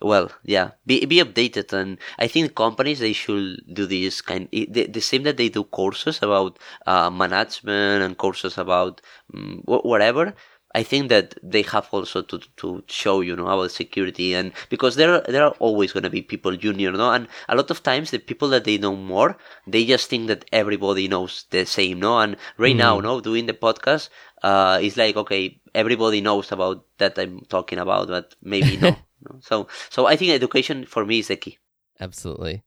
well 0.00 0.30
yeah 0.44 0.70
be, 0.86 1.04
be 1.06 1.16
updated 1.16 1.72
and 1.72 1.98
i 2.18 2.26
think 2.26 2.54
companies 2.54 3.00
they 3.00 3.12
should 3.12 3.60
do 3.72 3.86
this 3.86 4.20
kind 4.20 4.48
the, 4.52 4.86
the 4.86 5.00
same 5.00 5.22
that 5.22 5.36
they 5.36 5.48
do 5.48 5.64
courses 5.64 6.18
about 6.22 6.58
uh, 6.86 7.10
management 7.10 8.02
and 8.02 8.16
courses 8.16 8.58
about 8.58 9.00
um, 9.34 9.62
whatever. 9.64 10.34
I 10.74 10.82
think 10.82 11.08
that 11.08 11.34
they 11.42 11.62
have 11.62 11.88
also 11.90 12.20
to 12.22 12.38
to 12.56 12.84
show 12.86 13.22
you 13.22 13.34
know 13.34 13.46
about 13.46 13.70
security 13.70 14.34
and 14.34 14.52
because 14.68 14.96
there 14.96 15.14
are, 15.14 15.22
there 15.26 15.42
are 15.42 15.56
always 15.58 15.92
going 15.94 16.02
to 16.02 16.10
be 16.10 16.20
people 16.20 16.54
junior 16.56 16.92
no? 16.92 17.10
And 17.10 17.26
a 17.48 17.56
lot 17.56 17.70
of 17.70 17.82
times 17.82 18.10
the 18.10 18.18
people 18.18 18.48
that 18.50 18.64
they 18.64 18.76
know 18.76 18.94
more 18.94 19.38
they 19.66 19.86
just 19.86 20.10
think 20.10 20.28
that 20.28 20.44
everybody 20.52 21.08
knows 21.08 21.46
the 21.50 21.64
same 21.64 22.00
no? 22.00 22.18
And 22.18 22.36
right 22.58 22.76
mm. 22.76 22.84
now 22.84 23.00
no 23.00 23.20
doing 23.20 23.46
the 23.46 23.54
podcast 23.54 24.10
uh 24.42 24.78
it's 24.82 24.98
like 24.98 25.16
okay 25.16 25.58
everybody 25.74 26.20
knows 26.20 26.52
about 26.52 26.84
that 26.98 27.18
I'm 27.18 27.40
talking 27.48 27.78
about 27.78 28.08
but 28.08 28.34
maybe 28.42 28.76
no 28.76 28.94
so 29.40 29.68
so 29.90 30.06
I 30.06 30.16
think 30.16 30.32
education 30.32 30.84
for 30.84 31.04
me 31.04 31.18
is 31.20 31.28
the 31.28 31.36
key. 31.36 31.58
Absolutely. 32.00 32.62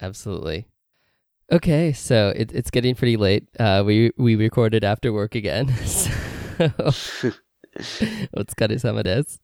Absolutely. 0.00 0.66
Okay, 1.50 1.92
so 1.92 2.32
it, 2.34 2.50
it's 2.52 2.70
getting 2.70 2.94
pretty 2.94 3.16
late. 3.16 3.44
Uh, 3.58 3.82
we 3.84 4.10
we 4.16 4.36
recorded 4.36 4.84
after 4.84 5.12
work 5.12 5.34
again. 5.34 5.68
so 5.84 6.10
Otsukare 8.36 8.78
sama 8.80 9.02
desu. 9.02 9.38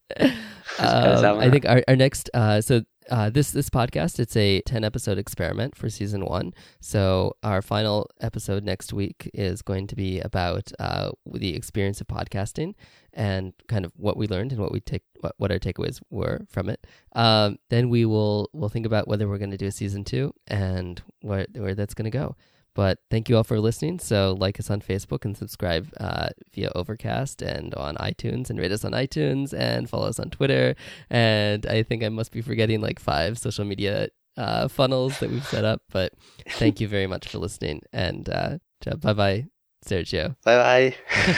Um, 0.78 1.38
I 1.38 1.50
think 1.50 1.66
our, 1.66 1.82
our 1.88 1.96
next 1.96 2.30
uh, 2.34 2.60
so 2.60 2.82
uh, 3.10 3.30
this 3.30 3.50
this 3.52 3.70
podcast 3.70 4.18
it's 4.18 4.36
a 4.36 4.60
10 4.62 4.84
episode 4.84 5.18
experiment 5.18 5.76
for 5.76 5.88
season 5.88 6.24
one. 6.24 6.52
So 6.80 7.36
our 7.42 7.62
final 7.62 8.08
episode 8.20 8.64
next 8.64 8.92
week 8.92 9.30
is 9.34 9.62
going 9.62 9.86
to 9.88 9.96
be 9.96 10.20
about 10.20 10.70
uh, 10.78 11.10
the 11.26 11.54
experience 11.54 12.00
of 12.00 12.06
podcasting 12.06 12.74
and 13.14 13.54
kind 13.66 13.84
of 13.84 13.92
what 13.96 14.16
we 14.16 14.28
learned 14.28 14.52
and 14.52 14.60
what 14.60 14.72
we 14.72 14.80
take 14.80 15.02
what, 15.20 15.34
what 15.38 15.50
our 15.50 15.58
takeaways 15.58 16.00
were 16.10 16.40
from 16.48 16.68
it. 16.68 16.86
Um, 17.14 17.58
then 17.70 17.88
we 17.88 18.04
will 18.04 18.50
we'll 18.52 18.68
think 18.68 18.86
about 18.86 19.08
whether 19.08 19.28
we're 19.28 19.38
going 19.38 19.50
to 19.50 19.56
do 19.56 19.66
a 19.66 19.72
season 19.72 20.04
two 20.04 20.34
and 20.46 21.02
where 21.22 21.46
where 21.54 21.74
that's 21.74 21.94
going 21.94 22.10
to 22.10 22.16
go 22.16 22.36
but 22.78 23.00
thank 23.10 23.28
you 23.28 23.36
all 23.36 23.42
for 23.42 23.58
listening. 23.58 23.98
So 23.98 24.36
like 24.38 24.60
us 24.60 24.70
on 24.70 24.80
Facebook 24.80 25.24
and 25.24 25.36
subscribe 25.36 25.92
uh, 25.98 26.28
via 26.54 26.70
Overcast 26.76 27.42
and 27.42 27.74
on 27.74 27.96
iTunes 27.96 28.50
and 28.50 28.56
rate 28.60 28.70
us 28.70 28.84
on 28.84 28.92
iTunes 28.92 29.52
and 29.52 29.90
follow 29.90 30.06
us 30.06 30.20
on 30.20 30.30
Twitter. 30.30 30.76
And 31.10 31.66
I 31.66 31.82
think 31.82 32.04
I 32.04 32.08
must 32.08 32.30
be 32.30 32.40
forgetting 32.40 32.80
like 32.80 33.00
five 33.00 33.36
social 33.36 33.64
media 33.64 34.10
uh, 34.36 34.68
funnels 34.68 35.18
that 35.18 35.28
we've 35.28 35.44
set 35.44 35.64
up. 35.64 35.82
But 35.90 36.12
thank 36.50 36.80
you 36.80 36.86
very 36.86 37.08
much 37.08 37.26
for 37.26 37.38
listening. 37.38 37.82
And 37.92 38.28
uh, 38.28 38.58
bye 38.98 39.12
bye, 39.12 39.46
Sergio. 39.84 40.36
Bye 40.44 40.56
bye. 40.56 40.94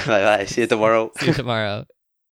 bye 0.07 0.37
bye. 0.37 0.45
See 0.45 0.61
you 0.61 0.67
tomorrow. 0.75 1.11
See 1.21 1.29
you 1.29 1.33
tomorrow. 1.33 1.87